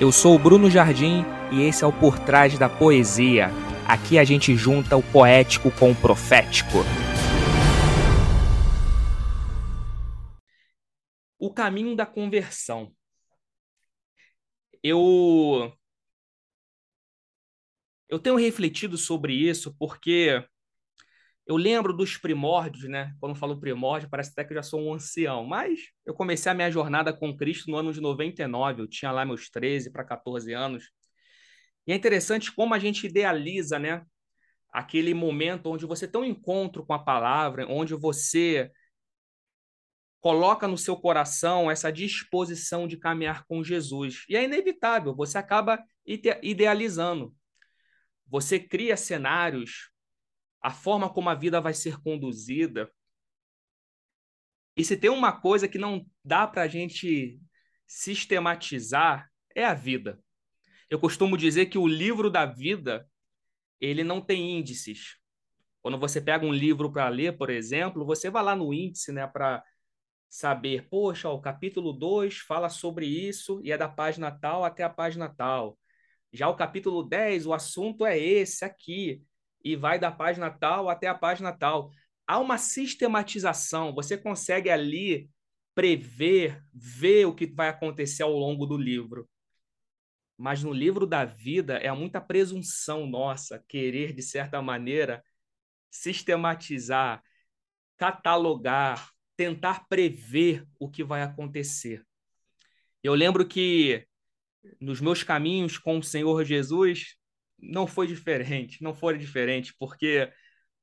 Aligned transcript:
Eu 0.00 0.10
sou 0.10 0.34
o 0.34 0.38
Bruno 0.38 0.70
Jardim 0.70 1.26
e 1.52 1.60
esse 1.60 1.84
é 1.84 1.86
o 1.86 1.92
Por 1.92 2.18
Trás 2.18 2.58
da 2.58 2.70
Poesia. 2.70 3.48
Aqui 3.86 4.18
a 4.18 4.24
gente 4.24 4.56
junta 4.56 4.96
o 4.96 5.02
poético 5.02 5.70
com 5.70 5.90
o 5.90 5.94
profético. 5.94 6.78
O 11.38 11.52
caminho 11.52 11.94
da 11.94 12.06
conversão. 12.06 12.90
Eu 14.82 15.70
eu 18.08 18.18
tenho 18.18 18.36
refletido 18.36 18.96
sobre 18.96 19.34
isso 19.34 19.76
porque 19.78 20.42
eu 21.50 21.56
lembro 21.56 21.92
dos 21.92 22.16
primórdios, 22.16 22.88
né? 22.88 23.12
Quando 23.18 23.34
falo 23.34 23.58
primórdio, 23.58 24.08
parece 24.08 24.30
até 24.30 24.44
que 24.44 24.52
eu 24.52 24.54
já 24.54 24.62
sou 24.62 24.80
um 24.80 24.94
ancião, 24.94 25.44
mas 25.44 25.80
eu 26.06 26.14
comecei 26.14 26.50
a 26.52 26.54
minha 26.54 26.70
jornada 26.70 27.12
com 27.12 27.36
Cristo 27.36 27.68
no 27.68 27.76
ano 27.76 27.92
de 27.92 28.00
99, 28.00 28.82
eu 28.82 28.86
tinha 28.86 29.10
lá 29.10 29.24
meus 29.24 29.50
13 29.50 29.90
para 29.90 30.04
14 30.04 30.52
anos. 30.52 30.92
E 31.88 31.92
é 31.92 31.96
interessante 31.96 32.52
como 32.54 32.72
a 32.72 32.78
gente 32.78 33.04
idealiza, 33.04 33.80
né? 33.80 34.06
Aquele 34.72 35.12
momento 35.12 35.66
onde 35.70 35.84
você 35.86 36.06
tem 36.06 36.20
um 36.20 36.24
encontro 36.24 36.86
com 36.86 36.92
a 36.92 37.00
palavra, 37.00 37.66
onde 37.68 37.94
você 37.96 38.70
coloca 40.20 40.68
no 40.68 40.78
seu 40.78 40.96
coração 40.96 41.68
essa 41.68 41.90
disposição 41.90 42.86
de 42.86 42.96
caminhar 42.96 43.44
com 43.48 43.64
Jesus. 43.64 44.24
E 44.28 44.36
é 44.36 44.44
inevitável, 44.44 45.16
você 45.16 45.36
acaba 45.36 45.82
idealizando. 46.06 47.34
Você 48.28 48.60
cria 48.60 48.96
cenários 48.96 49.90
a 50.60 50.70
forma 50.70 51.12
como 51.12 51.28
a 51.30 51.34
vida 51.34 51.60
vai 51.60 51.72
ser 51.74 52.00
conduzida. 52.00 52.90
E 54.76 54.84
se 54.84 54.96
tem 54.96 55.10
uma 55.10 55.32
coisa 55.32 55.68
que 55.68 55.78
não 55.78 56.06
dá 56.24 56.46
para 56.46 56.62
a 56.62 56.68
gente 56.68 57.40
sistematizar, 57.86 59.28
é 59.54 59.64
a 59.64 59.74
vida. 59.74 60.22
Eu 60.88 60.98
costumo 60.98 61.36
dizer 61.36 61.66
que 61.66 61.78
o 61.78 61.86
livro 61.86 62.30
da 62.30 62.44
vida 62.46 63.08
ele 63.80 64.04
não 64.04 64.20
tem 64.20 64.58
índices. 64.58 65.16
Quando 65.82 65.98
você 65.98 66.20
pega 66.20 66.44
um 66.44 66.52
livro 66.52 66.92
para 66.92 67.08
ler, 67.08 67.38
por 67.38 67.48
exemplo, 67.48 68.04
você 68.04 68.28
vai 68.28 68.42
lá 68.42 68.54
no 68.54 68.72
índice 68.74 69.10
né, 69.12 69.26
para 69.26 69.64
saber, 70.28 70.88
poxa, 70.88 71.28
o 71.30 71.40
capítulo 71.40 71.92
2 71.92 72.38
fala 72.38 72.68
sobre 72.68 73.06
isso 73.06 73.60
e 73.64 73.72
é 73.72 73.78
da 73.78 73.88
página 73.88 74.30
tal 74.30 74.64
até 74.64 74.84
a 74.84 74.90
página 74.90 75.28
tal. 75.28 75.78
Já 76.32 76.48
o 76.48 76.54
capítulo 76.54 77.02
10, 77.02 77.46
o 77.46 77.54
assunto 77.54 78.04
é 78.06 78.18
esse 78.18 78.64
aqui 78.64 79.24
e 79.62 79.76
vai 79.76 79.98
da 79.98 80.10
página 80.10 80.50
tal 80.50 80.88
até 80.88 81.06
a 81.06 81.14
página 81.14 81.52
tal. 81.52 81.90
Há 82.26 82.38
uma 82.38 82.58
sistematização, 82.58 83.94
você 83.94 84.16
consegue 84.16 84.70
ali 84.70 85.28
prever, 85.74 86.62
ver 86.72 87.26
o 87.26 87.34
que 87.34 87.46
vai 87.46 87.68
acontecer 87.68 88.22
ao 88.22 88.32
longo 88.32 88.66
do 88.66 88.76
livro. 88.76 89.28
Mas 90.36 90.62
no 90.62 90.72
livro 90.72 91.06
da 91.06 91.24
vida 91.24 91.76
é 91.78 91.92
muita 91.92 92.20
presunção 92.20 93.06
nossa 93.06 93.62
querer, 93.68 94.14
de 94.14 94.22
certa 94.22 94.62
maneira, 94.62 95.22
sistematizar, 95.90 97.22
catalogar, 97.96 99.10
tentar 99.36 99.86
prever 99.88 100.66
o 100.78 100.90
que 100.90 101.04
vai 101.04 101.22
acontecer. 101.22 102.02
Eu 103.02 103.14
lembro 103.14 103.46
que 103.46 104.06
nos 104.80 105.00
meus 105.00 105.22
caminhos 105.22 105.78
com 105.78 105.98
o 105.98 106.02
Senhor 106.02 106.44
Jesus, 106.44 107.16
não 107.62 107.86
foi 107.86 108.06
diferente, 108.06 108.82
não 108.82 108.94
foi 108.94 109.16
diferente, 109.18 109.74
porque 109.78 110.30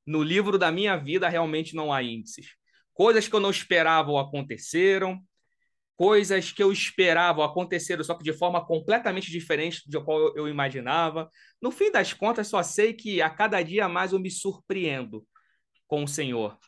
no 0.06 0.22
livro 0.22 0.58
da 0.58 0.72
minha 0.72 0.96
vida 0.96 1.28
realmente 1.28 1.74
não 1.74 1.92
há 1.92 2.02
índices. 2.02 2.54
Coisas 2.92 3.28
que 3.28 3.34
eu 3.34 3.40
não 3.40 3.50
esperava 3.50 4.20
aconteceram, 4.20 5.22
coisas 5.96 6.52
que 6.52 6.62
eu 6.62 6.72
esperava 6.72 7.44
aconteceram, 7.44 8.02
só 8.04 8.14
que 8.14 8.24
de 8.24 8.32
forma 8.32 8.64
completamente 8.64 9.30
diferente 9.30 9.82
de 9.88 10.00
qual 10.02 10.36
eu 10.36 10.48
imaginava. 10.48 11.30
No 11.60 11.70
fim 11.70 11.90
das 11.90 12.12
contas, 12.12 12.48
só 12.48 12.62
sei 12.62 12.94
que 12.94 13.20
a 13.20 13.30
cada 13.30 13.62
dia 13.62 13.88
mais 13.88 14.12
eu 14.12 14.18
me 14.18 14.30
surpreendo 14.30 15.26
com 15.86 16.04
o 16.04 16.08
Senhor. 16.08 16.58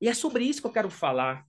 E 0.00 0.08
é 0.08 0.14
sobre 0.14 0.44
isso 0.44 0.60
que 0.60 0.66
eu 0.66 0.72
quero 0.72 0.90
falar. 0.90 1.44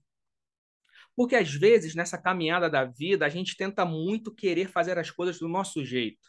Porque 1.16 1.34
às 1.34 1.52
vezes, 1.52 1.94
nessa 1.94 2.16
caminhada 2.16 2.70
da 2.70 2.84
vida, 2.84 3.26
a 3.26 3.28
gente 3.28 3.56
tenta 3.56 3.84
muito 3.84 4.34
querer 4.34 4.68
fazer 4.68 4.98
as 4.98 5.10
coisas 5.10 5.38
do 5.38 5.48
nosso 5.48 5.84
jeito 5.84 6.28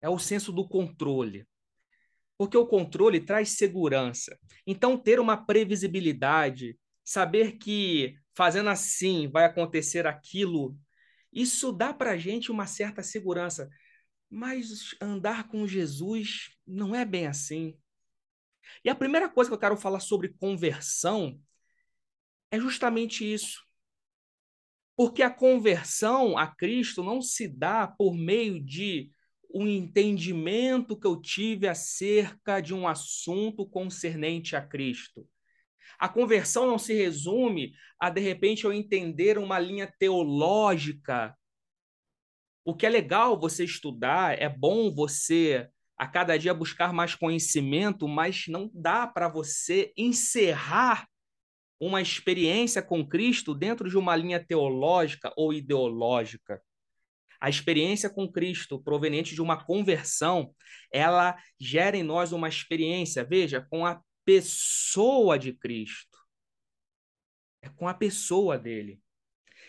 é 0.00 0.08
o 0.08 0.18
senso 0.18 0.52
do 0.52 0.68
controle. 0.68 1.46
Porque 2.38 2.56
o 2.56 2.66
controle 2.66 3.20
traz 3.20 3.50
segurança. 3.50 4.38
Então, 4.66 4.98
ter 4.98 5.18
uma 5.18 5.36
previsibilidade, 5.36 6.78
saber 7.02 7.52
que 7.52 8.18
fazendo 8.34 8.68
assim 8.68 9.28
vai 9.28 9.44
acontecer 9.44 10.06
aquilo, 10.06 10.76
isso 11.32 11.72
dá 11.72 11.94
para 11.94 12.12
a 12.12 12.16
gente 12.16 12.50
uma 12.50 12.66
certa 12.66 13.02
segurança. 13.02 13.68
Mas 14.28 14.94
andar 15.00 15.48
com 15.48 15.66
Jesus 15.66 16.50
não 16.66 16.94
é 16.94 17.04
bem 17.04 17.26
assim. 17.26 17.78
E 18.84 18.90
a 18.90 18.94
primeira 18.94 19.28
coisa 19.28 19.50
que 19.50 19.54
eu 19.54 19.60
quero 19.60 19.76
falar 19.76 20.00
sobre 20.00 20.34
conversão 20.40 21.40
é 22.50 22.58
justamente 22.58 23.30
isso. 23.30 23.64
Porque 24.96 25.22
a 25.22 25.30
conversão 25.30 26.38
a 26.38 26.46
Cristo 26.46 27.02
não 27.02 27.20
se 27.20 27.46
dá 27.46 27.86
por 27.86 28.14
meio 28.14 28.62
de 28.62 29.10
um 29.52 29.66
entendimento 29.66 30.98
que 30.98 31.06
eu 31.06 31.20
tive 31.20 31.66
acerca 31.66 32.60
de 32.60 32.74
um 32.74 32.86
assunto 32.86 33.66
concernente 33.66 34.54
a 34.54 34.60
Cristo. 34.60 35.26
A 35.98 36.08
conversão 36.08 36.66
não 36.66 36.78
se 36.78 36.92
resume 36.92 37.72
a, 37.98 38.10
de 38.10 38.20
repente, 38.20 38.64
eu 38.64 38.72
entender 38.72 39.38
uma 39.38 39.58
linha 39.58 39.90
teológica. 39.98 41.34
O 42.64 42.74
que 42.74 42.84
é 42.84 42.88
legal 42.88 43.38
você 43.38 43.64
estudar, 43.64 44.40
é 44.40 44.48
bom 44.48 44.94
você 44.94 45.68
a 45.96 46.06
cada 46.06 46.36
dia 46.36 46.52
buscar 46.52 46.92
mais 46.92 47.14
conhecimento, 47.14 48.06
mas 48.06 48.44
não 48.48 48.70
dá 48.74 49.06
para 49.06 49.28
você 49.28 49.92
encerrar 49.96 51.08
uma 51.80 52.02
experiência 52.02 52.82
com 52.82 53.06
Cristo 53.06 53.54
dentro 53.54 53.88
de 53.88 53.96
uma 53.96 54.14
linha 54.16 54.42
teológica 54.44 55.32
ou 55.36 55.52
ideológica. 55.52 56.60
A 57.40 57.48
experiência 57.48 58.08
com 58.08 58.30
Cristo, 58.30 58.82
proveniente 58.82 59.34
de 59.34 59.42
uma 59.42 59.62
conversão, 59.62 60.54
ela 60.92 61.36
gera 61.58 61.96
em 61.96 62.02
nós 62.02 62.32
uma 62.32 62.48
experiência, 62.48 63.24
veja, 63.24 63.66
com 63.70 63.84
a 63.84 64.00
pessoa 64.24 65.38
de 65.38 65.52
Cristo. 65.52 66.18
É 67.62 67.68
com 67.68 67.88
a 67.88 67.94
pessoa 67.94 68.58
dele. 68.58 69.00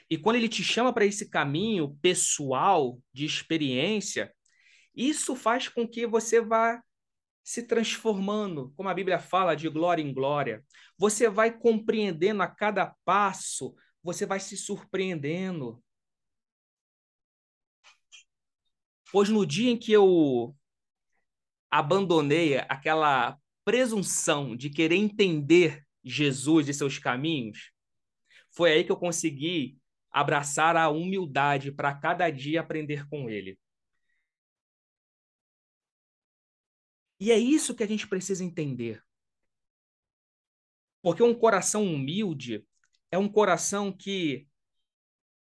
E 0.09 0.17
quando 0.17 0.37
ele 0.37 0.49
te 0.49 0.63
chama 0.63 0.93
para 0.93 1.05
esse 1.05 1.29
caminho 1.29 1.97
pessoal 2.01 2.99
de 3.11 3.25
experiência, 3.25 4.33
isso 4.95 5.35
faz 5.35 5.67
com 5.67 5.87
que 5.87 6.07
você 6.07 6.41
vá 6.41 6.81
se 7.43 7.63
transformando, 7.63 8.73
como 8.75 8.89
a 8.89 8.93
Bíblia 8.93 9.19
fala, 9.19 9.55
de 9.55 9.69
glória 9.69 10.01
em 10.01 10.13
glória. 10.13 10.65
Você 10.97 11.29
vai 11.29 11.57
compreendendo 11.57 12.43
a 12.43 12.47
cada 12.47 12.93
passo, 13.05 13.73
você 14.03 14.25
vai 14.25 14.39
se 14.39 14.57
surpreendendo. 14.57 15.81
Pois 19.11 19.29
no 19.29 19.45
dia 19.45 19.71
em 19.71 19.77
que 19.77 19.91
eu 19.91 20.55
abandonei 21.69 22.57
aquela 22.57 23.37
presunção 23.63 24.55
de 24.55 24.69
querer 24.69 24.95
entender 24.95 25.85
Jesus 26.03 26.69
e 26.69 26.73
seus 26.73 26.97
caminhos, 26.97 27.71
foi 28.49 28.71
aí 28.71 28.83
que 28.83 28.91
eu 28.91 28.97
consegui 28.97 29.77
abraçar 30.09 30.75
a 30.75 30.89
humildade 30.89 31.71
para 31.71 31.93
cada 31.93 32.29
dia 32.29 32.61
aprender 32.61 33.07
com 33.07 33.29
ele. 33.29 33.59
E 37.19 37.31
é 37.31 37.37
isso 37.37 37.75
que 37.75 37.83
a 37.83 37.87
gente 37.87 38.07
precisa 38.07 38.43
entender. 38.43 39.03
Porque 41.01 41.23
um 41.23 41.33
coração 41.33 41.83
humilde 41.85 42.65
é 43.11 43.17
um 43.17 43.29
coração 43.29 43.91
que 43.91 44.47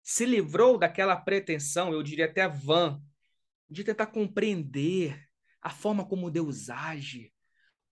se 0.03 0.25
livrou 0.25 0.79
daquela 0.79 1.17
pretensão, 1.17 1.93
eu 1.93 2.03
diria 2.03 2.27
até 2.27 2.49
vã, 2.49 3.03
de 3.69 3.85
tentar 3.85 4.07
compreender 4.07 5.21
a 5.61 5.71
forma 5.71 6.07
como 6.07 6.31
Deus 6.31 6.71
age, 6.71 7.33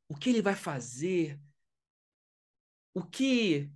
o 0.09 0.17
que 0.17 0.31
ele 0.31 0.43
vai 0.43 0.55
fazer, 0.55 1.41
o 2.95 3.03
que 3.03 3.71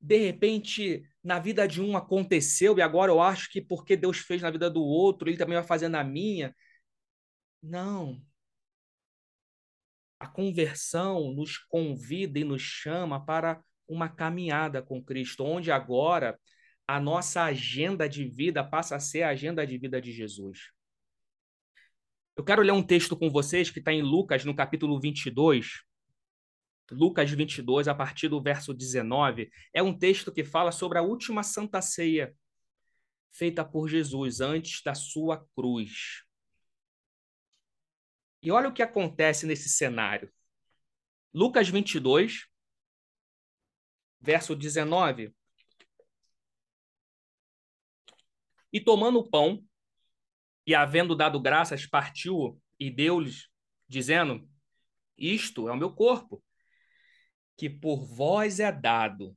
de 0.00 0.16
repente 0.16 1.08
na 1.22 1.38
vida 1.38 1.68
de 1.68 1.80
um 1.80 1.96
aconteceu 1.96 2.76
e 2.76 2.82
agora 2.82 3.12
eu 3.12 3.20
acho 3.20 3.50
que 3.50 3.60
porque 3.60 3.96
Deus 3.96 4.18
fez 4.18 4.42
na 4.42 4.50
vida 4.50 4.68
do 4.68 4.82
outro, 4.82 5.28
ele 5.28 5.36
também 5.36 5.56
vai 5.56 5.66
fazer 5.66 5.88
na 5.88 6.02
minha. 6.02 6.54
Não. 7.62 8.20
A 10.18 10.26
conversão 10.26 11.32
nos 11.32 11.58
convida 11.58 12.38
e 12.38 12.44
nos 12.44 12.62
chama 12.62 13.24
para 13.24 13.62
uma 13.86 14.08
caminhada 14.08 14.82
com 14.82 15.02
Cristo, 15.02 15.44
onde 15.44 15.70
agora 15.70 16.38
a 16.86 16.98
nossa 16.98 17.44
agenda 17.44 18.08
de 18.08 18.24
vida 18.24 18.64
passa 18.64 18.96
a 18.96 19.00
ser 19.00 19.22
a 19.22 19.30
agenda 19.30 19.66
de 19.66 19.78
vida 19.78 20.00
de 20.00 20.12
Jesus. 20.12 20.72
Eu 22.34 22.44
quero 22.44 22.62
ler 22.62 22.72
um 22.72 22.82
texto 22.82 23.16
com 23.16 23.30
vocês 23.30 23.70
que 23.70 23.78
está 23.78 23.92
em 23.92 24.00
Lucas, 24.00 24.44
no 24.44 24.54
capítulo 24.54 24.98
22. 24.98 25.82
Lucas 26.90 27.30
22, 27.30 27.88
a 27.88 27.94
partir 27.94 28.28
do 28.28 28.42
verso 28.42 28.72
19. 28.72 29.50
É 29.72 29.82
um 29.82 29.96
texto 29.96 30.32
que 30.32 30.42
fala 30.42 30.72
sobre 30.72 30.98
a 30.98 31.02
última 31.02 31.42
Santa 31.42 31.82
Ceia. 31.82 32.34
feita 33.30 33.64
por 33.64 33.88
Jesus 33.88 34.40
antes 34.40 34.82
da 34.82 34.94
sua 34.94 35.46
cruz. 35.54 36.22
E 38.42 38.50
olha 38.50 38.68
o 38.68 38.74
que 38.74 38.82
acontece 38.82 39.46
nesse 39.46 39.70
cenário. 39.70 40.30
Lucas 41.32 41.68
22, 41.68 42.46
verso 44.20 44.54
19. 44.54 45.34
E 48.70 48.80
tomando 48.80 49.18
o 49.18 49.30
pão, 49.30 49.64
e 50.66 50.74
havendo 50.74 51.16
dado 51.16 51.40
graças, 51.40 51.86
partiu 51.86 52.60
e 52.78 52.90
deu-lhes, 52.90 53.48
dizendo: 53.88 54.48
Isto 55.16 55.68
é 55.68 55.72
o 55.72 55.76
meu 55.76 55.92
corpo, 55.92 56.42
que 57.56 57.68
por 57.68 58.04
vós 58.04 58.60
é 58.60 58.70
dado. 58.70 59.36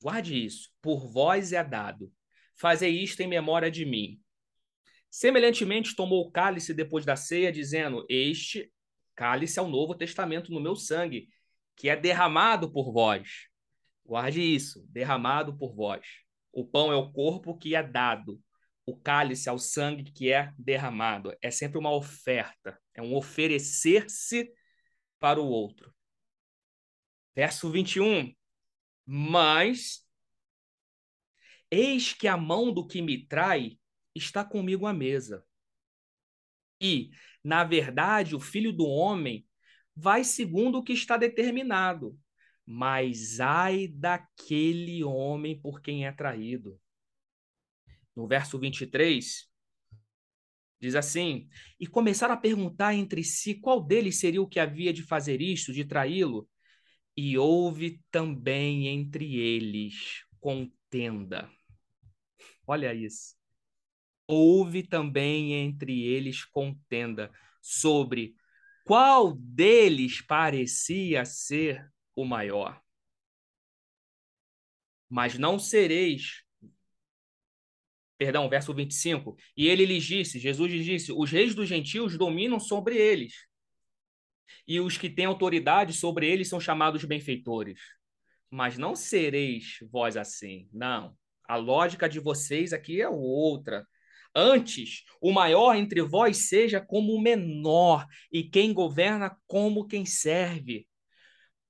Guarde 0.00 0.44
isso, 0.44 0.70
por 0.80 1.10
vós 1.10 1.52
é 1.52 1.62
dado. 1.62 2.12
Fazei 2.54 2.90
isto 2.90 3.20
em 3.20 3.26
memória 3.26 3.70
de 3.70 3.84
mim. 3.84 4.20
Semelhantemente, 5.10 5.96
tomou 5.96 6.26
o 6.26 6.30
cálice 6.30 6.74
depois 6.74 7.04
da 7.04 7.16
ceia, 7.16 7.50
dizendo: 7.50 8.04
Este 8.08 8.72
cálice 9.14 9.58
é 9.58 9.62
o 9.62 9.68
novo 9.68 9.94
testamento 9.94 10.52
no 10.52 10.60
meu 10.60 10.76
sangue, 10.76 11.28
que 11.76 11.88
é 11.88 11.96
derramado 11.96 12.70
por 12.70 12.92
vós. 12.92 13.48
Guarde 14.04 14.40
isso, 14.40 14.86
derramado 14.88 15.56
por 15.56 15.74
vós. 15.74 16.06
O 16.52 16.64
pão 16.64 16.92
é 16.92 16.96
o 16.96 17.12
corpo 17.12 17.56
que 17.56 17.74
é 17.74 17.82
dado. 17.82 18.40
O 18.88 18.96
cálice 18.96 19.50
é 19.50 19.52
o 19.52 19.58
sangue 19.58 20.10
que 20.10 20.32
é 20.32 20.50
derramado. 20.56 21.36
É 21.42 21.50
sempre 21.50 21.76
uma 21.76 21.94
oferta, 21.94 22.80
é 22.94 23.02
um 23.02 23.14
oferecer-se 23.14 24.50
para 25.20 25.38
o 25.38 25.46
outro. 25.46 25.94
Verso 27.36 27.70
21. 27.70 28.34
Mas 29.04 30.08
eis 31.70 32.14
que 32.14 32.26
a 32.26 32.38
mão 32.38 32.72
do 32.72 32.86
que 32.86 33.02
me 33.02 33.26
trai 33.26 33.78
está 34.14 34.42
comigo 34.42 34.86
à 34.86 34.94
mesa. 34.94 35.44
E, 36.80 37.10
na 37.44 37.64
verdade, 37.64 38.34
o 38.34 38.40
filho 38.40 38.72
do 38.72 38.86
homem 38.86 39.46
vai 39.94 40.24
segundo 40.24 40.78
o 40.78 40.82
que 40.82 40.94
está 40.94 41.18
determinado. 41.18 42.18
Mas 42.64 43.38
ai 43.38 43.86
daquele 43.86 45.04
homem 45.04 45.60
por 45.60 45.82
quem 45.82 46.06
é 46.06 46.10
traído. 46.10 46.80
No 48.18 48.26
verso 48.26 48.58
23, 48.58 49.48
diz 50.80 50.96
assim: 50.96 51.48
E 51.78 51.86
começaram 51.86 52.34
a 52.34 52.36
perguntar 52.36 52.92
entre 52.92 53.22
si 53.22 53.54
qual 53.54 53.80
deles 53.80 54.18
seria 54.18 54.42
o 54.42 54.48
que 54.48 54.58
havia 54.58 54.92
de 54.92 55.04
fazer 55.04 55.40
isto, 55.40 55.72
de 55.72 55.84
traí-lo. 55.84 56.48
E 57.16 57.38
houve 57.38 58.02
também 58.10 58.88
entre 58.88 59.36
eles 59.36 60.24
contenda. 60.40 61.48
Olha 62.66 62.92
isso. 62.92 63.36
Houve 64.26 64.82
também 64.82 65.52
entre 65.52 66.02
eles 66.02 66.44
contenda 66.44 67.30
sobre 67.62 68.34
qual 68.84 69.32
deles 69.32 70.20
parecia 70.22 71.24
ser 71.24 71.88
o 72.16 72.24
maior. 72.24 72.82
Mas 75.08 75.38
não 75.38 75.56
sereis. 75.56 76.47
Perdão, 78.18 78.48
verso 78.48 78.74
25. 78.74 79.36
E 79.56 79.68
ele 79.68 79.86
lhes 79.86 80.04
disse, 80.04 80.40
Jesus 80.40 80.72
lhes 80.72 80.84
disse: 80.84 81.12
os 81.12 81.30
reis 81.30 81.54
dos 81.54 81.68
gentios 81.68 82.18
dominam 82.18 82.58
sobre 82.58 82.96
eles. 82.96 83.46
E 84.66 84.80
os 84.80 84.98
que 84.98 85.08
têm 85.08 85.24
autoridade 85.24 85.92
sobre 85.92 86.28
eles 86.28 86.48
são 86.48 86.60
chamados 86.60 87.04
benfeitores. 87.04 87.80
Mas 88.50 88.76
não 88.76 88.96
sereis 88.96 89.78
vós 89.90 90.16
assim. 90.16 90.68
Não. 90.72 91.16
A 91.44 91.56
lógica 91.56 92.08
de 92.08 92.18
vocês 92.18 92.72
aqui 92.72 93.00
é 93.00 93.08
outra. 93.08 93.86
Antes, 94.34 95.04
o 95.20 95.32
maior 95.32 95.74
entre 95.74 96.02
vós 96.02 96.48
seja 96.48 96.80
como 96.80 97.14
o 97.14 97.20
menor, 97.20 98.06
e 98.30 98.42
quem 98.42 98.72
governa 98.72 99.36
como 99.46 99.86
quem 99.86 100.04
serve. 100.04 100.86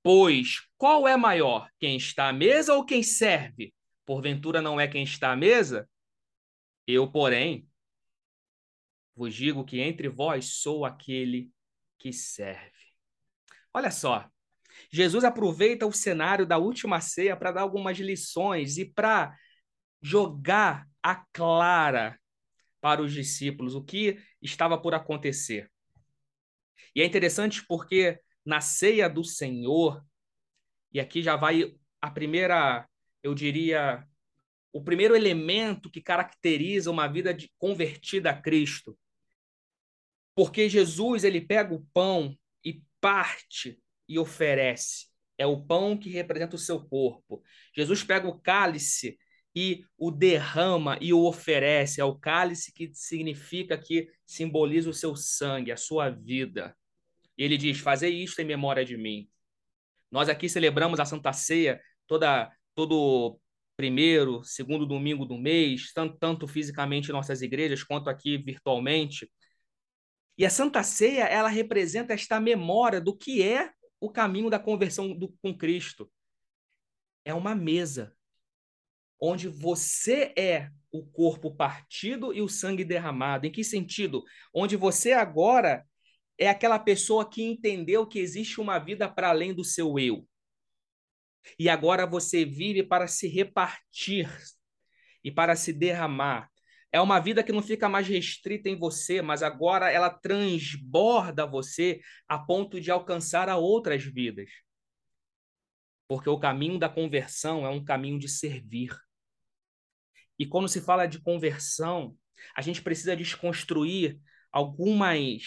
Pois 0.03 0.61
qual 0.77 1.07
é 1.07 1.15
maior, 1.15 1.69
quem 1.79 1.95
está 1.95 2.29
à 2.29 2.33
mesa 2.33 2.73
ou 2.73 2.85
quem 2.85 3.03
serve? 3.03 3.73
Porventura 4.05 4.61
não 4.61 4.79
é 4.79 4.87
quem 4.87 5.03
está 5.03 5.31
à 5.31 5.35
mesa? 5.35 5.87
Eu, 6.91 7.07
porém, 7.07 7.69
vos 9.15 9.35
digo 9.35 9.63
que 9.63 9.79
entre 9.79 10.09
vós 10.09 10.55
sou 10.55 10.85
aquele 10.85 11.51
que 11.99 12.11
serve. 12.11 12.71
Olha 13.71 13.91
só, 13.91 14.27
Jesus 14.91 15.23
aproveita 15.23 15.85
o 15.85 15.93
cenário 15.93 16.47
da 16.47 16.57
última 16.57 16.99
ceia 16.99 17.37
para 17.37 17.51
dar 17.51 17.61
algumas 17.61 17.99
lições 17.99 18.79
e 18.79 18.85
para 18.85 19.37
jogar 20.01 20.89
a 21.03 21.23
clara 21.31 22.19
para 22.81 23.03
os 23.03 23.13
discípulos 23.13 23.75
o 23.75 23.83
que 23.83 24.19
estava 24.41 24.75
por 24.75 24.95
acontecer. 24.95 25.69
E 26.95 27.03
é 27.03 27.05
interessante 27.05 27.63
porque 27.67 28.19
na 28.43 28.61
ceia 28.61 29.07
do 29.07 29.23
Senhor, 29.23 30.03
e 30.91 30.99
aqui 30.99 31.21
já 31.21 31.35
vai 31.35 31.75
a 32.01 32.09
primeira, 32.09 32.89
eu 33.21 33.35
diria, 33.35 34.03
o 34.71 34.83
primeiro 34.83 35.15
elemento 35.15 35.89
que 35.89 36.01
caracteriza 36.01 36.91
uma 36.91 37.07
vida 37.07 37.33
de 37.33 37.51
convertida 37.57 38.29
a 38.29 38.39
Cristo. 38.39 38.97
Porque 40.35 40.69
Jesus, 40.69 41.23
ele 41.23 41.41
pega 41.41 41.73
o 41.73 41.85
pão 41.93 42.37
e 42.63 42.81
parte 43.01 43.81
e 44.07 44.17
oferece. 44.17 45.07
É 45.37 45.45
o 45.45 45.61
pão 45.61 45.97
que 45.97 46.09
representa 46.09 46.55
o 46.55 46.59
seu 46.59 46.83
corpo. 46.85 47.41
Jesus 47.75 48.03
pega 48.03 48.27
o 48.27 48.39
cálice 48.39 49.17
e 49.55 49.85
o 49.97 50.11
derrama 50.11 50.97
e 51.01 51.13
o 51.13 51.25
oferece. 51.25 51.99
É 51.99 52.03
o 52.03 52.15
cálice 52.15 52.73
que 52.73 52.89
significa 52.93 53.77
que 53.77 54.09
simboliza 54.25 54.89
o 54.89 54.93
seu 54.93 55.15
sangue, 55.15 55.71
a 55.71 55.77
sua 55.77 56.09
vida. 56.09 56.75
E 57.37 57.43
ele 57.43 57.57
diz: 57.57 57.79
Fazei 57.79 58.21
isto 58.21 58.41
em 58.41 58.45
memória 58.45 58.85
de 58.85 58.97
mim. 58.97 59.29
Nós 60.11 60.29
aqui 60.29 60.49
celebramos 60.49 60.99
a 60.99 61.05
Santa 61.05 61.31
Ceia 61.33 61.81
toda, 62.07 62.51
todo 62.75 63.39
primeiro, 63.79 64.43
segundo 64.43 64.85
domingo 64.85 65.23
do 65.25 65.37
mês, 65.37 65.93
tanto, 65.93 66.17
tanto 66.17 66.45
fisicamente 66.45 67.07
em 67.07 67.13
nossas 67.13 67.41
igrejas 67.41 67.81
quanto 67.81 68.09
aqui 68.09 68.37
virtualmente. 68.37 69.31
E 70.37 70.45
a 70.45 70.49
Santa 70.49 70.83
Ceia, 70.83 71.23
ela 71.23 71.47
representa 71.47 72.13
esta 72.13 72.41
memória 72.41 72.99
do 72.99 73.15
que 73.15 73.41
é 73.41 73.71
o 73.97 74.11
caminho 74.11 74.49
da 74.49 74.59
conversão 74.59 75.17
do, 75.17 75.33
com 75.41 75.57
Cristo. 75.57 76.11
É 77.23 77.33
uma 77.33 77.55
mesa 77.55 78.13
onde 79.17 79.47
você 79.47 80.33
é 80.37 80.69
o 80.91 81.05
corpo 81.05 81.55
partido 81.55 82.33
e 82.33 82.41
o 82.41 82.49
sangue 82.49 82.83
derramado. 82.83 83.47
Em 83.47 83.51
que 83.51 83.63
sentido? 83.63 84.25
Onde 84.53 84.75
você 84.75 85.13
agora 85.13 85.87
é 86.37 86.49
aquela 86.49 86.79
pessoa 86.79 87.29
que 87.29 87.41
entendeu 87.41 88.05
que 88.05 88.19
existe 88.19 88.59
uma 88.59 88.77
vida 88.77 89.07
para 89.07 89.29
além 89.29 89.53
do 89.53 89.63
seu 89.63 89.97
eu. 89.97 90.27
E 91.57 91.69
agora 91.69 92.05
você 92.05 92.45
vive 92.45 92.83
para 92.83 93.07
se 93.07 93.27
repartir 93.27 94.29
e 95.23 95.31
para 95.31 95.55
se 95.55 95.73
derramar. 95.73 96.49
É 96.91 96.99
uma 96.99 97.19
vida 97.19 97.43
que 97.43 97.51
não 97.51 97.61
fica 97.61 97.87
mais 97.87 98.07
restrita 98.07 98.67
em 98.67 98.77
você, 98.77 99.21
mas 99.21 99.43
agora 99.43 99.91
ela 99.91 100.09
transborda 100.09 101.45
você 101.45 102.01
a 102.27 102.37
ponto 102.37 102.81
de 102.81 102.89
alcançar 102.89 103.47
a 103.47 103.57
outras 103.57 104.03
vidas. 104.03 104.49
Porque 106.07 106.29
o 106.29 106.39
caminho 106.39 106.79
da 106.79 106.89
conversão 106.89 107.65
é 107.65 107.69
um 107.69 107.83
caminho 107.83 108.17
de 108.17 108.27
servir. 108.27 108.89
E 110.39 110.45
quando 110.47 110.67
se 110.67 110.81
fala 110.81 111.05
de 111.05 111.21
conversão, 111.21 112.17
a 112.55 112.61
gente 112.61 112.81
precisa 112.81 113.15
desconstruir 113.15 114.19
algumas 114.51 115.43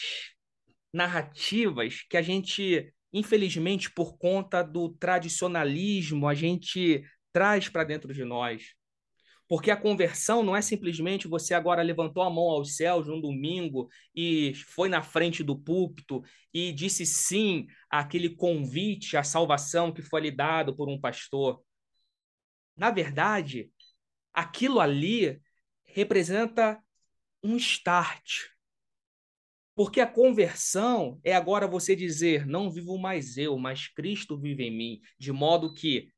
narrativas 0.92 2.02
que 2.02 2.16
a 2.16 2.22
gente, 2.22 2.92
infelizmente, 3.12 3.90
por 3.90 4.16
conta 4.16 4.62
do 4.62 4.90
tradicionalismo, 4.90 6.26
a 6.26 6.35
gente 6.35 7.04
traz 7.33 7.69
para 7.69 7.85
dentro 7.85 8.12
de 8.12 8.25
nós. 8.25 8.75
Porque 9.49 9.71
a 9.71 9.76
conversão 9.76 10.42
não 10.42 10.57
é 10.57 10.62
simplesmente 10.62 11.28
você 11.28 11.52
agora 11.52 11.83
levantou 11.83 12.23
a 12.23 12.31
mão 12.31 12.45
aos 12.45 12.75
céus 12.76 13.07
num 13.07 13.21
domingo 13.21 13.88
e 14.14 14.54
foi 14.54 14.88
na 14.88 15.02
frente 15.02 15.45
do 15.45 15.59
púlpito 15.59 16.23
e 16.54 16.73
disse 16.73 17.04
sim 17.04 17.66
àquele 17.90 18.31
convite 18.31 19.16
à 19.16 19.23
salvação 19.23 19.92
que 19.92 20.00
foi 20.00 20.23
lhe 20.23 20.31
dado 20.31 20.75
por 20.75 20.88
um 20.88 20.99
pastor. 20.99 21.62
Na 22.75 22.90
verdade, 22.90 23.71
aquilo 24.33 24.81
ali 24.81 25.38
representa 25.85 26.83
um 27.42 27.57
start, 27.57 28.51
porque 29.83 30.01
a 30.01 30.07
conversão 30.07 31.19
é 31.25 31.35
agora 31.35 31.67
você 31.67 31.97
dizer: 31.97 32.47
não 32.47 32.71
vivo 32.71 32.97
mais 32.97 33.37
eu, 33.37 33.59
mas 33.59 33.89
Cristo 33.89 34.39
vive 34.39 34.62
em 34.62 34.71
mim, 34.71 35.01
de 35.19 35.33
modo 35.33 35.75
que 35.75 36.09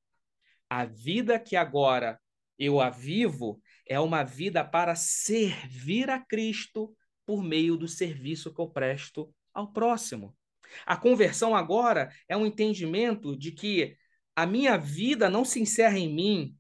a 0.69 0.85
vida 0.85 1.39
que 1.39 1.57
agora 1.57 2.21
eu 2.59 2.79
a 2.79 2.91
vivo 2.91 3.63
é 3.89 3.99
uma 3.99 4.23
vida 4.23 4.63
para 4.63 4.95
servir 4.95 6.11
a 6.11 6.19
Cristo 6.21 6.95
por 7.25 7.43
meio 7.43 7.75
do 7.79 7.89
serviço 7.89 8.53
que 8.53 8.61
eu 8.61 8.69
presto 8.69 9.35
ao 9.55 9.73
próximo. 9.73 10.37
A 10.85 10.95
conversão 10.95 11.57
agora 11.57 12.13
é 12.29 12.37
um 12.37 12.45
entendimento 12.45 13.35
de 13.35 13.51
que 13.51 13.97
a 14.37 14.45
minha 14.45 14.77
vida 14.77 15.31
não 15.31 15.43
se 15.43 15.59
encerra 15.59 15.99
em 15.99 16.15
mim, 16.15 16.55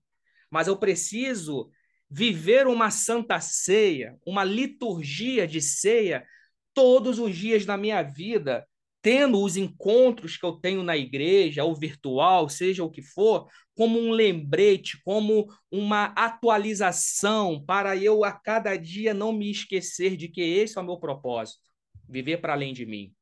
mas 0.50 0.68
eu 0.68 0.78
preciso 0.78 1.70
viver 2.08 2.66
uma 2.66 2.90
santa 2.90 3.38
ceia, 3.40 4.18
uma 4.24 4.42
liturgia 4.42 5.46
de 5.46 5.60
ceia 5.60 6.26
todos 6.74 7.18
os 7.18 7.36
dias 7.36 7.64
da 7.64 7.76
minha 7.76 8.02
vida, 8.02 8.66
tendo 9.00 9.42
os 9.42 9.56
encontros 9.56 10.36
que 10.36 10.44
eu 10.44 10.52
tenho 10.52 10.82
na 10.82 10.96
igreja, 10.96 11.62
ou 11.62 11.74
virtual, 11.74 12.48
seja 12.48 12.82
o 12.82 12.90
que 12.90 13.02
for, 13.02 13.48
como 13.76 13.98
um 13.98 14.10
lembrete, 14.10 15.00
como 15.04 15.46
uma 15.70 16.06
atualização 16.16 17.62
para 17.64 17.96
eu 17.96 18.24
a 18.24 18.32
cada 18.32 18.76
dia 18.76 19.12
não 19.12 19.32
me 19.32 19.50
esquecer 19.50 20.16
de 20.16 20.28
que 20.28 20.40
esse 20.40 20.78
é 20.78 20.80
o 20.80 20.84
meu 20.84 20.98
propósito, 20.98 21.60
viver 22.08 22.38
para 22.38 22.54
além 22.54 22.72
de 22.72 22.86
mim. 22.86 23.14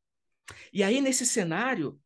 E 0.73 0.83
aí 0.83 1.01
nesse 1.01 1.27
cenário, 1.27 1.99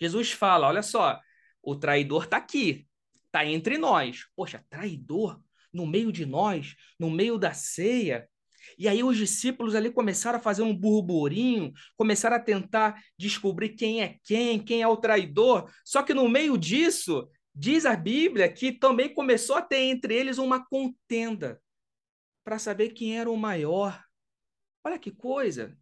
Jesus 0.00 0.32
fala, 0.32 0.68
olha 0.68 0.82
só, 0.82 1.18
o 1.62 1.74
traidor 1.74 2.24
está 2.24 2.36
aqui, 2.36 2.86
está 3.26 3.44
entre 3.44 3.78
nós. 3.78 4.26
Poxa, 4.34 4.64
traidor 4.68 5.40
no 5.72 5.86
meio 5.86 6.10
de 6.12 6.24
nós, 6.24 6.74
no 6.98 7.10
meio 7.10 7.38
da 7.38 7.52
ceia. 7.52 8.28
E 8.76 8.88
aí 8.88 9.02
os 9.02 9.16
discípulos 9.16 9.74
ali 9.74 9.90
começaram 9.90 10.38
a 10.38 10.42
fazer 10.42 10.62
um 10.62 10.74
burburinho, 10.76 11.72
começaram 11.96 12.36
a 12.36 12.40
tentar 12.40 13.00
descobrir 13.16 13.70
quem 13.70 14.02
é 14.02 14.16
quem, 14.24 14.58
quem 14.58 14.82
é 14.82 14.88
o 14.88 14.96
traidor. 14.96 15.70
Só 15.84 16.02
que 16.02 16.12
no 16.12 16.28
meio 16.28 16.58
disso, 16.58 17.28
diz 17.54 17.86
a 17.86 17.96
Bíblia 17.96 18.52
que 18.52 18.72
também 18.72 19.12
começou 19.12 19.56
a 19.56 19.62
ter 19.62 19.78
entre 19.78 20.14
eles 20.14 20.38
uma 20.38 20.64
contenda 20.64 21.60
para 22.44 22.58
saber 22.58 22.90
quem 22.90 23.18
era 23.18 23.30
o 23.30 23.36
maior. 23.36 24.02
Olha 24.84 24.98
que 24.98 25.10
coisa. 25.10 25.76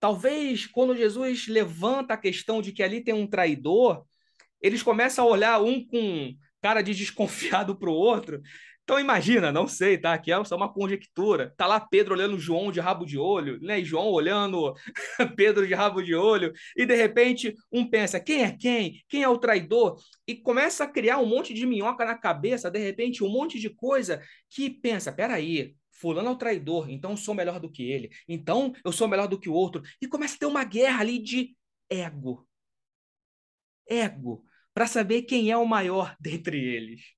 Talvez 0.00 0.66
quando 0.66 0.96
Jesus 0.96 1.46
levanta 1.48 2.14
a 2.14 2.18
questão 2.18 2.60
de 2.60 2.72
que 2.72 2.82
ali 2.82 3.02
tem 3.02 3.14
um 3.14 3.26
traidor, 3.26 4.06
eles 4.60 4.82
começam 4.82 5.24
a 5.24 5.28
olhar 5.28 5.62
um 5.62 5.84
com 5.86 6.34
cara 6.60 6.82
de 6.82 6.94
desconfiado 6.94 7.76
para 7.76 7.90
o 7.90 7.94
outro. 7.94 8.42
Então 8.86 9.00
imagina, 9.00 9.50
não 9.50 9.66
sei, 9.66 9.98
tá? 9.98 10.12
Aqui 10.12 10.30
é 10.30 10.44
só 10.44 10.54
uma 10.56 10.72
conjectura. 10.72 11.52
Tá 11.56 11.66
lá 11.66 11.80
Pedro 11.80 12.14
olhando 12.14 12.38
João 12.38 12.70
de 12.70 12.78
rabo 12.78 13.04
de 13.04 13.18
olho, 13.18 13.58
né? 13.60 13.80
E 13.80 13.84
João 13.84 14.06
olhando 14.06 14.74
Pedro 15.36 15.66
de 15.66 15.74
rabo 15.74 16.00
de 16.00 16.14
olho, 16.14 16.52
e 16.76 16.86
de 16.86 16.94
repente 16.94 17.52
um 17.72 17.90
pensa: 17.90 18.20
quem 18.20 18.44
é 18.44 18.56
quem? 18.56 19.02
Quem 19.08 19.24
é 19.24 19.28
o 19.28 19.38
traidor? 19.38 19.96
E 20.24 20.36
começa 20.36 20.84
a 20.84 20.86
criar 20.86 21.18
um 21.18 21.26
monte 21.26 21.52
de 21.52 21.66
minhoca 21.66 22.04
na 22.04 22.16
cabeça, 22.16 22.70
de 22.70 22.78
repente 22.78 23.24
um 23.24 23.28
monte 23.28 23.58
de 23.58 23.70
coisa 23.70 24.22
que 24.48 24.70
pensa: 24.70 25.12
peraí, 25.12 25.74
fulano 25.90 26.28
é 26.28 26.30
o 26.30 26.36
traidor, 26.36 26.88
então 26.88 27.10
eu 27.10 27.16
sou 27.16 27.34
melhor 27.34 27.58
do 27.58 27.68
que 27.70 27.82
ele, 27.90 28.08
então 28.28 28.72
eu 28.84 28.92
sou 28.92 29.08
melhor 29.08 29.26
do 29.26 29.38
que 29.40 29.48
o 29.48 29.52
outro. 29.52 29.82
E 30.00 30.06
começa 30.06 30.36
a 30.36 30.38
ter 30.38 30.46
uma 30.46 30.62
guerra 30.62 31.00
ali 31.00 31.18
de 31.18 31.56
ego. 31.90 32.46
Ego, 33.88 34.44
para 34.72 34.86
saber 34.86 35.22
quem 35.22 35.50
é 35.50 35.56
o 35.56 35.66
maior 35.66 36.16
dentre 36.20 36.56
eles. 36.56 37.15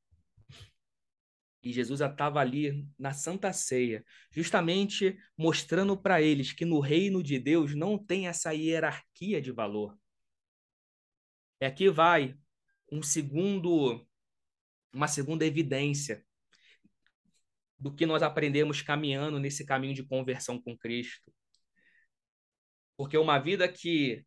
E 1.62 1.72
Jesus 1.72 2.00
estava 2.00 2.40
ali 2.40 2.86
na 2.98 3.12
Santa 3.12 3.52
Ceia, 3.52 4.04
justamente 4.30 5.18
mostrando 5.36 5.96
para 5.96 6.22
eles 6.22 6.52
que 6.52 6.64
no 6.64 6.80
reino 6.80 7.22
de 7.22 7.38
Deus 7.38 7.74
não 7.74 7.98
tem 7.98 8.28
essa 8.28 8.52
hierarquia 8.52 9.42
de 9.42 9.50
valor. 9.50 9.98
E 11.60 11.66
aqui 11.66 11.90
vai 11.90 12.36
um 12.90 13.02
segundo 13.02 14.06
uma 14.92 15.08
segunda 15.08 15.44
evidência 15.44 16.24
do 17.78 17.94
que 17.94 18.06
nós 18.06 18.22
aprendemos 18.22 18.82
caminhando 18.82 19.38
nesse 19.38 19.64
caminho 19.64 19.94
de 19.94 20.02
conversão 20.02 20.60
com 20.60 20.76
Cristo. 20.76 21.32
Porque 22.96 23.16
uma 23.16 23.38
vida 23.38 23.68
que 23.68 24.24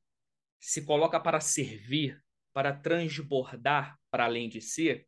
se 0.60 0.86
coloca 0.86 1.20
para 1.20 1.42
servir, 1.42 2.22
para 2.54 2.74
transbordar 2.74 3.98
para 4.10 4.26
além 4.26 4.48
de 4.48 4.62
si, 4.62 5.06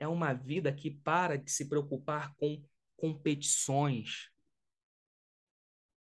é 0.00 0.08
uma 0.08 0.32
vida 0.32 0.72
que 0.72 0.90
para 0.90 1.36
de 1.36 1.52
se 1.52 1.68
preocupar 1.68 2.34
com 2.36 2.60
competições, 2.96 4.30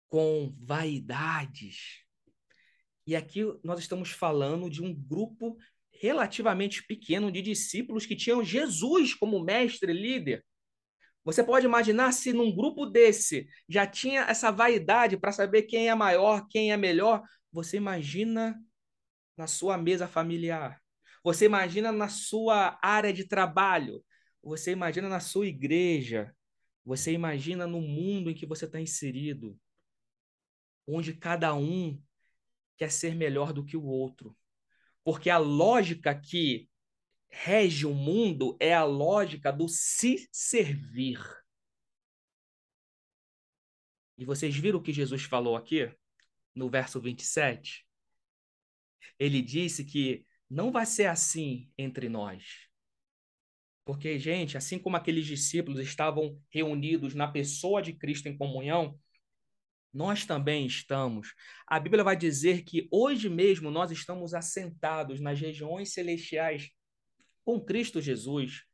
com 0.09 0.53
vaidades. 0.59 2.03
E 3.05 3.15
aqui 3.15 3.43
nós 3.63 3.79
estamos 3.79 4.09
falando 4.09 4.69
de 4.69 4.83
um 4.83 4.93
grupo 4.93 5.55
relativamente 5.91 6.85
pequeno 6.85 7.31
de 7.31 7.41
discípulos 7.41 8.05
que 8.05 8.15
tinham 8.15 8.43
Jesus 8.43 9.13
como 9.13 9.43
mestre 9.43 9.93
líder. 9.93 10.43
Você 11.23 11.43
pode 11.43 11.65
imaginar 11.65 12.11
se 12.11 12.33
num 12.33 12.55
grupo 12.55 12.85
desse 12.85 13.47
já 13.69 13.85
tinha 13.87 14.21
essa 14.21 14.51
vaidade 14.51 15.17
para 15.17 15.31
saber 15.31 15.63
quem 15.63 15.89
é 15.89 15.95
maior, 15.95 16.47
quem 16.47 16.71
é 16.71 16.77
melhor. 16.77 17.23
Você 17.51 17.77
imagina 17.77 18.59
na 19.37 19.47
sua 19.47 19.77
mesa 19.77 20.07
familiar. 20.07 20.84
Você 21.25 21.45
imagina 21.45 21.91
na 21.91 22.07
sua 22.07 22.77
área 22.83 23.11
de 23.11 23.27
trabalho, 23.27 24.05
você 24.43 24.73
imagina 24.73 25.09
na 25.09 25.19
sua 25.19 25.47
igreja, 25.47 26.31
você 26.85 27.11
imagina 27.13 27.65
no 27.65 27.81
mundo 27.81 28.29
em 28.29 28.35
que 28.35 28.45
você 28.45 28.65
está 28.65 28.79
inserido, 28.79 29.59
onde 30.85 31.15
cada 31.15 31.55
um 31.55 31.99
quer 32.77 32.91
ser 32.91 33.15
melhor 33.15 33.51
do 33.51 33.65
que 33.65 33.75
o 33.75 33.83
outro. 33.83 34.37
Porque 35.03 35.31
a 35.31 35.39
lógica 35.39 36.13
que 36.13 36.69
rege 37.27 37.87
o 37.87 37.93
mundo 37.95 38.55
é 38.59 38.75
a 38.75 38.83
lógica 38.83 39.51
do 39.51 39.67
se 39.67 40.29
servir. 40.31 41.19
E 44.15 44.23
vocês 44.23 44.55
viram 44.55 44.77
o 44.77 44.83
que 44.83 44.93
Jesus 44.93 45.23
falou 45.23 45.55
aqui 45.55 45.91
no 46.53 46.69
verso 46.69 47.01
27? 47.01 47.83
Ele 49.17 49.41
disse 49.41 49.83
que 49.83 50.23
não 50.49 50.71
vai 50.71 50.85
ser 50.85 51.05
assim 51.05 51.69
entre 51.77 52.09
nós. 52.09 52.67
Porque, 53.83 54.17
gente, 54.17 54.57
assim 54.57 54.79
como 54.79 54.97
aqueles 54.97 55.25
discípulos 55.25 55.79
estavam 55.79 56.41
reunidos 56.49 57.13
na 57.13 57.27
pessoa 57.27 57.81
de 57.81 57.93
Cristo 57.93 58.27
em 58.27 58.37
comunhão, 58.37 58.99
nós 59.93 60.25
também 60.25 60.65
estamos. 60.65 61.33
A 61.67 61.79
Bíblia 61.79 62.03
vai 62.03 62.17
dizer 62.17 62.63
que 62.63 62.87
hoje 62.91 63.29
mesmo 63.29 63.71
nós 63.71 63.91
estamos 63.91 64.33
assentados 64.33 65.21
nas 65.21 65.39
regiões 65.39 65.93
celestiais 65.93 66.69
com 67.45 67.61
Cristo 67.63 68.01
Jesus. 68.01 68.65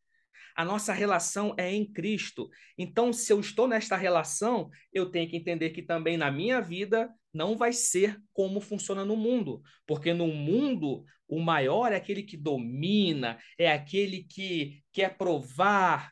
A 0.56 0.66
nossa 0.66 0.94
relação 0.94 1.54
é 1.58 1.72
em 1.72 1.86
Cristo. 1.86 2.50
Então, 2.78 3.12
se 3.14 3.32
eu 3.32 3.40
estou 3.40 3.68
nesta 3.68 3.96
relação, 3.96 4.70
eu 4.94 5.10
tenho 5.10 5.30
que 5.30 5.38
entender 5.38 5.72
que 5.72 5.82
também 5.82 6.18
na 6.18 6.32
minha 6.32 6.62
vida 6.62 7.10
não 7.34 7.56
vai 7.56 7.72
ser 7.72 8.22
como 8.34 8.60
funciona 8.60 9.06
no 9.06 9.16
mundo, 9.16 9.62
porque 9.88 10.14
no 10.14 10.28
mundo 10.28 11.06
o 11.28 11.40
maior 11.40 11.94
é 11.94 11.96
aquele 11.96 12.24
que 12.24 12.36
domina, 12.36 13.40
é 13.58 13.72
aquele 13.72 14.24
que 14.24 14.84
quer 14.92 15.18
provar, 15.18 16.12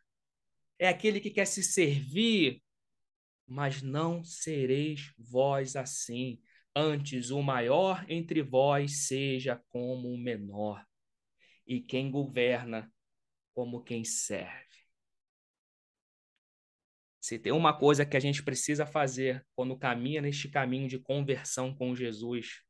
é 0.78 0.88
aquele 0.88 1.20
que 1.20 1.30
quer 1.30 1.46
se 1.46 1.62
servir, 1.62 2.62
mas 3.46 3.82
não 3.82 4.24
sereis 4.24 5.12
vós 5.18 5.76
assim. 5.76 6.40
Antes 6.74 7.32
o 7.32 7.42
maior 7.42 8.06
entre 8.08 8.42
vós 8.42 9.08
seja 9.08 9.62
como 9.70 10.08
o 10.08 10.18
menor, 10.18 10.86
e 11.68 11.82
quem 11.82 12.10
governa 12.10 12.90
como 13.60 13.84
quem 13.84 14.06
serve. 14.06 14.88
Se 17.20 17.38
tem 17.38 17.52
uma 17.52 17.78
coisa 17.78 18.06
que 18.06 18.16
a 18.16 18.20
gente 18.20 18.42
precisa 18.42 18.86
fazer 18.86 19.46
quando 19.54 19.78
caminha 19.78 20.22
neste 20.22 20.48
caminho 20.48 20.88
de 20.88 20.98
conversão 20.98 21.76
com 21.76 21.94
Jesus, 21.94 22.62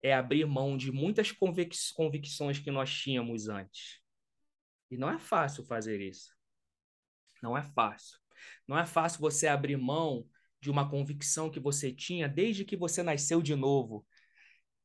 é 0.00 0.14
abrir 0.14 0.46
mão 0.46 0.76
de 0.76 0.92
muitas 0.92 1.32
convic 1.32 1.76
convicções 1.96 2.60
que 2.60 2.70
nós 2.70 2.96
tínhamos 2.96 3.48
antes. 3.48 4.00
E 4.88 4.96
não 4.96 5.10
é 5.10 5.18
fácil 5.18 5.64
fazer 5.64 6.00
isso. 6.00 6.32
Não 7.42 7.58
é 7.58 7.64
fácil. 7.64 8.16
Não 8.68 8.78
é 8.78 8.86
fácil 8.86 9.18
você 9.18 9.48
abrir 9.48 9.76
mão 9.76 10.24
de 10.60 10.70
uma 10.70 10.88
convicção 10.88 11.50
que 11.50 11.58
você 11.58 11.92
tinha 11.92 12.28
desde 12.28 12.64
que 12.64 12.76
você 12.76 13.02
nasceu 13.02 13.42
de 13.42 13.56
novo. 13.56 14.06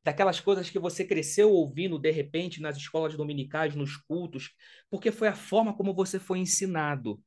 Daquelas 0.02 0.40
coisas 0.40 0.70
que 0.70 0.78
você 0.78 1.04
cresceu 1.04 1.50
ouvindo 1.50 1.98
de 1.98 2.10
repente 2.10 2.60
nas 2.60 2.76
escolas 2.76 3.16
dominicais, 3.16 3.74
nos 3.74 3.96
cultos, 3.96 4.50
porque 4.88 5.12
foi 5.12 5.28
a 5.28 5.34
forma 5.34 5.76
como 5.76 5.94
você 5.94 6.18
foi 6.18 6.38
ensinado. 6.38 7.22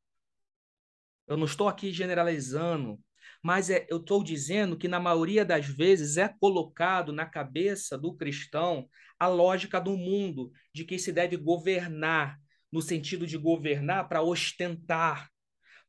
Eu 1.27 1.37
não 1.37 1.45
estou 1.45 1.67
aqui 1.67 1.91
generalizando, 1.91 2.99
mas 3.41 3.69
é, 3.69 3.85
eu 3.89 3.97
estou 3.97 4.23
dizendo 4.23 4.77
que 4.77 4.87
na 4.87 4.99
maioria 4.99 5.45
das 5.45 5.67
vezes 5.67 6.17
é 6.17 6.27
colocado 6.27 7.13
na 7.13 7.25
cabeça 7.25 7.97
do 7.97 8.15
cristão 8.15 8.87
a 9.19 9.27
lógica 9.27 9.79
do 9.79 9.95
mundo, 9.95 10.51
de 10.73 10.83
que 10.83 10.97
se 10.99 11.11
deve 11.11 11.37
governar, 11.37 12.37
no 12.71 12.81
sentido 12.81 13.27
de 13.27 13.37
governar 13.37 14.09
para 14.09 14.21
ostentar, 14.21 15.29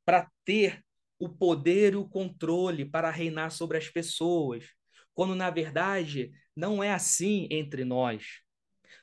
para 0.05 0.31
ter 0.45 0.85
o 1.19 1.29
poder 1.29 1.95
e 1.95 1.97
o 1.97 2.09
controle 2.09 2.85
para 2.85 3.11
reinar 3.11 3.50
sobre 3.50 3.79
as 3.79 3.88
pessoas, 3.88 4.67
quando 5.14 5.35
na 5.35 5.50
verdade 5.50 6.33
não 6.54 6.83
é 6.83 6.92
assim 6.92 7.49
entre 7.50 7.85
nós. 7.85 8.40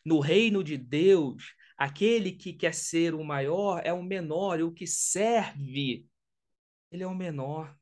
No 0.06 0.20
reino 0.20 0.64
de 0.64 0.78
Deus, 0.78 1.56
aquele 1.78 2.32
que 2.32 2.54
quer 2.54 2.74
ser 2.74 3.14
o 3.14 3.24
maior 3.24 3.82
é 3.84 3.94
o 3.94 4.04
menor, 4.04 4.60
e 4.60 4.64
o 4.64 4.72
que 4.72 4.86
serve 4.86 6.06
ele 6.92 7.04
é 7.04 7.08
o 7.08 7.16
menor, 7.16 7.76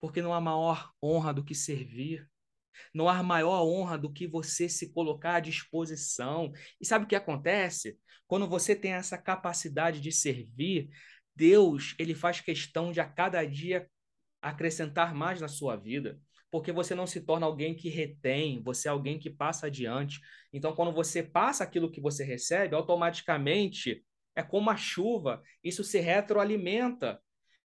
porque 0.00 0.22
não 0.22 0.32
há 0.32 0.40
maior 0.40 0.92
honra 1.02 1.34
do 1.34 1.44
que 1.44 1.54
servir. 1.54 2.28
Não 2.94 3.08
há 3.08 3.22
maior 3.22 3.64
honra 3.64 3.98
do 3.98 4.12
que 4.12 4.26
você 4.26 4.68
se 4.68 4.92
colocar 4.92 5.36
à 5.36 5.40
disposição. 5.40 6.52
E 6.80 6.86
sabe 6.86 7.04
o 7.04 7.08
que 7.08 7.16
acontece? 7.16 7.98
Quando 8.26 8.46
você 8.46 8.76
tem 8.76 8.92
essa 8.92 9.18
capacidade 9.18 10.00
de 10.00 10.12
servir, 10.12 10.90
Deus, 11.34 11.94
ele 11.98 12.14
faz 12.14 12.40
questão 12.40 12.92
de 12.92 13.00
a 13.00 13.04
cada 13.04 13.44
dia 13.44 13.88
acrescentar 14.40 15.14
mais 15.14 15.40
na 15.40 15.48
sua 15.48 15.74
vida, 15.74 16.20
porque 16.56 16.72
você 16.72 16.94
não 16.94 17.06
se 17.06 17.20
torna 17.20 17.44
alguém 17.44 17.74
que 17.74 17.90
retém, 17.90 18.62
você 18.62 18.88
é 18.88 18.90
alguém 18.90 19.18
que 19.18 19.28
passa 19.28 19.66
adiante. 19.66 20.22
Então, 20.50 20.74
quando 20.74 20.90
você 20.90 21.22
passa 21.22 21.62
aquilo 21.62 21.90
que 21.90 22.00
você 22.00 22.24
recebe, 22.24 22.74
automaticamente 22.74 24.02
é 24.34 24.42
como 24.42 24.70
a 24.70 24.76
chuva, 24.76 25.42
isso 25.62 25.84
se 25.84 26.00
retroalimenta. 26.00 27.20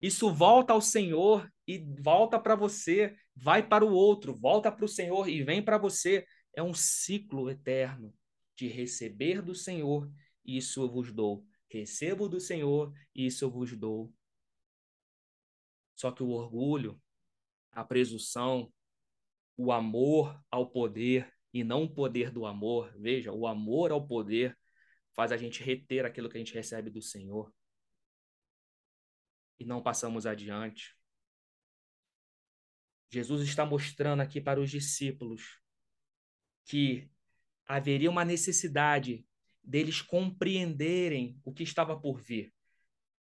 Isso 0.01 0.35
volta 0.35 0.73
ao 0.73 0.81
Senhor 0.81 1.49
e 1.65 1.79
volta 2.01 2.41
para 2.41 2.57
você, 2.57 3.15
vai 3.37 3.65
para 3.65 3.85
o 3.85 3.93
outro, 3.93 4.35
volta 4.35 4.73
para 4.73 4.85
o 4.85 4.89
Senhor 4.89 5.29
e 5.29 5.45
vem 5.45 5.63
para 5.63 5.79
você. 5.79 6.27
É 6.53 6.61
um 6.61 6.75
ciclo 6.75 7.49
eterno 7.49 8.13
de 8.57 8.67
receber 8.67 9.41
do 9.43 9.55
Senhor, 9.55 10.11
isso 10.45 10.83
eu 10.83 10.91
vos 10.91 11.13
dou. 11.13 11.47
Recebo 11.71 12.29
do 12.29 12.41
Senhor, 12.41 12.93
isso 13.15 13.45
eu 13.45 13.51
vos 13.51 13.77
dou. 13.77 14.13
Só 15.95 16.11
que 16.11 16.25
o 16.25 16.31
orgulho, 16.31 17.01
a 17.73 17.85
presunção, 17.85 18.73
o 19.57 19.73
amor 19.73 20.41
ao 20.51 20.71
poder 20.71 21.33
e 21.53 21.65
não 21.65 21.85
o 21.85 21.95
poder 21.95 22.31
do 22.31 22.47
amor, 22.47 22.95
veja, 22.99 23.33
o 23.33 23.47
amor 23.47 23.91
ao 23.93 24.07
poder 24.07 24.57
faz 25.13 25.33
a 25.33 25.37
gente 25.37 25.63
reter 25.63 26.07
aquilo 26.07 26.29
que 26.29 26.37
a 26.37 26.41
gente 26.41 26.55
recebe 26.55 26.91
do 26.91 27.03
Senhor 27.03 27.53
e 29.63 29.65
não 29.65 29.83
passamos 29.83 30.27
adiante. 30.27 30.97
Jesus 33.11 33.43
está 33.43 33.65
mostrando 33.65 34.21
aqui 34.21 34.41
para 34.41 34.61
os 34.61 34.71
discípulos 34.71 35.61
que 36.65 37.11
haveria 37.67 38.11
uma 38.11 38.25
necessidade 38.25 39.27
deles 39.63 40.03
compreenderem 40.03 41.39
o 41.45 41.53
que 41.53 41.63
estava 41.63 41.99
por 41.99 42.21
vir. 42.21 42.53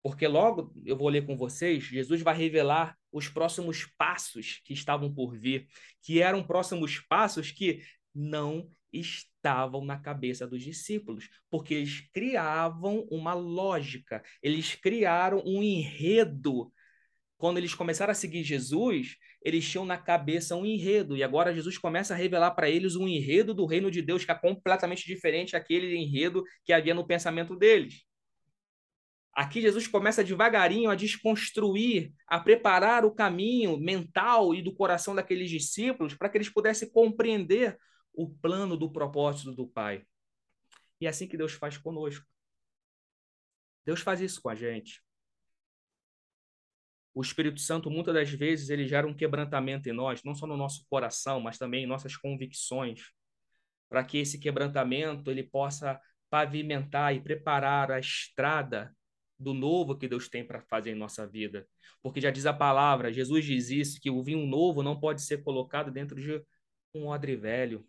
Porque 0.02 0.26
logo 0.26 0.72
eu 0.84 0.96
vou 0.96 1.08
ler 1.08 1.26
com 1.26 1.36
vocês, 1.36 1.84
Jesus 1.84 2.22
vai 2.22 2.36
revelar 2.36 2.98
os 3.14 3.28
próximos 3.28 3.86
passos 3.96 4.60
que 4.64 4.74
estavam 4.74 5.14
por 5.14 5.38
vir, 5.38 5.68
que 6.02 6.20
eram 6.20 6.42
próximos 6.42 6.98
passos 6.98 7.52
que 7.52 7.80
não 8.12 8.68
estavam 8.92 9.84
na 9.84 9.96
cabeça 9.98 10.46
dos 10.48 10.62
discípulos, 10.62 11.28
porque 11.48 11.74
eles 11.74 12.00
criavam 12.12 13.06
uma 13.10 13.32
lógica, 13.32 14.20
eles 14.42 14.74
criaram 14.74 15.40
um 15.46 15.62
enredo. 15.62 16.72
Quando 17.36 17.58
eles 17.58 17.74
começaram 17.74 18.10
a 18.10 18.14
seguir 18.14 18.42
Jesus, 18.42 19.16
eles 19.42 19.68
tinham 19.68 19.84
na 19.84 19.98
cabeça 19.98 20.56
um 20.56 20.66
enredo, 20.66 21.16
e 21.16 21.22
agora 21.22 21.54
Jesus 21.54 21.78
começa 21.78 22.14
a 22.14 22.16
revelar 22.16 22.50
para 22.52 22.68
eles 22.68 22.96
um 22.96 23.06
enredo 23.06 23.54
do 23.54 23.64
reino 23.64 23.92
de 23.92 24.02
Deus 24.02 24.24
que 24.24 24.32
é 24.32 24.34
completamente 24.34 25.06
diferente 25.06 25.52
daquele 25.52 25.96
enredo 25.96 26.42
que 26.64 26.72
havia 26.72 26.94
no 26.94 27.06
pensamento 27.06 27.54
deles. 27.54 28.04
Aqui 29.34 29.60
Jesus 29.60 29.88
começa 29.88 30.22
devagarinho 30.22 30.90
a 30.90 30.94
desconstruir, 30.94 32.12
a 32.26 32.38
preparar 32.38 33.04
o 33.04 33.12
caminho 33.12 33.76
mental 33.76 34.54
e 34.54 34.62
do 34.62 34.72
coração 34.72 35.12
daqueles 35.12 35.50
discípulos 35.50 36.14
para 36.14 36.28
que 36.28 36.38
eles 36.38 36.48
pudessem 36.48 36.88
compreender 36.88 37.76
o 38.12 38.30
plano 38.30 38.76
do 38.76 38.92
propósito 38.92 39.52
do 39.52 39.66
Pai. 39.66 40.06
E 41.00 41.06
é 41.06 41.08
assim 41.08 41.26
que 41.26 41.36
Deus 41.36 41.52
faz 41.52 41.76
conosco. 41.76 42.24
Deus 43.84 44.00
faz 44.00 44.20
isso 44.20 44.40
com 44.40 44.48
a 44.48 44.54
gente. 44.54 45.02
O 47.12 47.20
Espírito 47.20 47.60
Santo, 47.60 47.90
muitas 47.90 48.14
das 48.14 48.30
vezes, 48.30 48.70
ele 48.70 48.86
gera 48.86 49.06
um 49.06 49.14
quebrantamento 49.14 49.88
em 49.88 49.92
nós, 49.92 50.22
não 50.24 50.34
só 50.34 50.46
no 50.46 50.56
nosso 50.56 50.86
coração, 50.88 51.40
mas 51.40 51.58
também 51.58 51.84
em 51.84 51.86
nossas 51.86 52.16
convicções, 52.16 53.10
para 53.88 54.04
que 54.04 54.18
esse 54.18 54.38
quebrantamento 54.38 55.30
ele 55.30 55.42
possa 55.42 56.00
pavimentar 56.30 57.14
e 57.14 57.20
preparar 57.20 57.90
a 57.90 57.98
estrada 57.98 58.94
do 59.38 59.52
novo 59.52 59.96
que 59.96 60.08
Deus 60.08 60.28
tem 60.28 60.46
para 60.46 60.62
fazer 60.62 60.92
em 60.92 60.94
nossa 60.94 61.26
vida. 61.26 61.66
Porque 62.02 62.20
já 62.20 62.30
diz 62.30 62.46
a 62.46 62.52
palavra, 62.52 63.12
Jesus 63.12 63.44
diz 63.44 63.70
isso, 63.70 64.00
que 64.00 64.10
o 64.10 64.22
vinho 64.22 64.46
novo 64.46 64.82
não 64.82 64.98
pode 64.98 65.22
ser 65.22 65.42
colocado 65.42 65.90
dentro 65.90 66.20
de 66.20 66.42
um 66.94 67.06
odre 67.06 67.36
velho, 67.36 67.86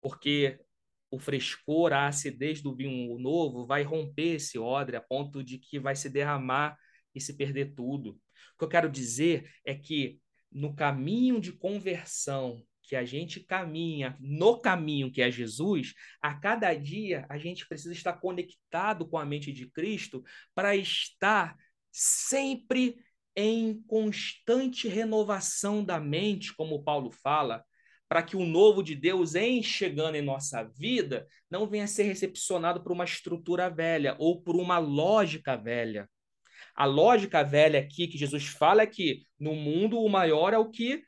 porque 0.00 0.58
o 1.10 1.18
frescor, 1.18 1.92
a 1.92 2.08
acidez 2.08 2.60
do 2.60 2.74
vinho 2.74 3.18
novo 3.18 3.66
vai 3.66 3.82
romper 3.82 4.36
esse 4.36 4.58
odre 4.58 4.96
a 4.96 5.00
ponto 5.00 5.42
de 5.42 5.58
que 5.58 5.78
vai 5.78 5.94
se 5.94 6.10
derramar 6.10 6.76
e 7.14 7.20
se 7.20 7.36
perder 7.36 7.74
tudo. 7.74 8.10
O 8.54 8.58
que 8.58 8.64
eu 8.64 8.68
quero 8.68 8.90
dizer 8.90 9.50
é 9.64 9.74
que 9.74 10.20
no 10.50 10.74
caminho 10.74 11.40
de 11.40 11.52
conversão 11.52 12.62
que 12.86 12.96
a 12.96 13.04
gente 13.04 13.40
caminha, 13.40 14.16
no 14.20 14.60
caminho 14.60 15.10
que 15.10 15.20
é 15.20 15.30
Jesus, 15.30 15.94
a 16.22 16.34
cada 16.34 16.72
dia 16.74 17.26
a 17.28 17.36
gente 17.36 17.66
precisa 17.66 17.92
estar 17.92 18.14
conectado 18.14 19.06
com 19.06 19.18
a 19.18 19.24
mente 19.24 19.52
de 19.52 19.68
Cristo 19.70 20.22
para 20.54 20.76
estar 20.76 21.56
sempre 21.90 22.96
em 23.34 23.82
constante 23.86 24.88
renovação 24.88 25.84
da 25.84 26.00
mente, 26.00 26.54
como 26.54 26.82
Paulo 26.82 27.10
fala, 27.10 27.64
para 28.08 28.22
que 28.22 28.36
o 28.36 28.46
novo 28.46 28.82
de 28.82 28.94
Deus, 28.94 29.34
em 29.34 29.62
chegando 29.62 30.14
em 30.14 30.22
nossa 30.22 30.62
vida, 30.62 31.26
não 31.50 31.66
venha 31.66 31.84
a 31.84 31.88
ser 31.88 32.04
recepcionado 32.04 32.82
por 32.82 32.92
uma 32.92 33.04
estrutura 33.04 33.68
velha 33.68 34.14
ou 34.18 34.40
por 34.40 34.56
uma 34.56 34.78
lógica 34.78 35.56
velha. 35.56 36.08
A 36.74 36.84
lógica 36.84 37.42
velha 37.42 37.80
aqui 37.80 38.06
que 38.06 38.16
Jesus 38.18 38.46
fala 38.46 38.82
é 38.82 38.86
que 38.86 39.22
no 39.38 39.54
mundo 39.54 39.98
o 39.98 40.08
maior 40.08 40.52
é 40.54 40.58
o 40.58 40.70
que 40.70 41.02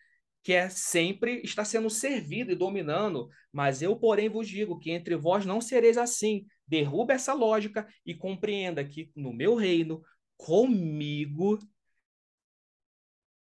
quer 0.48 0.70
sempre 0.70 1.42
está 1.44 1.62
sendo 1.62 1.90
servido 1.90 2.50
e 2.50 2.54
dominando, 2.54 3.28
mas 3.52 3.82
eu, 3.82 3.94
porém, 3.94 4.30
vos 4.30 4.48
digo 4.48 4.78
que 4.78 4.90
entre 4.90 5.14
vós 5.14 5.44
não 5.44 5.60
sereis 5.60 5.98
assim. 5.98 6.46
Derruba 6.66 7.12
essa 7.12 7.34
lógica 7.34 7.86
e 8.02 8.14
compreenda 8.14 8.82
que 8.82 9.12
no 9.14 9.30
meu 9.30 9.54
reino, 9.54 10.02
comigo, 10.38 11.58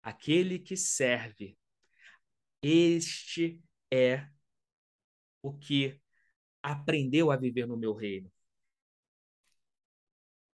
aquele 0.03 0.59
que 0.59 0.75
serve, 0.75 1.57
este 2.61 3.63
é 3.89 4.27
o 5.41 5.57
que 5.57 5.97
aprendeu 6.61 7.31
a 7.31 7.37
viver 7.37 7.65
no 7.65 7.77
meu 7.77 7.93
reino. 7.93 8.29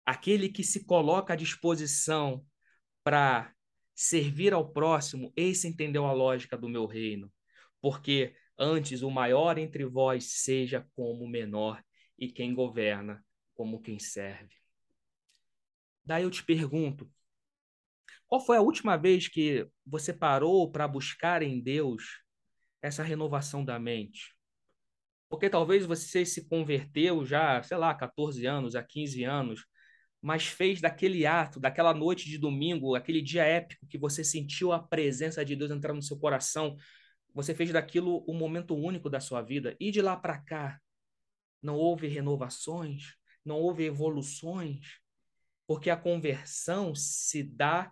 Aquele 0.04 0.48
que 0.48 0.64
se 0.64 0.84
coloca 0.84 1.34
à 1.34 1.36
disposição 1.36 2.44
para 3.04 3.54
servir 4.02 4.54
ao 4.54 4.66
próximo, 4.66 5.30
esse 5.36 5.68
entendeu 5.68 6.06
a 6.06 6.12
lógica 6.12 6.56
do 6.56 6.70
meu 6.70 6.86
reino. 6.86 7.30
Porque 7.82 8.34
antes 8.58 9.02
o 9.02 9.10
maior 9.10 9.58
entre 9.58 9.84
vós 9.84 10.40
seja 10.42 10.88
como 10.96 11.24
o 11.24 11.28
menor, 11.28 11.84
e 12.18 12.32
quem 12.32 12.54
governa 12.54 13.22
como 13.54 13.82
quem 13.82 13.98
serve. 13.98 14.54
Daí 16.02 16.22
eu 16.22 16.30
te 16.30 16.42
pergunto: 16.42 17.12
qual 18.26 18.40
foi 18.40 18.56
a 18.56 18.62
última 18.62 18.96
vez 18.96 19.28
que 19.28 19.68
você 19.84 20.14
parou 20.14 20.72
para 20.72 20.88
buscar 20.88 21.42
em 21.42 21.60
Deus 21.60 22.22
essa 22.80 23.02
renovação 23.02 23.62
da 23.62 23.78
mente? 23.78 24.34
Porque 25.28 25.50
talvez 25.50 25.84
você 25.84 26.24
se 26.24 26.48
converteu 26.48 27.26
já, 27.26 27.62
sei 27.62 27.76
lá, 27.76 27.94
14 27.94 28.46
anos, 28.46 28.74
há 28.74 28.82
15 28.82 29.24
anos, 29.24 29.66
mas 30.22 30.46
fez 30.46 30.80
daquele 30.80 31.24
ato, 31.26 31.58
daquela 31.58 31.94
noite 31.94 32.28
de 32.28 32.36
domingo, 32.36 32.94
aquele 32.94 33.22
dia 33.22 33.44
épico 33.44 33.86
que 33.86 33.98
você 33.98 34.22
sentiu 34.22 34.72
a 34.72 34.78
presença 34.78 35.44
de 35.44 35.56
Deus 35.56 35.70
entrar 35.70 35.94
no 35.94 36.02
seu 36.02 36.18
coração, 36.18 36.76
você 37.34 37.54
fez 37.54 37.72
daquilo 37.72 38.24
um 38.28 38.34
momento 38.34 38.74
único 38.74 39.08
da 39.08 39.20
sua 39.20 39.40
vida. 39.40 39.76
E 39.80 39.90
de 39.90 40.02
lá 40.02 40.16
para 40.16 40.38
cá, 40.38 40.80
não 41.62 41.76
houve 41.76 42.06
renovações, 42.06 43.14
não 43.44 43.56
houve 43.56 43.84
evoluções, 43.84 44.98
porque 45.66 45.88
a 45.88 45.96
conversão 45.96 46.94
se 46.94 47.42
dá 47.42 47.90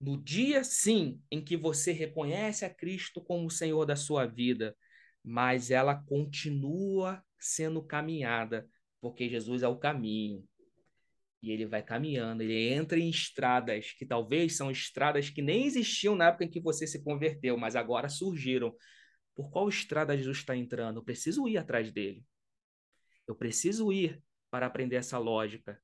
no 0.00 0.16
dia, 0.16 0.64
sim, 0.64 1.20
em 1.30 1.44
que 1.44 1.56
você 1.56 1.92
reconhece 1.92 2.64
a 2.64 2.70
Cristo 2.70 3.22
como 3.22 3.46
o 3.46 3.50
Senhor 3.50 3.84
da 3.84 3.94
sua 3.94 4.26
vida, 4.26 4.74
mas 5.22 5.70
ela 5.70 5.94
continua 5.94 7.22
sendo 7.38 7.82
caminhada, 7.82 8.66
porque 9.00 9.28
Jesus 9.28 9.62
é 9.62 9.68
o 9.68 9.76
caminho. 9.76 10.48
E 11.42 11.50
ele 11.50 11.66
vai 11.66 11.82
caminhando, 11.82 12.42
ele 12.42 12.68
entra 12.68 12.98
em 12.98 13.08
estradas 13.08 13.92
que 13.92 14.04
talvez 14.04 14.56
são 14.56 14.70
estradas 14.70 15.30
que 15.30 15.40
nem 15.40 15.64
existiam 15.64 16.14
na 16.14 16.26
época 16.26 16.44
em 16.44 16.50
que 16.50 16.60
você 16.60 16.86
se 16.86 17.02
converteu, 17.02 17.56
mas 17.56 17.74
agora 17.76 18.08
surgiram. 18.08 18.74
Por 19.34 19.50
qual 19.50 19.68
estrada 19.68 20.16
Jesus 20.16 20.38
está 20.38 20.54
entrando? 20.54 20.98
Eu 20.98 21.04
preciso 21.04 21.48
ir 21.48 21.56
atrás 21.56 21.90
dele. 21.90 22.24
Eu 23.26 23.34
preciso 23.34 23.90
ir 23.92 24.22
para 24.50 24.66
aprender 24.66 24.96
essa 24.96 25.16
lógica 25.18 25.80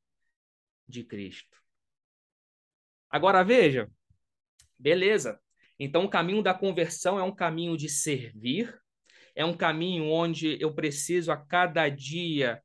de 0.87 1.03
Cristo. 1.05 1.57
Agora 3.09 3.43
veja, 3.43 3.91
Beleza. 4.79 5.41
Então, 5.79 6.05
o 6.05 6.11
caminho 6.11 6.43
da 6.43 6.55
conversão 6.55 7.19
é 7.19 7.23
um 7.23 7.35
caminho 7.35 7.77
de 7.77 7.89
servir, 7.89 8.75
é 9.35 9.45
um 9.45 9.57
caminho 9.57 10.05
onde 10.05 10.57
eu 10.61 10.75
preciso 10.75 11.31
a 11.33 11.37
cada 11.37 11.89
dia 11.89 12.63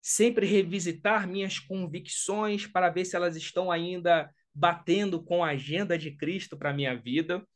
sempre 0.00 0.46
revisitar 0.46 1.28
minhas 1.28 1.58
convicções 1.58 2.66
para 2.66 2.90
ver 2.90 3.04
se 3.04 3.16
elas 3.16 3.36
estão 3.36 3.70
ainda 3.70 4.30
batendo 4.54 5.22
com 5.22 5.44
a 5.44 5.50
agenda 5.50 5.96
de 5.96 6.16
Cristo 6.16 6.56
para 6.56 6.70
a 6.70 6.74
minha 6.74 6.94
vida, 6.94 7.46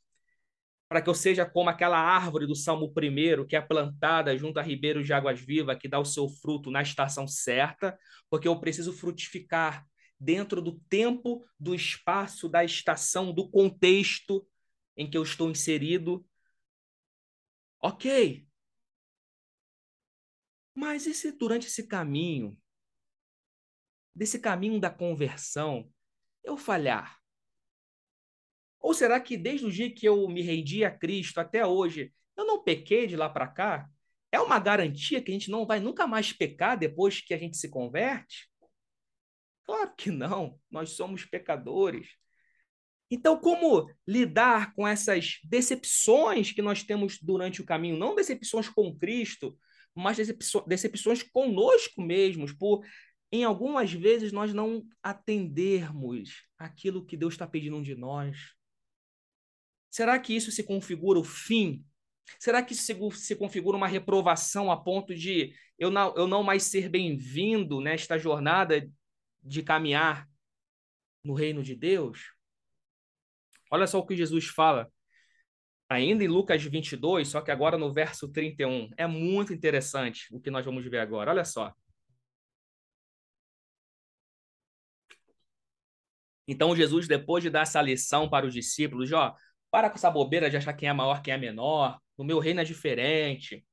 para 0.89 1.03
que 1.03 1.11
eu 1.11 1.15
seja 1.15 1.45
como 1.45 1.71
aquela 1.71 1.99
árvore 1.99 2.47
do 2.47 2.55
Salmo 2.55 2.87
1, 2.87 3.47
que 3.47 3.57
é 3.57 3.61
plantada 3.61 4.37
junto 4.37 4.59
a 4.59 4.63
ribeiros 4.63 5.07
de 5.07 5.13
águas 5.13 5.41
vivas, 5.41 5.79
que 5.79 5.89
dá 5.89 5.99
o 5.99 6.05
seu 6.05 6.29
fruto 6.29 6.71
na 6.71 6.83
estação 6.83 7.27
certa, 7.27 7.99
porque 8.31 8.47
eu 8.47 8.61
preciso 8.61 8.93
frutificar 8.93 9.85
dentro 10.21 10.63
do 10.63 10.79
tempo, 10.89 11.45
do 11.59 11.75
espaço, 11.75 12.49
da 12.49 12.65
estação, 12.65 13.33
do 13.33 13.51
contexto 13.51 14.47
em 14.97 15.11
que 15.11 15.17
eu 15.19 15.23
estou 15.23 15.51
inserido. 15.51 16.25
Ok. 17.81 18.47
Mas 20.75 21.07
e 21.07 21.15
se 21.15 21.33
durante 21.33 21.69
esse 21.69 21.87
caminho, 21.87 22.59
desse 24.15 24.39
caminho 24.39 24.81
da 24.81 24.91
conversão, 24.91 25.91
eu 26.43 26.57
falhar? 26.57 27.19
Ou 28.81 28.93
será 28.93 29.19
que 29.21 29.37
desde 29.37 29.67
o 29.67 29.73
dia 29.73 29.93
que 29.93 30.07
eu 30.07 30.29
me 30.29 30.43
rendi 30.43 30.85
a 30.85 30.91
Cristo 30.91 31.39
até 31.39 31.65
hoje, 31.67 32.13
eu 32.37 32.45
não 32.45 32.63
pequei 32.63 33.07
de 33.07 33.17
lá 33.17 33.31
para 33.31 33.47
cá? 33.47 33.89
É 34.31 34.41
uma 34.41 34.59
garantia 34.59 35.23
que 35.23 35.31
a 35.31 35.35
gente 35.35 35.51
não 35.51 35.65
vai 35.65 35.81
nunca 35.81 36.07
mais 36.07 36.33
pecar 36.33 36.79
depois 36.79 37.21
que 37.21 37.33
a 37.33 37.39
gente 37.39 37.57
se 37.57 37.71
converte? 37.71 38.49
Claro 39.65 39.95
que 39.97 40.11
não, 40.11 40.61
nós 40.71 40.91
somos 40.91 41.25
pecadores. 41.25 42.09
Então, 43.11 43.39
como 43.41 43.89
lidar 44.07 44.75
com 44.75 44.87
essas 44.87 45.39
decepções 45.45 46.53
que 46.53 46.61
nós 46.61 46.83
temos 46.83 47.19
durante 47.23 47.63
o 47.63 47.65
caminho? 47.65 47.97
Não 47.97 48.15
decepções 48.15 48.69
com 48.69 48.95
Cristo, 48.99 49.57
mas 49.95 50.17
decepções 50.67 51.23
conosco 51.23 52.03
mesmos, 52.03 52.53
por 52.53 52.85
em 53.31 53.45
algumas 53.45 53.93
vezes 53.93 54.33
nós 54.33 54.53
não 54.55 54.87
atendermos 55.03 56.45
aquilo 56.59 57.05
que 57.05 57.17
Deus 57.17 57.35
está 57.35 57.47
pedindo 57.47 57.83
de 57.83 57.95
nós. 57.95 58.55
Será 59.91 60.19
que 60.19 60.35
isso 60.35 60.51
se 60.51 60.63
configura 60.63 61.19
o 61.19 61.25
fim? 61.25 61.85
Será 62.39 62.63
que 62.63 62.75
isso 62.75 63.11
se 63.13 63.37
configura 63.37 63.77
uma 63.77 63.87
reprovação 63.87 64.71
a 64.71 64.77
ponto 64.77 65.15
de 65.15 65.55
eu 65.79 65.91
não, 65.91 66.15
eu 66.17 66.27
não 66.27 66.43
mais 66.43 66.65
ser 66.65 66.89
bem-vindo 66.89 67.81
nesta 67.81 68.19
jornada 68.19 68.89
de 69.43 69.63
caminhar 69.63 70.29
no 71.23 71.35
reino 71.35 71.63
de 71.63 71.75
Deus? 71.75 72.33
Olha 73.71 73.87
só 73.87 73.99
o 73.99 74.07
que 74.07 74.17
Jesus 74.17 74.47
fala, 74.47 74.93
ainda 75.95 76.25
em 76.25 76.29
Lucas 76.29 76.63
22, 76.63 77.29
só 77.29 77.41
que 77.41 77.51
agora 77.51 77.79
no 77.79 77.93
verso 77.93 78.29
31. 78.31 78.91
É 78.97 79.07
muito 79.07 79.53
interessante 79.53 80.29
o 80.35 80.41
que 80.41 80.51
nós 80.51 80.65
vamos 80.65 80.85
ver 80.85 80.99
agora. 80.99 81.31
Olha 81.31 81.45
só. 81.45 81.73
Então 86.47 86.77
Jesus, 86.77 87.09
depois 87.09 87.43
de 87.43 87.51
dar 87.51 87.63
essa 87.63 87.81
lição 87.81 88.29
para 88.29 88.47
os 88.47 88.53
discípulos, 88.53 89.11
ó, 89.13 89.35
para 89.71 89.89
com 89.89 89.97
essa 89.97 90.11
bobeira 90.11 90.51
de 90.51 90.57
achar 90.57 90.75
quem 90.75 90.89
é 90.89 90.93
maior, 90.93 91.23
quem 91.23 91.33
é 91.35 91.39
menor. 91.39 91.99
No 92.19 92.25
meu 92.25 92.39
reino 92.39 92.61
é 92.61 92.65
diferente. 92.65 93.65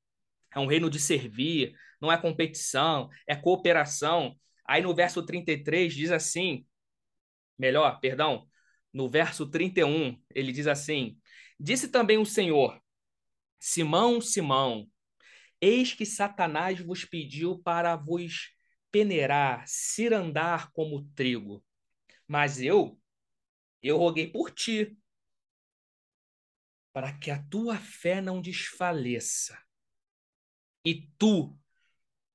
É 0.53 0.59
um 0.59 0.67
reino 0.67 0.89
de 0.89 0.99
servir, 0.99 1.75
não 1.99 2.11
é 2.11 2.17
competição, 2.17 3.09
é 3.27 3.35
cooperação. 3.35 4.35
Aí 4.65 4.81
no 4.81 4.93
verso 4.95 5.25
33 5.25 5.93
diz 5.93 6.11
assim, 6.11 6.65
melhor, 7.57 7.99
perdão, 7.99 8.47
no 8.93 9.09
verso 9.09 9.49
31, 9.49 10.21
ele 10.33 10.51
diz 10.51 10.67
assim: 10.67 11.17
Disse 11.63 11.89
também 11.89 12.17
o 12.17 12.25
Senhor: 12.25 12.81
Simão, 13.59 14.19
Simão, 14.19 14.89
eis 15.61 15.93
que 15.93 16.07
Satanás 16.07 16.79
vos 16.79 17.05
pediu 17.05 17.59
para 17.59 17.95
vos 17.95 18.51
peneirar, 18.89 19.63
cirandar 19.67 20.71
como 20.71 21.07
trigo. 21.13 21.63
Mas 22.27 22.59
eu, 22.59 22.99
eu 23.83 23.99
roguei 23.99 24.25
por 24.31 24.49
ti, 24.49 24.97
para 26.91 27.15
que 27.15 27.29
a 27.29 27.43
tua 27.43 27.77
fé 27.77 28.19
não 28.21 28.41
desfaleça. 28.41 29.55
E 30.83 31.07
tu, 31.15 31.55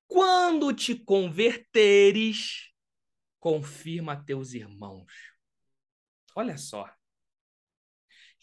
quando 0.07 0.73
te 0.73 0.95
converteres, 0.95 2.73
confirma 3.41 4.25
teus 4.25 4.55
irmãos. 4.55 5.13
Olha 6.37 6.57
só. 6.57 6.96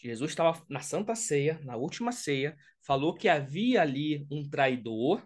Jesus 0.08 0.30
estava 0.30 0.62
na 0.68 0.80
Santa 0.80 1.14
Ceia, 1.14 1.58
na 1.64 1.76
última 1.76 2.12
ceia, 2.12 2.56
falou 2.82 3.14
que 3.14 3.28
havia 3.28 3.82
ali 3.82 4.26
um 4.30 4.48
traidor. 4.48 5.22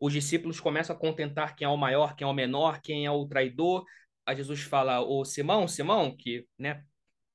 Os 0.00 0.12
discípulos 0.12 0.60
começam 0.60 0.96
a 0.96 0.98
contentar 0.98 1.54
quem 1.54 1.66
é 1.66 1.68
o 1.68 1.76
maior, 1.76 2.16
quem 2.16 2.26
é 2.26 2.30
o 2.30 2.34
menor, 2.34 2.80
quem 2.80 3.06
é 3.06 3.10
o 3.10 3.26
traidor. 3.26 3.84
A 4.24 4.34
Jesus 4.34 4.62
fala: 4.62 5.00
"O 5.00 5.24
Simão, 5.24 5.68
Simão, 5.68 6.16
que, 6.16 6.46
né, 6.58 6.84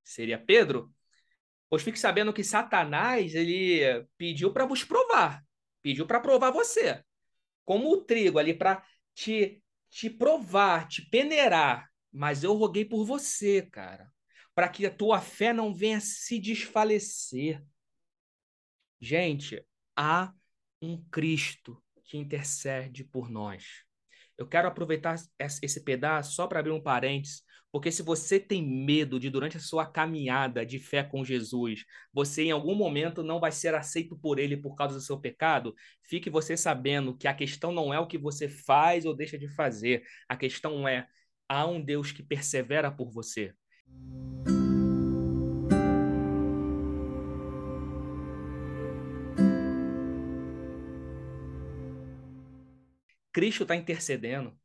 seria 0.04 0.38
Pedro, 0.38 0.94
Pois 1.74 1.82
fique 1.82 1.98
sabendo 1.98 2.32
que 2.32 2.44
Satanás 2.44 3.34
ele 3.34 4.06
pediu 4.16 4.54
para 4.54 4.64
vos 4.64 4.84
provar, 4.84 5.44
pediu 5.82 6.06
para 6.06 6.20
provar 6.20 6.52
você, 6.52 7.04
como 7.66 7.92
o 7.92 8.06
trigo 8.06 8.38
ali 8.38 8.54
para 8.54 8.86
te 9.16 9.60
te 9.90 10.08
provar, 10.08 10.88
te 10.88 11.02
peneirar. 11.10 11.90
Mas 12.12 12.44
eu 12.44 12.54
roguei 12.54 12.86
por 12.86 13.04
você, 13.06 13.64
cara, 13.64 14.13
para 14.56 14.70
que 14.70 14.86
a 14.86 14.92
tua 14.92 15.20
fé 15.20 15.54
não 15.54 15.74
venha 15.74 16.00
se 16.00 16.40
desfalecer. 16.40 17.64
Gente, 19.00 19.66
há 19.96 20.34
um 20.82 21.02
Cristo 21.10 21.82
que 22.04 22.18
intercede 22.18 23.04
por 23.04 23.30
nós. 23.30 23.84
Eu 24.38 24.48
quero 24.48 24.68
aproveitar 24.68 25.16
esse 25.40 25.84
pedaço 25.84 26.34
só 26.34 26.48
para 26.48 26.60
abrir 26.60 26.72
um 26.72 26.82
parênteses 26.82 27.44
porque 27.74 27.92
se 27.92 28.04
você 28.04 28.40
tem 28.40 28.64
medo 28.64 29.20
de, 29.20 29.32
durante 29.32 29.58
a 29.58 29.60
sua 29.60 29.84
caminhada 29.84 30.64
de 30.64 30.78
fé 30.78 31.02
com 31.02 31.26
Jesus, 31.26 31.84
você 32.14 32.44
em 32.44 32.52
algum 32.52 32.76
momento 32.76 33.24
não 33.24 33.40
vai 33.40 33.52
ser 33.52 33.74
aceito 33.74 34.16
por 34.16 34.38
ele 34.38 34.56
por 34.56 34.76
causa 34.76 34.94
do 34.94 35.02
seu 35.02 35.20
pecado, 35.20 35.74
fique 36.04 36.30
você 36.30 36.56
sabendo 36.56 37.18
que 37.18 37.28
a 37.28 37.34
questão 37.34 37.72
não 37.72 37.92
é 37.92 38.00
o 38.00 38.06
que 38.06 38.16
você 38.20 38.48
faz 38.48 39.06
ou 39.06 39.16
deixa 39.16 39.40
de 39.40 39.48
fazer. 39.48 40.04
A 40.30 40.38
questão 40.38 40.88
é: 40.88 41.08
há 41.50 41.66
um 41.66 41.84
Deus 41.84 42.12
que 42.12 42.22
persevera 42.22 42.92
por 42.92 43.10
você. 43.12 43.56
Cristo 53.34 53.64
está 53.64 53.76
intercedendo. 53.76 54.56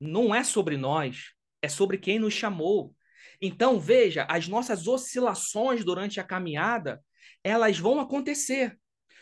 Não 0.00 0.34
é 0.34 0.44
sobre 0.44 0.76
nós, 0.76 1.32
é 1.60 1.68
sobre 1.68 1.98
quem 1.98 2.18
nos 2.18 2.32
chamou. 2.32 2.94
Então, 3.42 3.80
veja, 3.80 4.24
as 4.30 4.46
nossas 4.46 4.86
oscilações 4.86 5.84
durante 5.84 6.20
a 6.20 6.24
caminhada, 6.24 7.02
elas 7.42 7.78
vão 7.78 7.98
acontecer. 7.98 8.78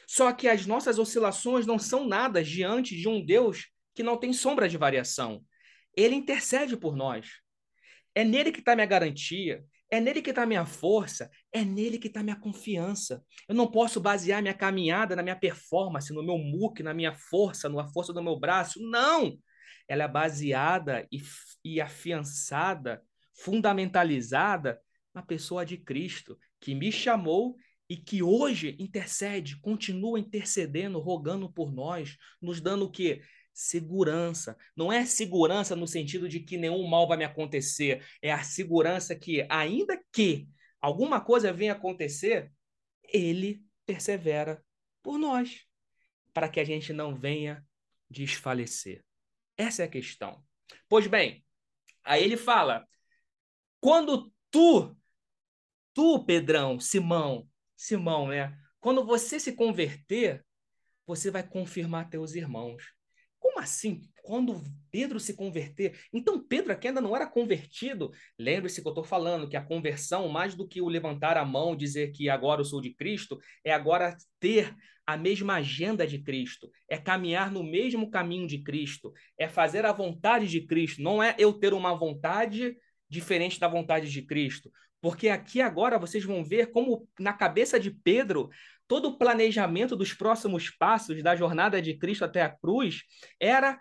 Só 0.07 0.31
que 0.33 0.47
as 0.47 0.67
nossas 0.67 0.99
oscilações 0.99 1.67
não 1.67 1.79
são 1.79 2.07
nada 2.07 2.45
diante 2.45 2.95
de 2.95 3.09
um 3.09 3.25
Deus 3.25 3.71
que 3.95 4.03
não 4.03 4.19
tem 4.19 4.33
sombra 4.33 4.69
de 4.69 4.77
variação. 4.77 5.43
Ele 5.97 6.15
intercede 6.15 6.77
por 6.77 6.95
nós. 6.95 7.41
É 8.15 8.25
nele 8.25 8.53
que 8.53 8.61
está 8.61 8.75
minha 8.75 8.87
garantia, 8.87 9.65
é 9.91 10.01
nele 10.01 10.23
que 10.23 10.31
está 10.31 10.47
minha 10.47 10.65
força, 10.65 11.31
é 11.53 11.65
nele 11.65 11.99
que 11.99 12.09
está 12.09 12.23
minha 12.23 12.37
confiança. 12.37 13.23
Eu 13.49 13.55
não 13.55 13.71
posso 13.71 14.01
basear 14.01 14.41
minha 14.41 14.55
caminhada 14.55 15.17
na 15.17 15.23
minha 15.23 15.37
performance, 15.37 16.13
no 16.13 16.23
meu 16.23 16.39
muque, 16.39 16.83
na 16.83 16.95
minha 16.95 17.15
força, 17.15 17.69
na 17.69 17.87
força 17.89 18.13
do 18.13 18.23
meu 18.23 18.39
braço. 18.39 18.81
Não! 18.81 19.39
ela 19.89 20.05
é 20.05 20.09
baseada 20.09 21.07
e, 21.11 21.21
e 21.65 21.81
afiançada, 21.81 23.03
fundamentalizada 23.35 24.81
na 25.15 25.23
pessoa 25.23 25.65
de 25.65 25.77
Cristo, 25.77 26.39
que 26.61 26.75
me 26.75 26.91
chamou 26.91 27.57
e 27.89 27.97
que 27.97 28.23
hoje 28.23 28.77
intercede, 28.79 29.61
continua 29.61 30.19
intercedendo, 30.19 30.99
rogando 30.99 31.53
por 31.53 31.73
nós, 31.73 32.17
nos 32.41 32.61
dando 32.61 32.87
o 32.87 32.91
quê? 32.91 33.21
Segurança. 33.55 34.57
Não 34.77 34.93
é 34.93 35.07
segurança 35.07 35.77
no 35.77 35.87
sentido 35.87 36.29
de 36.29 36.41
que 36.41 36.59
nenhum 36.59 36.87
mal 36.87 37.09
vai 37.09 37.17
me 37.17 37.25
acontecer, 37.25 38.05
é 38.21 38.33
a 38.33 38.43
segurança 38.43 39.15
que, 39.15 39.47
ainda 39.49 39.99
que 40.13 40.49
alguma 40.81 41.21
coisa 41.21 41.53
venha 41.53 41.73
acontecer, 41.73 42.53
ele 43.05 43.63
persevera 43.87 44.63
por 45.03 45.19
nós, 45.19 45.65
para 46.33 46.49
que 46.49 46.59
a 46.59 46.65
gente 46.65 46.93
não 46.93 47.15
venha 47.15 47.65
desfalecer. 48.11 49.05
Essa 49.57 49.83
é 49.83 49.87
a 49.87 49.91
questão. 49.91 50.45
Pois 50.89 51.07
bem, 51.07 51.45
aí 52.03 52.25
ele 52.25 52.37
fala: 52.37 52.87
quando 53.81 54.33
tu, 54.51 54.97
tu, 55.93 56.25
Pedrão, 56.25 56.81
Simão, 56.81 57.49
Simão, 57.77 58.29
né? 58.29 58.59
Quando 58.81 59.05
você 59.05 59.39
se 59.39 59.53
converter, 59.53 60.45
você 61.07 61.31
vai 61.31 61.47
confirmar 61.47 62.09
teus 62.09 62.35
irmãos. 62.35 62.93
Como 63.55 63.63
assim? 63.63 64.03
Quando 64.25 64.65
Pedro 64.91 65.21
se 65.21 65.33
converter? 65.33 65.97
Então, 66.13 66.45
Pedro 66.45 66.73
aqui 66.73 66.89
ainda 66.89 67.01
não 67.01 67.15
era 67.15 67.25
convertido. 67.25 68.11
Lembre-se 68.37 68.83
que 68.83 68.89
eu 68.89 68.91
estou 68.91 69.05
falando 69.05 69.49
que 69.49 69.57
a 69.57 69.65
conversão, 69.65 70.29
mais 70.29 70.57
do 70.57 70.67
que 70.67 70.81
o 70.81 70.89
levantar 70.89 71.37
a 71.37 71.45
mão, 71.45 71.77
dizer 71.77 72.11
que 72.11 72.29
agora 72.29 72.63
eu 72.63 72.65
sou 72.65 72.81
de 72.81 72.93
Cristo, 72.93 73.39
é 73.63 73.73
agora 73.73 74.17
ter 74.41 74.75
a 75.07 75.17
mesma 75.17 75.55
agenda 75.55 76.05
de 76.05 76.19
Cristo, 76.19 76.69
é 76.89 76.99
caminhar 76.99 77.53
no 77.53 77.63
mesmo 77.63 78.11
caminho 78.11 78.49
de 78.49 78.59
Cristo, 78.59 79.13
é 79.39 79.47
fazer 79.47 79.87
a 79.87 79.93
vontade 79.93 80.49
de 80.49 80.63
Cristo. 80.63 81.01
Não 81.01 81.23
é 81.23 81.37
eu 81.39 81.53
ter 81.53 81.73
uma 81.73 81.95
vontade 81.95 82.77
diferente 83.09 83.61
da 83.61 83.69
vontade 83.69 84.11
de 84.11 84.23
Cristo. 84.23 84.69
Porque 85.01 85.29
aqui 85.29 85.61
agora 85.61 85.99
vocês 85.99 86.25
vão 86.25 86.43
ver 86.43 86.73
como 86.73 87.07
na 87.21 87.35
cabeça 87.35 87.79
de 87.79 87.91
Pedro 87.91 88.49
todo 88.87 89.09
o 89.09 89.19
planejamento 89.19 89.97
dos 89.97 90.13
próximos 90.13 90.71
passos 90.71 91.23
da 91.23 91.35
jornada 91.35 91.81
de 91.81 91.97
Cristo 91.97 92.25
até 92.25 92.43
a 92.43 92.51
cruz 92.51 93.03
era 93.41 93.81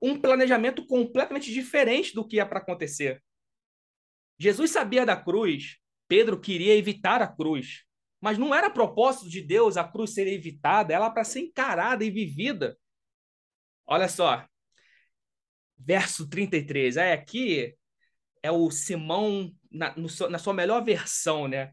um 0.00 0.20
planejamento 0.20 0.86
completamente 0.86 1.52
diferente 1.52 2.14
do 2.14 2.26
que 2.26 2.36
ia 2.36 2.46
para 2.46 2.58
acontecer. 2.58 3.22
Jesus 4.38 4.70
sabia 4.70 5.06
da 5.06 5.16
cruz, 5.16 5.78
Pedro 6.06 6.38
queria 6.40 6.76
evitar 6.76 7.22
a 7.22 7.26
cruz, 7.26 7.84
mas 8.20 8.38
não 8.38 8.54
era 8.54 8.70
propósito 8.70 9.28
de 9.28 9.40
Deus 9.40 9.76
a 9.76 9.84
cruz 9.84 10.12
ser 10.12 10.26
evitada, 10.26 10.92
ela 10.92 11.10
para 11.10 11.24
ser 11.24 11.40
encarada 11.40 12.04
e 12.04 12.10
vivida. 12.10 12.76
Olha 13.86 14.08
só, 14.08 14.46
verso 15.78 16.28
33, 16.28 16.96
é 16.96 17.12
aqui 17.12 17.74
é 18.42 18.50
o 18.50 18.70
Simão 18.70 19.52
na, 19.70 19.94
no, 19.96 20.08
na 20.30 20.38
sua 20.38 20.54
melhor 20.54 20.84
versão, 20.84 21.48
né? 21.48 21.72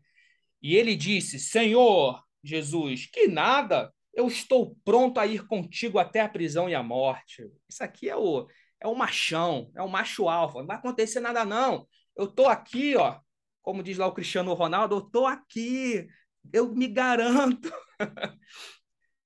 E 0.61 0.75
ele 0.75 0.95
disse: 0.95 1.39
Senhor 1.39 2.23
Jesus, 2.43 3.05
que 3.05 3.27
nada, 3.27 3.91
eu 4.13 4.27
estou 4.27 4.75
pronto 4.83 5.19
a 5.19 5.25
ir 5.25 5.45
contigo 5.47 5.97
até 5.97 6.21
a 6.21 6.29
prisão 6.29 6.69
e 6.69 6.75
a 6.75 6.83
morte. 6.83 7.49
Isso 7.67 7.83
aqui 7.83 8.09
é 8.09 8.15
o, 8.15 8.47
é 8.79 8.87
o 8.87 8.95
machão, 8.95 9.71
é 9.75 9.81
o 9.81 9.89
macho 9.89 10.27
alfa. 10.27 10.59
Não 10.59 10.67
vai 10.67 10.77
acontecer 10.77 11.19
nada, 11.19 11.43
não. 11.45 11.87
Eu 12.15 12.27
tô 12.27 12.47
aqui, 12.47 12.95
ó. 12.95 13.19
Como 13.61 13.81
diz 13.81 13.97
lá 13.97 14.05
o 14.05 14.13
Cristiano 14.13 14.53
Ronaldo, 14.53 14.95
eu 14.95 15.01
tô 15.01 15.25
aqui. 15.25 16.05
Eu 16.51 16.73
me 16.75 16.87
garanto. 16.87 17.71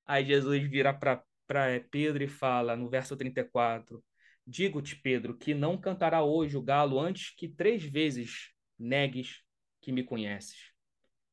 Aí 0.05 0.25
Jesus 0.25 0.63
vira 0.69 0.93
para 0.93 1.23
Pedro 1.89 2.23
e 2.23 2.27
fala 2.27 2.75
no 2.75 2.89
verso 2.89 3.17
34: 3.17 4.01
Digo-te, 4.45 4.95
Pedro, 4.95 5.35
que 5.35 5.53
não 5.53 5.77
cantará 5.77 6.23
hoje 6.23 6.55
o 6.55 6.61
galo 6.61 6.99
antes 6.99 7.35
que 7.35 7.49
três 7.49 7.83
vezes 7.83 8.51
negues 8.79 9.41
que 9.81 9.91
me 9.91 10.03
conheces. 10.03 10.76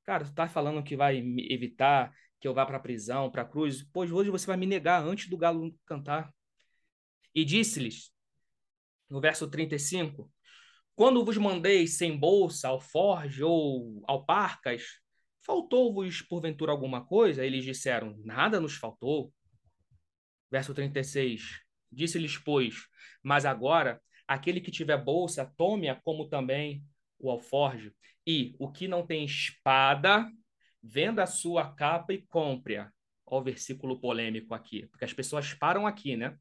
Cara, 0.05 0.25
tu 0.25 0.35
tá 0.35 0.47
falando 0.47 0.83
que 0.83 0.97
vai 0.97 1.19
evitar 1.51 2.15
que 2.39 2.47
eu 2.47 2.53
vá 2.53 2.67
para 2.67 2.77
a 2.77 2.81
prisão, 2.81 3.31
para 3.31 3.43
a 3.43 3.47
cruz, 3.47 3.83
pois 3.91 4.13
hoje 4.13 4.31
você 4.31 4.47
vai 4.47 4.57
me 4.57 4.67
negar 4.67 5.03
antes 5.03 5.29
do 5.29 5.37
galo 5.37 5.75
cantar. 5.87 6.31
E 7.35 7.45
disse-lhes, 7.45 8.13
no 9.09 9.21
verso 9.21 9.49
35, 9.49 10.31
quando 10.95 11.25
vos 11.25 11.39
mandei 11.39 11.87
sem 11.87 12.17
bolsa, 12.17 12.69
alforge 12.69 13.43
ou 13.43 14.03
alparcas, 14.07 15.01
faltou-vos 15.41 16.21
porventura 16.21 16.71
alguma 16.71 17.05
coisa? 17.05 17.45
Eles 17.45 17.65
disseram, 17.65 18.15
nada 18.23 18.61
nos 18.61 18.75
faltou. 18.77 19.33
Verso 20.51 20.75
36, 20.75 21.61
disse-lhes, 21.91 22.37
pois, 22.37 22.87
mas 23.23 23.45
agora, 23.47 24.01
aquele 24.29 24.61
que 24.61 24.71
tiver 24.71 25.03
bolsa, 25.03 25.51
tome-a 25.57 25.97
como 25.97 26.29
também 26.29 26.85
o 27.27 27.31
alforge. 27.31 27.93
E 28.27 28.55
o 28.59 28.71
que 28.71 28.89
não 28.89 29.07
tem 29.07 29.25
espada, 29.25 30.31
venda 30.83 31.23
a 31.23 31.27
sua 31.27 31.75
capa 31.75 32.13
e 32.13 32.23
compre-a. 32.23 32.91
Olha 33.27 33.41
o 33.41 33.45
versículo 33.45 34.01
polêmico 34.01 34.55
aqui, 34.55 34.87
porque 34.89 35.05
as 35.05 35.13
pessoas 35.13 35.53
param 35.55 35.87
aqui, 35.87 36.17
né? 36.17 36.37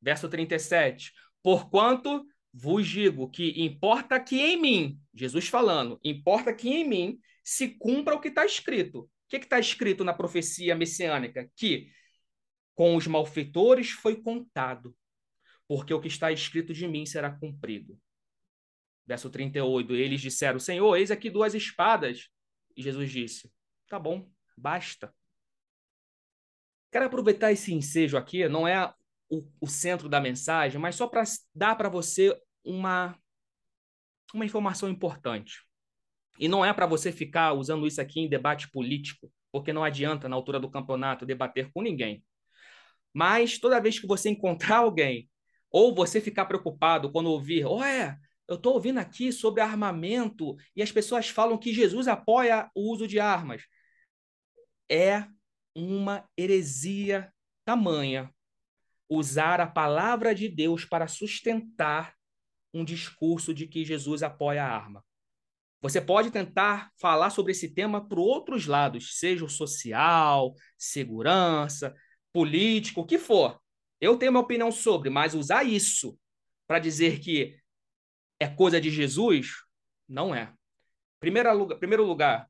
Verso 0.00 0.28
37. 0.28 1.12
Porquanto 1.42 2.26
vos 2.52 2.86
digo 2.86 3.30
que 3.30 3.62
importa 3.62 4.20
que 4.20 4.40
em 4.40 4.60
mim, 4.60 5.00
Jesus 5.14 5.48
falando, 5.48 5.98
importa 6.04 6.52
que 6.54 6.68
em 6.68 6.88
mim 6.88 7.18
se 7.44 7.68
cumpra 7.78 8.14
o 8.14 8.20
que 8.20 8.28
está 8.28 8.44
escrito. 8.44 9.00
O 9.00 9.08
que 9.28 9.36
está 9.36 9.58
escrito 9.58 10.04
na 10.04 10.12
profecia 10.12 10.74
messiânica? 10.74 11.50
Que 11.56 11.88
com 12.74 12.96
os 12.96 13.06
malfeitores 13.06 13.90
foi 13.90 14.22
contado, 14.22 14.94
porque 15.66 15.92
o 15.92 16.00
que 16.00 16.08
está 16.08 16.30
escrito 16.32 16.72
de 16.72 16.86
mim 16.86 17.06
será 17.06 17.30
cumprido. 17.30 17.98
Verso 19.12 19.28
38, 19.28 19.94
eles 19.94 20.22
disseram, 20.22 20.58
Senhor, 20.58 20.96
eis 20.96 21.10
aqui 21.10 21.28
duas 21.28 21.54
espadas. 21.54 22.30
E 22.74 22.82
Jesus 22.82 23.10
disse, 23.10 23.52
Tá 23.86 23.98
bom, 23.98 24.26
basta. 24.56 25.14
Quero 26.90 27.04
aproveitar 27.04 27.52
esse 27.52 27.74
ensejo 27.74 28.16
aqui, 28.16 28.48
não 28.48 28.66
é 28.66 28.90
o, 29.28 29.46
o 29.60 29.66
centro 29.66 30.08
da 30.08 30.18
mensagem, 30.18 30.80
mas 30.80 30.94
só 30.94 31.06
para 31.06 31.24
dar 31.54 31.76
para 31.76 31.90
você 31.90 32.34
uma, 32.64 33.14
uma 34.32 34.46
informação 34.46 34.88
importante. 34.88 35.62
E 36.38 36.48
não 36.48 36.64
é 36.64 36.72
para 36.72 36.86
você 36.86 37.12
ficar 37.12 37.52
usando 37.52 37.86
isso 37.86 38.00
aqui 38.00 38.18
em 38.18 38.30
debate 38.30 38.70
político, 38.70 39.30
porque 39.52 39.74
não 39.74 39.84
adianta, 39.84 40.26
na 40.26 40.36
altura 40.36 40.58
do 40.58 40.70
campeonato, 40.70 41.26
debater 41.26 41.70
com 41.70 41.82
ninguém. 41.82 42.24
Mas 43.12 43.58
toda 43.58 43.78
vez 43.78 43.98
que 43.98 44.06
você 44.06 44.30
encontrar 44.30 44.78
alguém, 44.88 45.28
ou 45.70 45.94
você 45.94 46.18
ficar 46.18 46.46
preocupado 46.46 47.12
quando 47.12 47.26
ouvir, 47.26 47.66
olha, 47.66 48.18
eu 48.52 48.56
estou 48.56 48.74
ouvindo 48.74 48.98
aqui 48.98 49.32
sobre 49.32 49.62
armamento 49.62 50.56
e 50.76 50.82
as 50.82 50.92
pessoas 50.92 51.28
falam 51.28 51.56
que 51.58 51.72
Jesus 51.72 52.06
apoia 52.06 52.70
o 52.74 52.92
uso 52.92 53.08
de 53.08 53.18
armas 53.18 53.62
é 54.90 55.26
uma 55.74 56.28
heresia 56.36 57.32
tamanha 57.64 58.30
usar 59.08 59.58
a 59.58 59.66
palavra 59.66 60.34
de 60.34 60.48
Deus 60.48 60.84
para 60.84 61.08
sustentar 61.08 62.14
um 62.74 62.84
discurso 62.84 63.54
de 63.54 63.66
que 63.66 63.84
Jesus 63.84 64.22
apoia 64.22 64.64
a 64.64 64.68
arma. 64.68 65.02
Você 65.80 66.00
pode 66.00 66.30
tentar 66.30 66.90
falar 67.00 67.30
sobre 67.30 67.52
esse 67.52 67.74
tema 67.74 68.06
por 68.06 68.18
outros 68.18 68.66
lados, 68.66 69.18
seja 69.18 69.44
o 69.44 69.48
social, 69.48 70.54
segurança, 70.76 71.94
político, 72.32 73.00
o 73.00 73.06
que 73.06 73.18
for. 73.18 73.58
Eu 73.98 74.18
tenho 74.18 74.30
uma 74.30 74.40
opinião 74.40 74.70
sobre, 74.70 75.08
mas 75.08 75.34
usar 75.34 75.64
isso 75.64 76.18
para 76.66 76.78
dizer 76.78 77.18
que 77.18 77.61
é 78.42 78.48
coisa 78.48 78.80
de 78.80 78.90
Jesus, 78.90 79.52
não 80.08 80.34
é. 80.34 80.52
Primeiro, 81.20 81.66
primeiro 81.78 82.04
lugar, 82.04 82.48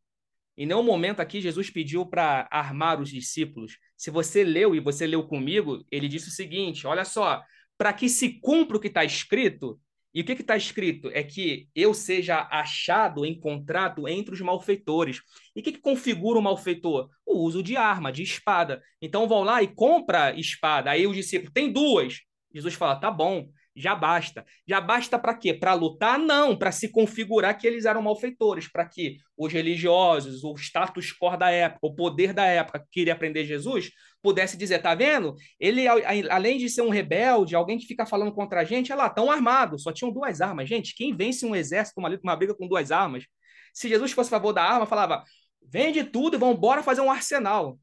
em 0.57 0.66
nenhum 0.66 0.83
momento 0.83 1.20
aqui 1.20 1.40
Jesus 1.40 1.70
pediu 1.70 2.07
para 2.07 2.48
armar 2.50 3.00
os 3.00 3.11
discípulos. 3.11 3.78
Se 3.96 4.11
você 4.11 4.44
leu 4.44 4.74
e 4.74 4.81
você 4.81 5.07
leu 5.07 5.26
comigo, 5.26 5.85
ele 5.90 6.09
disse 6.09 6.28
o 6.28 6.33
seguinte: 6.33 6.87
olha 6.87 7.05
só, 7.05 7.42
para 7.76 7.92
que 7.92 8.09
se 8.09 8.40
cumpra 8.40 8.76
o 8.76 8.81
que 8.81 8.88
está 8.88 9.05
escrito, 9.05 9.81
e 10.14 10.20
o 10.20 10.24
que 10.24 10.33
está 10.33 10.57
escrito? 10.57 11.09
É 11.12 11.22
que 11.22 11.68
eu 11.74 11.94
seja 11.94 12.46
achado, 12.50 13.24
encontrado 13.24 14.07
entre 14.07 14.35
os 14.35 14.40
malfeitores. 14.42 15.22
E 15.57 15.61
o 15.61 15.62
que, 15.62 15.72
que 15.72 15.81
configura 15.81 16.38
o 16.38 16.42
malfeitor? 16.42 17.09
O 17.24 17.38
uso 17.38 17.62
de 17.62 17.76
arma, 17.76 18.12
de 18.12 18.22
espada. 18.22 18.83
Então 19.00 19.26
vão 19.26 19.42
lá 19.42 19.62
e 19.62 19.68
compra 19.68 20.38
espada. 20.38 20.90
Aí 20.90 21.07
o 21.07 21.14
discípulo 21.14 21.50
tem 21.50 21.72
duas. 21.72 22.20
Jesus 22.52 22.74
fala: 22.74 22.96
tá 22.96 23.11
bom, 23.11 23.48
já 23.74 23.94
basta. 23.94 24.44
Já 24.66 24.80
basta 24.80 25.18
para 25.18 25.35
quê? 25.35 25.54
Para 25.54 25.74
lutar? 25.74 26.18
Não, 26.18 26.56
para 26.56 26.70
se 26.70 26.88
configurar 26.90 27.56
que 27.58 27.66
eles 27.66 27.85
eram 27.85 28.02
malfeitores, 28.02 28.70
para 28.70 28.87
que 28.87 29.16
os 29.37 29.52
religiosos, 29.52 30.44
o 30.44 30.54
status 30.54 31.12
quo 31.12 31.37
da 31.37 31.50
época, 31.50 31.87
o 31.87 31.94
poder 31.94 32.32
da 32.32 32.44
época 32.44 32.80
que 32.80 32.87
queria 32.90 33.14
aprender 33.14 33.44
Jesus, 33.44 33.90
pudesse 34.22 34.56
dizer, 34.56 34.80
tá 34.80 34.94
vendo? 34.94 35.35
Ele, 35.58 35.87
além 36.30 36.58
de 36.58 36.68
ser 36.68 36.82
um 36.82 36.90
rebelde, 36.90 37.56
alguém 37.56 37.78
que 37.78 37.87
fica 37.87 38.06
falando 38.06 38.32
contra 38.32 38.61
a 38.61 38.64
gente, 38.64 38.92
olha 38.92 39.02
lá, 39.02 39.11
tão 39.11 39.30
armado, 39.30 39.78
só 39.78 39.92
tinham 39.92 40.12
duas 40.12 40.40
armas. 40.40 40.68
Gente, 40.68 40.94
quem 40.94 41.16
vence 41.16 41.46
um 41.46 41.56
exército, 41.56 41.98
uma, 41.98 42.11
uma 42.22 42.37
briga 42.37 42.54
com 42.54 42.68
duas 42.68 42.90
armas? 42.90 43.24
Se 43.72 43.88
Jesus 43.88 44.12
fosse 44.12 44.28
a 44.28 44.38
favor 44.38 44.52
da 44.52 44.62
arma, 44.62 44.87
falava, 44.87 45.24
vende 45.62 46.04
tudo 46.04 46.37
e 46.37 46.38
vamos 46.38 46.56
embora 46.56 46.82
fazer 46.82 47.00
um 47.00 47.11
arsenal. 47.11 47.78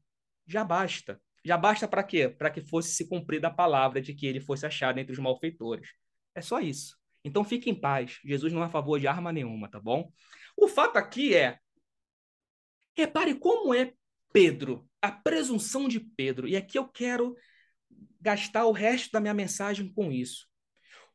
Já 0.46 0.64
basta. 0.64 1.20
Já 1.44 1.56
basta 1.56 1.88
para 1.88 2.02
quê? 2.02 2.28
Para 2.28 2.50
que 2.50 2.60
fosse 2.60 2.92
se 2.92 3.08
cumprida 3.08 3.48
a 3.48 3.54
palavra 3.54 4.00
de 4.00 4.14
que 4.14 4.26
ele 4.26 4.40
fosse 4.40 4.66
achado 4.66 4.98
entre 4.98 5.12
os 5.12 5.18
malfeitores. 5.18 5.90
É 6.34 6.40
só 6.40 6.60
isso. 6.60 6.96
Então 7.24 7.44
fique 7.44 7.70
em 7.70 7.74
paz. 7.74 8.18
Jesus 8.24 8.52
não 8.52 8.62
é 8.62 8.66
a 8.66 8.70
favor 8.70 8.98
de 8.98 9.06
arma 9.06 9.32
nenhuma, 9.32 9.70
tá 9.70 9.80
bom? 9.80 10.12
O 10.56 10.68
fato 10.68 10.96
aqui 10.96 11.34
é 11.34 11.58
repare 12.96 13.34
como 13.34 13.74
é 13.74 13.92
Pedro, 14.32 14.88
a 15.00 15.10
presunção 15.10 15.88
de 15.88 16.00
Pedro. 16.00 16.46
E 16.46 16.56
aqui 16.56 16.78
eu 16.78 16.86
quero 16.86 17.36
gastar 18.20 18.66
o 18.66 18.72
resto 18.72 19.10
da 19.12 19.20
minha 19.20 19.34
mensagem 19.34 19.92
com 19.92 20.12
isso. 20.12 20.46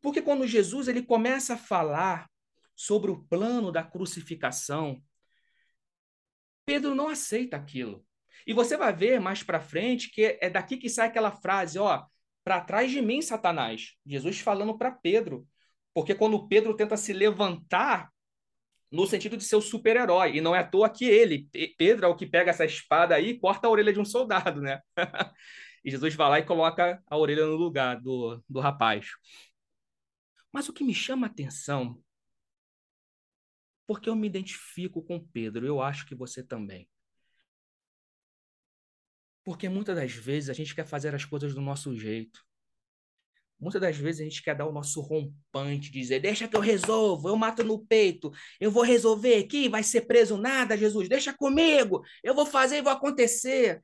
Porque 0.02 0.22
quando 0.22 0.48
Jesus 0.48 0.88
ele 0.88 1.02
começa 1.02 1.54
a 1.54 1.58
falar 1.58 2.30
sobre 2.76 3.10
o 3.10 3.24
plano 3.24 3.72
da 3.72 3.84
crucificação, 3.84 5.02
Pedro 6.66 6.94
não 6.94 7.08
aceita 7.08 7.56
aquilo. 7.56 8.06
E 8.46 8.54
você 8.54 8.78
vai 8.78 8.94
ver 8.94 9.20
mais 9.20 9.44
para 9.44 9.60
frente 9.60 10.10
que 10.10 10.38
é 10.40 10.50
daqui 10.50 10.78
que 10.78 10.90
sai 10.90 11.08
aquela 11.08 11.32
frase, 11.32 11.80
ó, 11.80 12.06
para 12.44 12.62
trás 12.62 12.92
de 12.92 13.02
mim, 13.02 13.22
Satanás. 13.22 13.96
Jesus 14.06 14.40
falando 14.40 14.78
para 14.78 14.92
Pedro. 14.92 15.48
Porque 15.94 16.14
quando 16.14 16.48
Pedro 16.48 16.76
tenta 16.76 16.96
se 16.98 17.14
levantar 17.14 18.10
no 18.92 19.08
sentido 19.08 19.36
de 19.36 19.44
ser 19.44 19.56
o 19.56 19.62
super-herói, 19.62 20.38
e 20.38 20.42
não 20.42 20.56
é 20.56 20.60
à 20.60 20.64
toa 20.64 20.90
que 20.90 21.06
ele, 21.06 21.50
Pedro 21.78 22.06
é 22.06 22.08
o 22.08 22.16
que 22.16 22.26
pega 22.26 22.52
essa 22.52 22.64
espada 22.64 23.16
aí 23.16 23.30
e 23.30 23.40
corta 23.40 23.68
a 23.68 23.70
orelha 23.70 23.92
de 23.92 24.00
um 24.00 24.06
soldado, 24.06 24.62
né? 24.62 24.80
e 25.84 25.92
Jesus 25.92 26.16
vai 26.16 26.30
lá 26.30 26.40
e 26.40 26.46
coloca 26.46 27.02
a 27.08 27.18
orelha 27.18 27.46
no 27.46 27.56
lugar 27.56 28.00
do, 28.00 28.42
do 28.48 28.60
rapaz. 28.60 29.10
Mas 30.52 30.70
o 30.70 30.74
que 30.74 30.84
me 30.84 30.94
chama 30.94 31.28
a 31.28 31.30
atenção, 31.30 32.00
porque 33.86 34.10
eu 34.10 34.16
me 34.16 34.28
identifico 34.28 35.02
com 35.04 35.20
Pedro, 35.20 35.66
eu 35.66 35.82
acho 35.82 36.06
que 36.06 36.16
você 36.16 36.42
também. 36.44 36.88
Porque 39.46 39.70
muitas 39.70 39.96
das 39.96 40.12
vezes 40.12 40.50
a 40.50 40.54
gente 40.54 40.74
quer 40.74 40.88
fazer 40.88 41.14
as 41.14 41.24
coisas 41.24 41.54
do 41.54 41.62
nosso 41.62 41.96
jeito. 41.96 42.44
Muitas 43.60 43.80
das 43.80 43.96
vezes 43.96 44.22
a 44.22 44.24
gente 44.26 44.42
quer 44.42 44.56
dar 44.56 44.66
o 44.66 44.72
nosso 44.72 45.00
rompante, 45.00 45.92
dizer: 45.92 46.20
deixa 46.20 46.48
que 46.48 46.58
eu 46.58 46.60
resolvo, 46.60 47.30
eu 47.30 47.38
mato 47.38 47.64
no 47.64 47.86
peito, 47.86 48.32
eu 48.60 48.72
vou 48.72 48.84
resolver 48.84 49.36
aqui, 49.36 49.70
vai 49.70 49.84
ser 49.84 50.02
preso 50.02 50.36
nada, 50.36 50.76
Jesus, 50.76 51.08
deixa 51.08 51.32
comigo, 51.32 52.04
eu 52.24 52.34
vou 52.34 52.46
fazer 52.46 52.78
e 52.78 52.82
vou 52.82 52.92
acontecer. 52.92 53.84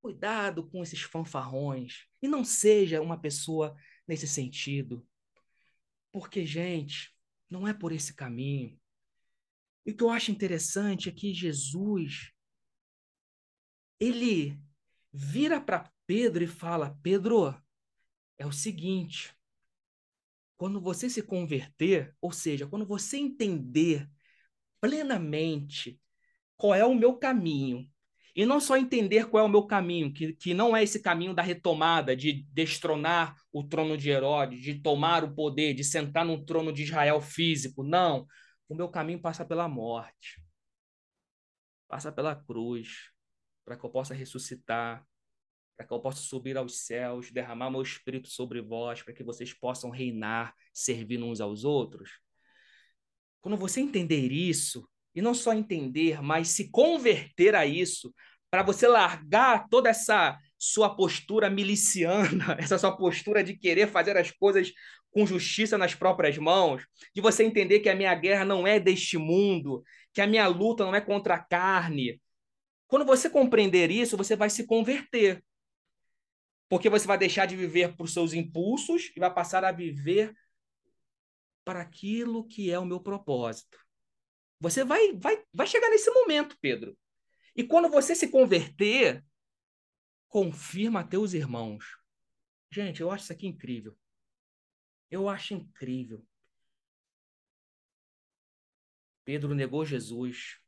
Cuidado 0.00 0.68
com 0.68 0.82
esses 0.82 1.00
fanfarrões 1.00 2.04
e 2.22 2.28
não 2.28 2.44
seja 2.44 3.00
uma 3.00 3.18
pessoa 3.18 3.74
nesse 4.06 4.28
sentido. 4.28 5.04
Porque, 6.12 6.46
gente, 6.46 7.12
não 7.50 7.66
é 7.66 7.74
por 7.74 7.92
esse 7.92 8.14
caminho. 8.14 8.78
E 9.84 9.90
o 9.90 9.96
que 9.96 10.04
eu 10.04 10.10
acho 10.10 10.30
interessante 10.30 11.08
é 11.08 11.12
que 11.12 11.34
Jesus 11.34 12.30
ele 13.98 14.58
vira 15.16 15.60
para 15.60 15.90
Pedro 16.06 16.44
e 16.44 16.46
fala: 16.46 16.96
Pedro, 17.02 17.54
é 18.38 18.46
o 18.46 18.52
seguinte, 18.52 19.34
quando 20.56 20.80
você 20.80 21.08
se 21.08 21.22
converter, 21.22 22.14
ou 22.20 22.30
seja, 22.30 22.66
quando 22.66 22.86
você 22.86 23.16
entender 23.16 24.08
plenamente 24.80 25.98
qual 26.56 26.74
é 26.74 26.84
o 26.84 26.94
meu 26.94 27.16
caminho, 27.16 27.88
e 28.34 28.44
não 28.44 28.60
só 28.60 28.76
entender 28.76 29.30
qual 29.30 29.44
é 29.44 29.46
o 29.46 29.50
meu 29.50 29.66
caminho, 29.66 30.12
que, 30.12 30.34
que 30.34 30.52
não 30.52 30.76
é 30.76 30.82
esse 30.82 31.00
caminho 31.00 31.34
da 31.34 31.40
retomada, 31.40 32.14
de 32.14 32.46
destronar 32.52 33.34
o 33.50 33.64
trono 33.64 33.96
de 33.96 34.10
Herodes, 34.10 34.60
de 34.60 34.74
tomar 34.74 35.24
o 35.24 35.34
poder, 35.34 35.72
de 35.72 35.82
sentar 35.82 36.26
no 36.26 36.44
trono 36.44 36.70
de 36.70 36.82
Israel 36.82 37.22
físico. 37.22 37.82
Não. 37.82 38.26
O 38.68 38.74
meu 38.74 38.90
caminho 38.90 39.20
passa 39.20 39.44
pela 39.44 39.66
morte, 39.66 40.42
passa 41.88 42.12
pela 42.12 42.36
cruz, 42.36 43.10
para 43.66 43.76
que 43.76 43.84
eu 43.84 43.90
possa 43.90 44.14
ressuscitar, 44.14 45.04
para 45.76 45.86
que 45.86 45.92
eu 45.92 46.00
possa 46.00 46.22
subir 46.22 46.56
aos 46.56 46.86
céus, 46.86 47.30
derramar 47.32 47.68
meu 47.68 47.82
espírito 47.82 48.28
sobre 48.28 48.62
vós, 48.62 49.02
para 49.02 49.12
que 49.12 49.24
vocês 49.24 49.52
possam 49.52 49.90
reinar, 49.90 50.54
servindo 50.72 51.26
uns 51.26 51.40
aos 51.40 51.64
outros. 51.64 52.20
Quando 53.42 53.56
você 53.56 53.80
entender 53.80 54.32
isso, 54.32 54.88
e 55.14 55.20
não 55.20 55.34
só 55.34 55.52
entender, 55.52 56.22
mas 56.22 56.48
se 56.48 56.70
converter 56.70 57.54
a 57.54 57.66
isso, 57.66 58.14
para 58.50 58.62
você 58.62 58.86
largar 58.86 59.68
toda 59.68 59.90
essa 59.90 60.38
sua 60.56 60.94
postura 60.94 61.50
miliciana, 61.50 62.56
essa 62.60 62.78
sua 62.78 62.96
postura 62.96 63.42
de 63.42 63.56
querer 63.56 63.88
fazer 63.88 64.16
as 64.16 64.30
coisas 64.30 64.72
com 65.10 65.26
justiça 65.26 65.76
nas 65.76 65.94
próprias 65.94 66.38
mãos, 66.38 66.86
de 67.14 67.20
você 67.20 67.42
entender 67.42 67.80
que 67.80 67.88
a 67.88 67.96
minha 67.96 68.14
guerra 68.14 68.44
não 68.44 68.66
é 68.66 68.78
deste 68.78 69.18
mundo, 69.18 69.82
que 70.12 70.20
a 70.20 70.26
minha 70.26 70.46
luta 70.46 70.84
não 70.84 70.94
é 70.94 71.00
contra 71.00 71.34
a 71.34 71.38
carne, 71.38 72.20
quando 72.86 73.04
você 73.04 73.28
compreender 73.28 73.90
isso, 73.90 74.16
você 74.16 74.36
vai 74.36 74.50
se 74.50 74.66
converter. 74.66 75.44
Porque 76.68 76.88
você 76.88 77.06
vai 77.06 77.18
deixar 77.18 77.46
de 77.46 77.56
viver 77.56 77.96
por 77.96 78.08
seus 78.08 78.32
impulsos 78.32 79.12
e 79.16 79.20
vai 79.20 79.32
passar 79.32 79.64
a 79.64 79.72
viver 79.72 80.36
para 81.64 81.80
aquilo 81.80 82.46
que 82.46 82.70
é 82.70 82.78
o 82.78 82.86
meu 82.86 83.00
propósito. 83.00 83.78
Você 84.60 84.84
vai, 84.84 85.12
vai, 85.14 85.44
vai 85.52 85.66
chegar 85.66 85.90
nesse 85.90 86.10
momento, 86.10 86.56
Pedro. 86.60 86.96
E 87.54 87.64
quando 87.64 87.88
você 87.88 88.14
se 88.14 88.28
converter, 88.28 89.24
confirma 90.28 91.06
teus 91.06 91.34
irmãos. 91.34 91.96
Gente, 92.70 93.00
eu 93.00 93.10
acho 93.10 93.24
isso 93.24 93.32
aqui 93.32 93.46
incrível. 93.46 93.96
Eu 95.10 95.28
acho 95.28 95.54
incrível. 95.54 96.24
Pedro 99.24 99.54
negou 99.54 99.84
Jesus. 99.84 100.60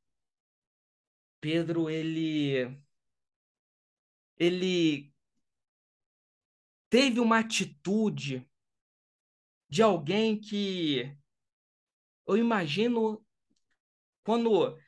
Pedro, 1.40 1.88
ele 1.90 2.78
ele 4.38 5.12
teve 6.90 7.20
uma 7.20 7.38
atitude 7.40 8.46
de 9.68 9.82
alguém 9.82 10.40
que 10.40 11.14
eu 12.26 12.36
imagino 12.36 13.24
quando 14.22 14.78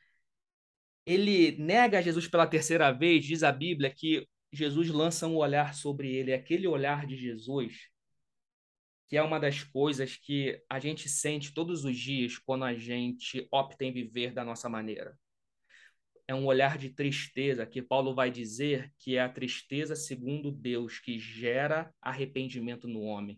ele 1.05 1.57
nega 1.57 2.01
Jesus 2.01 2.27
pela 2.27 2.47
terceira 2.47 2.91
vez, 2.91 3.25
diz 3.25 3.43
a 3.43 3.51
Bíblia 3.51 3.93
que 3.93 4.27
Jesus 4.53 4.89
lança 4.89 5.27
um 5.27 5.35
olhar 5.37 5.73
sobre 5.73 6.13
ele, 6.13 6.33
aquele 6.33 6.67
olhar 6.67 7.05
de 7.05 7.15
Jesus, 7.17 7.89
que 9.07 9.17
é 9.17 9.23
uma 9.23 9.39
das 9.39 9.63
coisas 9.63 10.15
que 10.17 10.61
a 10.69 10.79
gente 10.79 11.09
sente 11.09 11.53
todos 11.53 11.85
os 11.85 11.97
dias 11.97 12.37
quando 12.37 12.65
a 12.65 12.73
gente 12.75 13.47
opta 13.51 13.83
em 13.85 13.91
viver 13.91 14.33
da 14.33 14.43
nossa 14.43 14.69
maneira 14.69 15.17
é 16.31 16.35
um 16.35 16.45
olhar 16.45 16.77
de 16.77 16.89
tristeza, 16.89 17.65
que 17.65 17.81
Paulo 17.81 18.15
vai 18.15 18.31
dizer 18.31 18.93
que 18.97 19.17
é 19.17 19.21
a 19.21 19.27
tristeza 19.27 19.97
segundo 19.97 20.49
Deus, 20.49 20.97
que 20.97 21.19
gera 21.19 21.93
arrependimento 22.01 22.87
no 22.87 23.01
homem. 23.01 23.37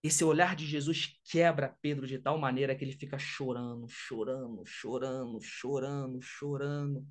Esse 0.00 0.22
olhar 0.22 0.54
de 0.54 0.64
Jesus 0.64 1.18
quebra 1.24 1.76
Pedro 1.82 2.06
de 2.06 2.20
tal 2.20 2.38
maneira 2.38 2.72
que 2.76 2.84
ele 2.84 2.92
fica 2.92 3.18
chorando, 3.18 3.88
chorando, 3.88 4.64
chorando, 4.64 5.40
chorando, 5.40 6.22
chorando, 6.22 7.04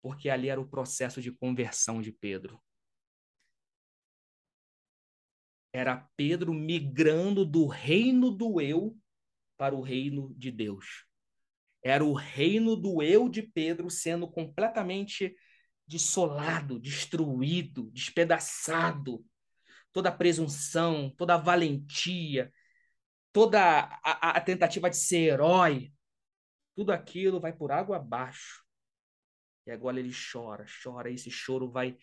porque 0.00 0.30
ali 0.30 0.48
era 0.48 0.58
o 0.60 0.66
processo 0.66 1.20
de 1.20 1.30
conversão 1.30 2.00
de 2.00 2.10
Pedro. 2.10 2.58
Era 5.70 6.08
Pedro 6.16 6.54
migrando 6.54 7.44
do 7.44 7.66
reino 7.66 8.30
do 8.30 8.58
eu 8.58 8.96
para 9.58 9.74
o 9.74 9.82
reino 9.82 10.34
de 10.34 10.50
Deus. 10.50 11.06
Era 11.86 12.04
o 12.04 12.14
reino 12.14 12.74
do 12.74 13.00
eu 13.00 13.28
de 13.28 13.42
Pedro 13.42 13.88
sendo 13.88 14.28
completamente 14.28 15.36
dissolado, 15.86 16.80
destruído, 16.80 17.88
despedaçado. 17.92 19.24
Toda 19.92 20.08
a 20.08 20.12
presunção, 20.12 21.14
toda 21.16 21.34
a 21.34 21.38
valentia, 21.38 22.52
toda 23.32 23.60
a, 24.02 24.30
a, 24.30 24.40
tentativa 24.40 24.90
de 24.90 24.96
ser 24.96 25.34
herói, 25.34 25.92
tudo 26.74 26.90
aquilo 26.90 27.38
vai 27.38 27.52
por 27.52 27.70
água 27.70 27.98
abaixo. 27.98 28.64
E 29.64 29.70
agora 29.70 30.00
ele 30.00 30.12
chora, 30.12 30.66
chora, 30.82 31.08
e 31.08 31.14
esse 31.14 31.30
choro 31.30 31.70
vai 31.70 31.96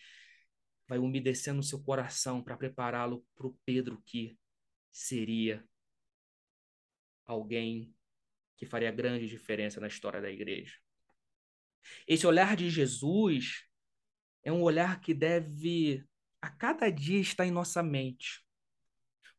vai 0.88 0.98
umedecendo 0.98 1.60
o 1.60 1.64
seu 1.64 1.84
coração 1.84 2.42
para 2.42 2.56
prepará-lo 2.56 3.26
para 3.36 3.48
o 3.48 3.58
Pedro 3.66 4.02
que 4.06 4.38
seria 4.92 5.66
alguém 7.26 7.94
que 8.64 8.70
faria 8.70 8.92
grande 8.92 9.28
diferença 9.28 9.80
na 9.80 9.88
história 9.88 10.22
da 10.22 10.32
igreja. 10.32 10.74
Esse 12.08 12.26
olhar 12.26 12.56
de 12.56 12.70
Jesus 12.70 13.64
é 14.44 14.52
um 14.52 14.62
olhar 14.62 15.00
que 15.00 15.14
deve 15.14 16.04
a 16.42 16.50
cada 16.50 16.90
dia 16.90 17.20
estar 17.20 17.46
em 17.46 17.52
nossa 17.52 17.82
mente. 17.82 18.44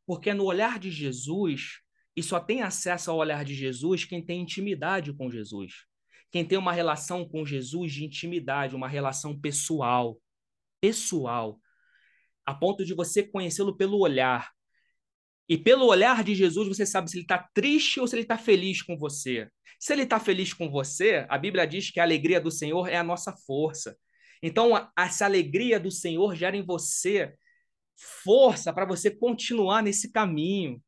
Porque 0.05 0.33
no 0.33 0.45
olhar 0.45 0.79
de 0.79 0.91
Jesus, 0.91 1.79
e 2.15 2.23
só 2.23 2.39
tem 2.39 2.61
acesso 2.61 3.11
ao 3.11 3.17
olhar 3.17 3.43
de 3.43 3.53
Jesus 3.53 4.05
quem 4.05 4.23
tem 4.23 4.41
intimidade 4.41 5.13
com 5.13 5.29
Jesus. 5.29 5.85
Quem 6.31 6.45
tem 6.45 6.57
uma 6.57 6.71
relação 6.71 7.27
com 7.27 7.45
Jesus 7.45 7.93
de 7.93 8.05
intimidade, 8.05 8.75
uma 8.75 8.87
relação 8.87 9.39
pessoal. 9.39 10.19
Pessoal. 10.79 11.59
A 12.45 12.53
ponto 12.53 12.85
de 12.85 12.93
você 12.93 13.23
conhecê-lo 13.23 13.75
pelo 13.75 13.99
olhar. 13.99 14.54
E 15.47 15.57
pelo 15.57 15.85
olhar 15.85 16.23
de 16.23 16.33
Jesus, 16.33 16.67
você 16.67 16.85
sabe 16.85 17.09
se 17.09 17.17
ele 17.17 17.23
está 17.23 17.37
triste 17.53 17.99
ou 17.99 18.07
se 18.07 18.15
ele 18.15 18.23
está 18.23 18.37
feliz 18.37 18.81
com 18.81 18.97
você. 18.97 19.47
Se 19.79 19.93
ele 19.93 20.03
está 20.03 20.19
feliz 20.19 20.53
com 20.53 20.69
você, 20.69 21.25
a 21.29 21.37
Bíblia 21.37 21.67
diz 21.67 21.91
que 21.91 21.99
a 21.99 22.03
alegria 22.03 22.41
do 22.41 22.49
Senhor 22.49 22.87
é 22.87 22.97
a 22.97 23.03
nossa 23.03 23.31
força. 23.31 23.95
Então, 24.41 24.89
essa 24.97 25.25
alegria 25.25 25.79
do 25.79 25.91
Senhor 25.91 26.35
gera 26.35 26.57
em 26.57 26.65
você 26.65 27.33
força 28.23 28.73
para 28.73 28.85
você 28.85 29.09
continuar 29.09 29.81
nesse 29.81 30.11
caminho. 30.11 30.81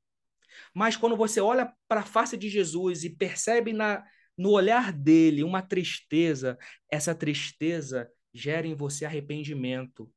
Mas 0.74 0.98
quando 0.98 1.15
você 1.15 1.39
olha 1.39 1.72
para 1.88 2.02
a 2.02 2.06
face 2.06 2.36
de 2.36 2.50
Jesus 2.50 3.04
e 3.04 3.10
percebe 3.10 3.74
na, 3.74 4.04
no 4.38 4.52
olhar 4.52 4.91
dele 4.91 5.43
uma 5.43 5.62
tristeza, 5.62 6.58
essa 6.91 7.15
tristeza 7.15 8.10
gera 8.34 8.67
em 8.67 8.76
você 8.76 9.06
arrependimento. 9.06 10.12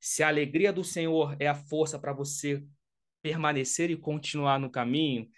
Se 0.00 0.22
a 0.22 0.28
alegria 0.28 0.72
do 0.72 0.82
Senhor 0.82 1.36
é 1.38 1.46
a 1.46 1.54
força 1.54 1.98
para 1.98 2.12
você 2.12 2.64
permanecer 3.22 3.90
e 3.90 3.96
continuar 3.96 4.58
no 4.58 4.70
caminho, 4.70 5.28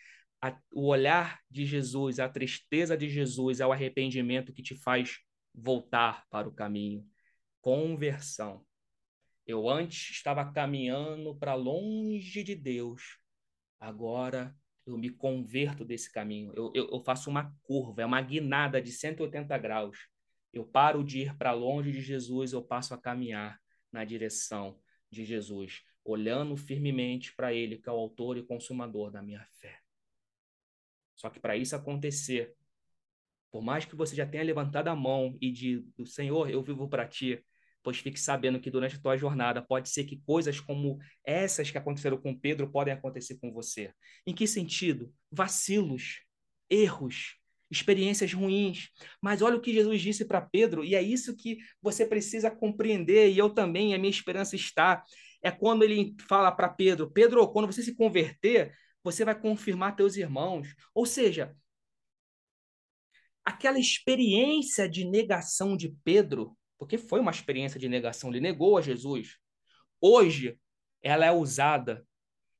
a, 0.40 0.58
o 0.72 0.88
olhar 0.88 1.40
de 1.50 1.64
Jesus, 1.64 2.18
a 2.18 2.28
tristeza 2.28 2.96
de 2.96 3.08
Jesus 3.08 3.60
é 3.60 3.66
o 3.66 3.72
arrependimento 3.72 4.52
que 4.52 4.62
te 4.62 4.74
faz 4.74 5.20
voltar 5.54 6.26
para 6.30 6.48
o 6.48 6.52
caminho. 6.52 7.06
Conversão. 7.60 8.64
Eu 9.46 9.68
antes 9.68 10.10
estava 10.10 10.50
caminhando 10.52 11.36
para 11.36 11.54
longe 11.54 12.42
de 12.42 12.54
Deus, 12.54 13.18
agora 13.78 14.54
eu 14.86 14.96
me 14.98 15.10
converto 15.10 15.84
desse 15.84 16.10
caminho. 16.10 16.52
Eu, 16.56 16.72
eu, 16.74 16.88
eu, 16.90 17.00
faço 17.00 17.30
uma 17.30 17.54
curva, 17.62 18.02
é 18.02 18.06
uma 18.06 18.20
guinada 18.20 18.80
de 18.80 18.90
180 18.90 19.56
graus. 19.58 20.08
Eu 20.52 20.64
paro 20.64 21.04
de 21.04 21.22
ir 21.22 21.36
para 21.36 21.52
longe 21.52 21.92
de 21.92 22.00
Jesus, 22.00 22.52
eu 22.52 22.62
passo 22.62 22.94
a 22.94 22.98
caminhar 22.98 23.60
na 23.92 24.04
direção 24.04 24.78
de 25.10 25.24
Jesus 25.24 25.82
olhando 26.04 26.56
firmemente 26.56 27.34
para 27.34 27.52
Ele, 27.52 27.78
que 27.78 27.88
é 27.88 27.92
o 27.92 27.96
autor 27.96 28.36
e 28.36 28.42
consumador 28.42 29.10
da 29.10 29.22
minha 29.22 29.46
fé. 29.60 29.78
Só 31.14 31.30
que 31.30 31.38
para 31.38 31.56
isso 31.56 31.76
acontecer, 31.76 32.54
por 33.50 33.62
mais 33.62 33.84
que 33.84 33.94
você 33.94 34.16
já 34.16 34.26
tenha 34.26 34.42
levantado 34.42 34.88
a 34.88 34.96
mão 34.96 35.36
e 35.40 35.50
dito, 35.50 36.06
Senhor, 36.06 36.50
eu 36.50 36.62
vivo 36.62 36.88
para 36.88 37.06
ti, 37.06 37.44
pois 37.82 37.98
fique 37.98 38.18
sabendo 38.18 38.60
que 38.60 38.70
durante 38.70 38.96
a 38.96 39.00
tua 39.00 39.16
jornada 39.16 39.62
pode 39.62 39.88
ser 39.88 40.04
que 40.04 40.20
coisas 40.24 40.58
como 40.58 40.98
essas 41.24 41.70
que 41.70 41.78
aconteceram 41.78 42.16
com 42.16 42.38
Pedro 42.38 42.70
podem 42.70 42.94
acontecer 42.94 43.38
com 43.38 43.52
você. 43.52 43.92
Em 44.26 44.34
que 44.34 44.46
sentido? 44.46 45.12
Vacilos, 45.30 46.22
erros, 46.70 47.36
experiências 47.70 48.32
ruins. 48.32 48.88
Mas 49.20 49.42
olha 49.42 49.56
o 49.56 49.60
que 49.60 49.72
Jesus 49.72 50.00
disse 50.00 50.24
para 50.24 50.40
Pedro, 50.40 50.84
e 50.84 50.94
é 50.94 51.02
isso 51.02 51.36
que 51.36 51.58
você 51.80 52.06
precisa 52.06 52.50
compreender, 52.50 53.30
e 53.30 53.38
eu 53.38 53.50
também, 53.50 53.94
a 53.94 53.98
minha 53.98 54.10
esperança 54.10 54.56
está. 54.56 55.02
É 55.42 55.50
quando 55.50 55.82
ele 55.82 56.14
fala 56.28 56.52
para 56.52 56.68
Pedro: 56.68 57.10
Pedro, 57.10 57.46
quando 57.52 57.66
você 57.66 57.82
se 57.82 57.94
converter, 57.94 58.74
você 59.02 59.24
vai 59.24 59.38
confirmar 59.38 59.96
teus 59.96 60.16
irmãos. 60.16 60.74
Ou 60.94 61.04
seja, 61.04 61.56
aquela 63.44 63.78
experiência 63.78 64.88
de 64.88 65.04
negação 65.04 65.76
de 65.76 65.94
Pedro 66.04 66.56
porque 66.82 66.98
foi 66.98 67.20
uma 67.20 67.30
experiência 67.30 67.78
de 67.78 67.88
negação, 67.88 68.28
ele 68.28 68.40
negou 68.40 68.76
a 68.76 68.82
Jesus. 68.82 69.38
Hoje, 70.00 70.58
ela 71.00 71.24
é 71.24 71.30
usada 71.30 72.04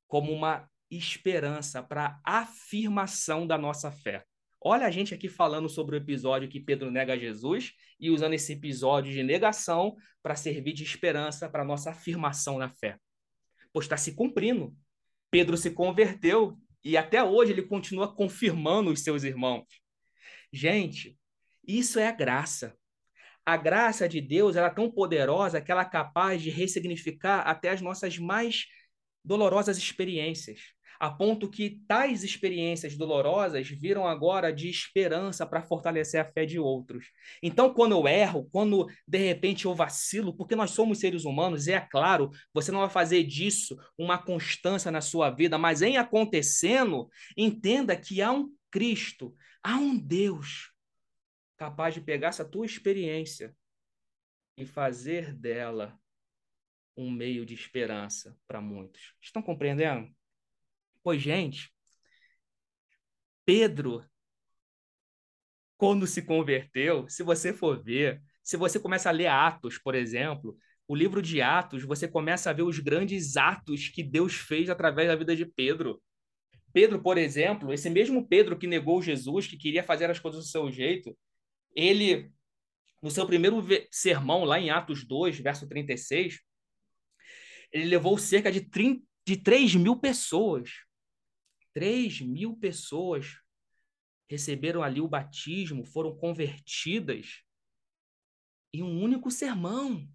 como 0.06 0.30
uma 0.32 0.70
esperança 0.88 1.82
para 1.82 2.20
afirmação 2.24 3.48
da 3.48 3.58
nossa 3.58 3.90
fé. 3.90 4.24
Olha 4.64 4.86
a 4.86 4.90
gente 4.90 5.12
aqui 5.12 5.28
falando 5.28 5.68
sobre 5.68 5.96
o 5.96 5.98
episódio 5.98 6.48
que 6.48 6.60
Pedro 6.60 6.90
nega 6.90 7.18
Jesus 7.18 7.72
e 7.98 8.10
usando 8.10 8.34
esse 8.34 8.52
episódio 8.52 9.12
de 9.12 9.22
negação 9.22 9.96
para 10.22 10.36
servir 10.36 10.72
de 10.72 10.84
esperança 10.84 11.48
para 11.48 11.64
nossa 11.64 11.90
afirmação 11.90 12.58
na 12.58 12.68
fé. 12.68 12.96
Pois 13.72 13.86
está 13.86 13.96
se 13.96 14.14
cumprindo. 14.14 14.74
Pedro 15.30 15.56
se 15.56 15.70
converteu 15.70 16.56
e 16.84 16.96
até 16.96 17.22
hoje 17.24 17.52
ele 17.52 17.62
continua 17.62 18.14
confirmando 18.14 18.90
os 18.90 19.00
seus 19.00 19.24
irmãos. 19.24 19.66
Gente, 20.52 21.18
isso 21.66 21.98
é 21.98 22.06
a 22.06 22.12
graça 22.12 22.76
a 23.44 23.56
graça 23.56 24.08
de 24.08 24.20
Deus 24.20 24.56
ela 24.56 24.68
é 24.68 24.74
tão 24.74 24.90
poderosa 24.90 25.60
que 25.60 25.70
ela 25.70 25.82
é 25.82 25.88
capaz 25.88 26.40
de 26.40 26.50
ressignificar 26.50 27.40
até 27.40 27.70
as 27.70 27.80
nossas 27.80 28.18
mais 28.18 28.66
dolorosas 29.24 29.76
experiências, 29.78 30.72
a 31.02 31.10
ponto 31.10 31.50
que 31.50 31.80
tais 31.88 32.22
experiências 32.22 32.96
dolorosas 32.96 33.68
viram 33.68 34.06
agora 34.06 34.52
de 34.52 34.70
esperança 34.70 35.44
para 35.44 35.60
fortalecer 35.60 36.20
a 36.20 36.24
fé 36.24 36.46
de 36.46 36.60
outros. 36.60 37.10
Então, 37.42 37.74
quando 37.74 37.90
eu 37.90 38.06
erro, 38.06 38.48
quando 38.52 38.86
de 39.04 39.18
repente 39.18 39.64
eu 39.64 39.74
vacilo, 39.74 40.32
porque 40.32 40.54
nós 40.54 40.70
somos 40.70 41.00
seres 41.00 41.24
humanos, 41.24 41.66
e 41.66 41.72
é 41.72 41.80
claro, 41.80 42.30
você 42.54 42.70
não 42.70 42.78
vai 42.78 42.88
fazer 42.88 43.24
disso 43.24 43.76
uma 43.98 44.16
constância 44.16 44.92
na 44.92 45.00
sua 45.00 45.28
vida, 45.28 45.58
mas 45.58 45.82
em 45.82 45.96
acontecendo, 45.96 47.10
entenda 47.36 47.96
que 47.96 48.22
há 48.22 48.30
um 48.30 48.54
Cristo, 48.70 49.34
há 49.60 49.74
um 49.74 49.98
Deus 49.98 50.72
capaz 51.56 51.94
de 51.94 52.00
pegar 52.00 52.28
essa 52.28 52.44
tua 52.44 52.64
experiência 52.64 53.52
e 54.56 54.64
fazer 54.64 55.34
dela 55.34 55.98
um 56.96 57.10
meio 57.10 57.44
de 57.44 57.54
esperança 57.54 58.38
para 58.46 58.60
muitos. 58.60 59.16
Estão 59.20 59.42
compreendendo? 59.42 60.08
Pois, 61.02 61.20
gente, 61.20 61.72
Pedro, 63.44 64.04
quando 65.76 66.06
se 66.06 66.22
converteu, 66.22 67.08
se 67.08 67.22
você 67.22 67.52
for 67.52 67.82
ver, 67.82 68.22
se 68.42 68.56
você 68.56 68.78
começa 68.78 69.08
a 69.08 69.12
ler 69.12 69.26
Atos, 69.26 69.78
por 69.78 69.94
exemplo, 69.94 70.56
o 70.86 70.94
livro 70.94 71.22
de 71.22 71.40
Atos, 71.40 71.82
você 71.84 72.06
começa 72.06 72.50
a 72.50 72.52
ver 72.52 72.62
os 72.62 72.78
grandes 72.78 73.36
atos 73.36 73.88
que 73.88 74.02
Deus 74.02 74.34
fez 74.34 74.68
através 74.70 75.08
da 75.08 75.16
vida 75.16 75.34
de 75.34 75.46
Pedro. 75.46 76.00
Pedro, 76.72 77.02
por 77.02 77.18
exemplo, 77.18 77.72
esse 77.72 77.90
mesmo 77.90 78.26
Pedro 78.26 78.58
que 78.58 78.66
negou 78.66 79.02
Jesus, 79.02 79.46
que 79.46 79.56
queria 79.56 79.82
fazer 79.82 80.10
as 80.10 80.18
coisas 80.18 80.44
do 80.44 80.50
seu 80.50 80.70
jeito, 80.70 81.16
ele, 81.74 82.30
no 83.02 83.10
seu 83.10 83.26
primeiro 83.26 83.64
sermão, 83.90 84.44
lá 84.44 84.60
em 84.60 84.70
Atos 84.70 85.04
2, 85.04 85.38
verso 85.38 85.68
36, 85.68 86.40
ele 87.72 87.86
levou 87.86 88.16
cerca 88.18 88.52
de, 88.52 88.60
30, 88.60 89.02
de 89.26 89.36
3 89.36 89.74
mil 89.74 89.96
pessoas. 89.96 90.70
3 91.74 92.20
mil 92.20 92.56
pessoas 92.56 93.38
receberam 94.28 94.82
ali 94.82 95.00
o 95.00 95.08
batismo, 95.08 95.84
foram 95.84 96.16
convertidas 96.16 97.42
em 98.72 98.82
um 98.82 99.02
único 99.02 99.30
sermão. 99.30 100.08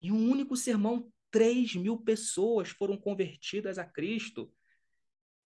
Em 0.00 0.12
um 0.12 0.30
único 0.30 0.56
sermão, 0.56 1.10
3 1.30 1.74
mil 1.74 1.98
pessoas 1.98 2.68
foram 2.68 2.96
convertidas 2.96 3.78
a 3.78 3.84
Cristo. 3.84 4.52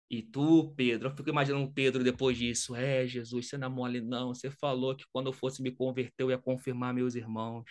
E 0.09 0.21
tu, 0.21 0.73
Pedro, 0.75 1.09
eu 1.09 1.15
fico 1.15 1.29
imaginando 1.29 1.71
Pedro 1.71 2.03
depois 2.03 2.37
disso. 2.37 2.75
É, 2.75 3.05
Jesus, 3.05 3.47
você 3.47 3.57
não 3.57 3.67
é 3.67 3.69
mole, 3.69 4.01
não. 4.01 4.33
Você 4.33 4.49
falou 4.49 4.95
que 4.95 5.05
quando 5.11 5.27
eu 5.27 5.33
fosse 5.33 5.61
me 5.61 5.71
converter, 5.71 6.23
eu 6.23 6.31
ia 6.31 6.37
confirmar 6.37 6.93
meus 6.93 7.13
irmãos. 7.13 7.65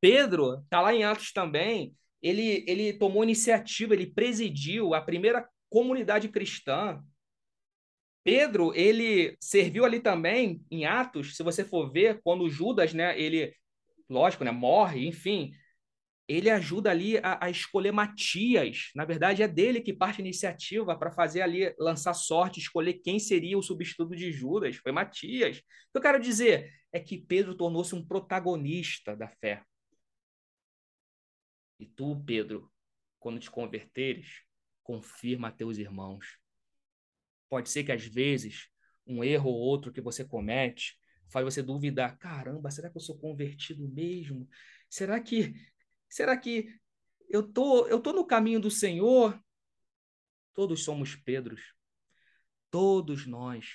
Pedro, 0.00 0.64
tá 0.68 0.80
lá 0.80 0.94
em 0.94 1.04
Atos 1.04 1.32
também, 1.32 1.94
ele, 2.22 2.64
ele 2.66 2.92
tomou 2.92 3.22
iniciativa, 3.24 3.94
ele 3.94 4.06
presidiu 4.06 4.94
a 4.94 5.00
primeira 5.00 5.48
comunidade 5.68 6.28
cristã. 6.28 7.02
Pedro, 8.24 8.74
ele 8.74 9.36
serviu 9.40 9.84
ali 9.84 10.00
também 10.00 10.62
em 10.70 10.84
Atos, 10.84 11.36
se 11.36 11.42
você 11.42 11.64
for 11.64 11.90
ver, 11.90 12.20
quando 12.22 12.48
Judas, 12.48 12.92
né, 12.92 13.18
ele, 13.18 13.54
lógico, 14.08 14.44
né, 14.44 14.50
morre, 14.50 15.06
enfim, 15.06 15.52
ele 16.28 16.50
ajuda 16.50 16.90
ali 16.90 17.16
a, 17.18 17.46
a, 17.46 17.50
escolher 17.50 17.90
Matias. 17.90 18.90
Na 18.94 19.06
verdade, 19.06 19.42
é 19.42 19.48
dele 19.48 19.80
que 19.80 19.94
parte 19.94 20.20
a 20.20 20.24
iniciativa 20.24 20.96
para 20.96 21.10
fazer 21.10 21.40
ali, 21.40 21.74
lançar 21.78 22.12
sorte, 22.12 22.60
escolher 22.60 22.94
quem 22.94 23.18
seria 23.18 23.56
o 23.56 23.62
substituto 23.62 24.14
de 24.14 24.30
Judas. 24.30 24.76
Foi 24.76 24.92
Matias. 24.92 25.58
O 25.58 25.62
que 25.62 25.96
eu 25.96 26.02
quero 26.02 26.20
dizer 26.20 26.70
é 26.92 27.00
que 27.00 27.16
Pedro 27.16 27.54
tornou-se 27.54 27.94
um 27.94 28.06
protagonista 28.06 29.16
da 29.16 29.26
fé. 29.26 29.62
E 31.80 31.86
tu, 31.86 32.22
Pedro, 32.26 32.70
quando 33.18 33.40
te 33.40 33.50
converteres, 33.50 34.42
confirma 34.88 35.48
a 35.48 35.52
teus 35.52 35.76
irmãos. 35.76 36.38
Pode 37.50 37.68
ser 37.68 37.84
que 37.84 37.92
às 37.92 38.06
vezes 38.06 38.70
um 39.06 39.22
erro 39.22 39.50
ou 39.50 39.58
outro 39.58 39.92
que 39.92 40.00
você 40.00 40.24
comete 40.24 40.98
faz 41.28 41.44
você 41.44 41.62
duvidar: 41.62 42.16
caramba, 42.16 42.70
será 42.70 42.88
que 42.88 42.96
eu 42.96 43.02
sou 43.02 43.18
convertido 43.18 43.86
mesmo? 43.86 44.48
Será 44.88 45.20
que 45.20 45.54
Será 46.08 46.36
que 46.36 46.74
eu 47.28 47.42
tô, 47.42 47.86
eu 47.86 48.00
tô 48.00 48.12
no 48.12 48.26
caminho 48.26 48.58
do 48.58 48.70
Senhor? 48.70 49.38
Todos 50.54 50.82
somos 50.82 51.14
Pedros. 51.14 51.74
Todos 52.70 53.26
nós. 53.26 53.66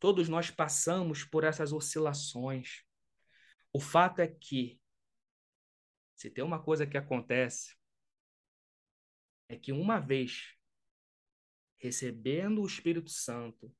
Todos 0.00 0.28
nós 0.28 0.50
passamos 0.50 1.24
por 1.24 1.44
essas 1.44 1.72
oscilações. 1.72 2.82
O 3.72 3.80
fato 3.80 4.20
é 4.20 4.26
que, 4.26 4.80
se 6.16 6.28
tem 6.28 6.44
uma 6.44 6.60
coisa 6.60 6.86
que 6.86 6.98
acontece, 6.98 7.76
é 9.48 9.56
que 9.56 9.72
uma 9.72 9.98
vez 9.98 10.54
recebendo 11.76 12.62
o 12.62 12.66
Espírito 12.66 13.10
Santo, 13.10 13.70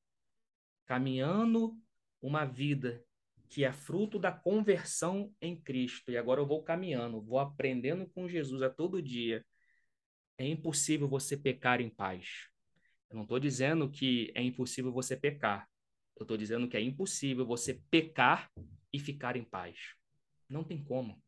caminhando 0.85 1.79
uma 2.21 2.45
vida 2.45 3.05
que 3.49 3.65
é 3.65 3.73
fruto 3.73 4.19
da 4.19 4.33
conversão 4.33 5.33
em 5.41 5.55
Cristo. 5.55 6.11
E 6.11 6.17
agora 6.17 6.41
eu 6.41 6.47
vou 6.47 6.63
caminhando, 6.63 7.23
vou 7.23 7.39
aprendendo 7.39 8.07
com 8.09 8.29
Jesus 8.29 8.63
a 8.63 8.71
todo 8.71 9.03
dia. 9.03 9.45
É 10.37 10.47
impossível 10.47 11.09
você 11.09 11.37
pecar 11.37 11.81
em 11.81 11.89
paz. 11.89 12.49
Eu 13.09 13.17
não 13.17 13.23
estou 13.23 13.39
dizendo 13.39 13.91
que 13.91 14.33
é 14.35 14.43
impossível 14.43 14.93
você 14.93 15.17
pecar. 15.17 15.69
Eu 16.17 16.25
estou 16.25 16.37
dizendo 16.37 16.69
que 16.69 16.77
é 16.77 16.81
impossível 16.81 17.47
você 17.47 17.81
pecar 17.91 18.51
e 18.93 18.99
ficar 18.99 19.37
em 19.37 19.45
paz. 19.45 19.95
Não 20.49 20.65
tem 20.65 20.83
como. 20.83 21.23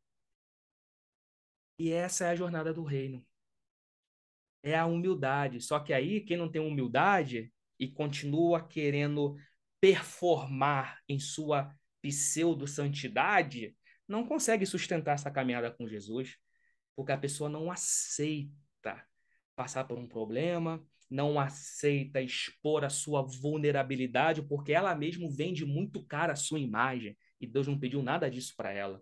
E 1.78 1.90
essa 1.90 2.26
é 2.26 2.30
a 2.30 2.36
jornada 2.36 2.74
do 2.74 2.82
reino. 2.82 3.24
É 4.66 4.74
a 4.76 4.84
humildade. 4.84 5.60
Só 5.60 5.78
que 5.78 5.92
aí, 5.92 6.20
quem 6.20 6.36
não 6.36 6.50
tem 6.50 6.60
humildade 6.60 7.52
e 7.78 7.86
continua 7.86 8.66
querendo 8.66 9.36
performar 9.80 10.98
em 11.08 11.20
sua 11.20 11.72
pseudo-santidade 12.02 13.76
não 14.08 14.26
consegue 14.26 14.66
sustentar 14.66 15.14
essa 15.14 15.30
caminhada 15.30 15.70
com 15.70 15.86
Jesus, 15.86 16.36
porque 16.96 17.12
a 17.12 17.18
pessoa 17.18 17.48
não 17.48 17.70
aceita 17.70 19.06
passar 19.54 19.84
por 19.84 19.98
um 19.98 20.08
problema, 20.08 20.84
não 21.08 21.38
aceita 21.38 22.20
expor 22.20 22.84
a 22.84 22.90
sua 22.90 23.22
vulnerabilidade, 23.22 24.42
porque 24.42 24.72
ela 24.72 24.96
mesma 24.96 25.28
vende 25.30 25.64
muito 25.64 26.04
cara 26.04 26.32
a 26.32 26.36
sua 26.36 26.58
imagem, 26.58 27.16
e 27.40 27.46
Deus 27.46 27.68
não 27.68 27.78
pediu 27.78 28.02
nada 28.02 28.28
disso 28.28 28.52
para 28.56 28.72
ela. 28.72 29.00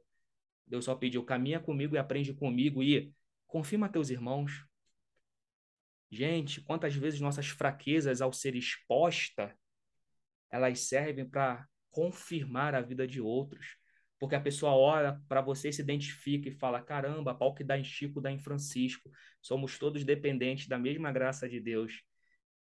Deus 0.66 0.84
só 0.84 0.94
pediu: 0.94 1.24
caminha 1.24 1.58
comigo 1.58 1.94
e 1.94 1.98
aprende 1.98 2.34
comigo 2.34 2.82
e 2.82 3.10
confirma 3.46 3.88
teus 3.88 4.10
irmãos. 4.10 4.52
Gente, 6.14 6.60
quantas 6.60 6.94
vezes 6.94 7.20
nossas 7.20 7.48
fraquezas, 7.48 8.22
ao 8.22 8.32
ser 8.32 8.54
exposta, 8.54 9.52
elas 10.48 10.78
servem 10.78 11.28
para 11.28 11.66
confirmar 11.90 12.72
a 12.72 12.80
vida 12.80 13.04
de 13.04 13.20
outros. 13.20 13.76
Porque 14.16 14.36
a 14.36 14.40
pessoa 14.40 14.72
olha 14.72 15.20
para 15.28 15.40
você 15.40 15.72
se 15.72 15.82
identifica 15.82 16.48
e 16.48 16.52
fala: 16.52 16.80
caramba, 16.80 17.34
pau 17.34 17.52
que 17.52 17.64
dá 17.64 17.76
em 17.76 17.82
Chico, 17.82 18.20
dá 18.20 18.30
em 18.30 18.38
Francisco. 18.38 19.10
Somos 19.42 19.76
todos 19.76 20.04
dependentes 20.04 20.68
da 20.68 20.78
mesma 20.78 21.10
graça 21.10 21.48
de 21.48 21.58
Deus. 21.58 22.00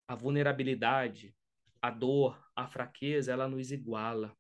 A 0.08 0.16
vulnerabilidade, 0.16 1.32
a 1.80 1.90
dor, 1.90 2.44
a 2.56 2.66
fraqueza, 2.66 3.30
ela 3.30 3.46
nos 3.46 3.70
iguala. 3.70 4.36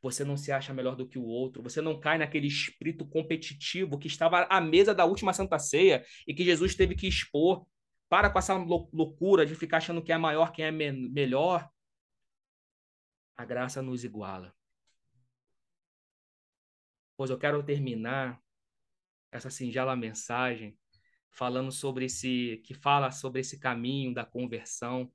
você 0.00 0.24
não 0.24 0.36
se 0.38 0.50
acha 0.50 0.72
melhor 0.72 0.96
do 0.96 1.06
que 1.06 1.18
o 1.18 1.24
outro, 1.24 1.62
você 1.62 1.82
não 1.82 2.00
cai 2.00 2.16
naquele 2.16 2.46
espírito 2.46 3.06
competitivo 3.06 3.98
que 3.98 4.08
estava 4.08 4.44
à 4.44 4.62
mesa 4.62 4.94
da 4.94 5.04
última 5.04 5.34
Santa 5.34 5.58
Ceia 5.58 6.02
e 6.26 6.32
que 6.32 6.42
Jesus 6.42 6.74
teve 6.74 6.94
que 6.94 7.06
expor. 7.06 7.66
Para 8.10 8.28
com 8.28 8.38
essa 8.38 8.54
loucura 8.54 9.46
de 9.46 9.54
ficar 9.54 9.78
achando 9.78 10.02
que 10.02 10.12
é 10.12 10.18
maior, 10.18 10.52
quem 10.52 10.66
é 10.66 10.70
me 10.70 10.92
melhor. 10.92 11.70
A 13.34 13.44
graça 13.46 13.80
nos 13.80 14.04
iguala. 14.04 14.54
Pois 17.16 17.30
eu 17.30 17.38
quero 17.38 17.62
terminar 17.62 18.38
essa 19.32 19.48
singela 19.48 19.96
mensagem 19.96 20.78
falando 21.30 21.72
sobre 21.72 22.04
esse 22.04 22.60
que 22.66 22.74
fala 22.74 23.10
sobre 23.10 23.40
esse 23.40 23.58
caminho 23.58 24.12
da 24.12 24.26
conversão 24.26 25.10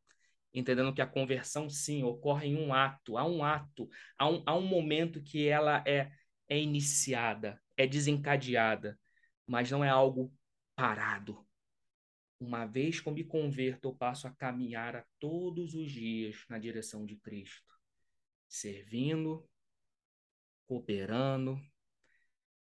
entendendo 0.55 0.93
que 0.93 1.01
a 1.01 1.07
conversão, 1.07 1.69
sim, 1.69 2.03
ocorre 2.03 2.47
em 2.47 2.57
um 2.57 2.73
ato, 2.73 3.17
há 3.17 3.25
um 3.25 3.43
ato, 3.43 3.89
há 4.17 4.27
um, 4.29 4.41
há 4.45 4.55
um 4.55 4.65
momento 4.65 5.21
que 5.21 5.47
ela 5.47 5.83
é, 5.85 6.11
é 6.47 6.57
iniciada, 6.57 7.61
é 7.75 7.85
desencadeada, 7.85 8.97
mas 9.45 9.69
não 9.69 9.83
é 9.83 9.89
algo 9.89 10.33
parado. 10.73 11.44
Uma 12.39 12.65
vez 12.65 12.99
que 12.99 13.07
eu 13.07 13.13
me 13.13 13.23
converto, 13.23 13.87
eu 13.87 13.95
passo 13.95 14.27
a 14.27 14.31
caminhar 14.31 14.95
a 14.95 15.05
todos 15.19 15.73
os 15.73 15.91
dias 15.91 16.43
na 16.49 16.59
direção 16.59 17.05
de 17.05 17.15
Cristo, 17.15 17.73
servindo, 18.47 19.47
cooperando, 20.67 21.59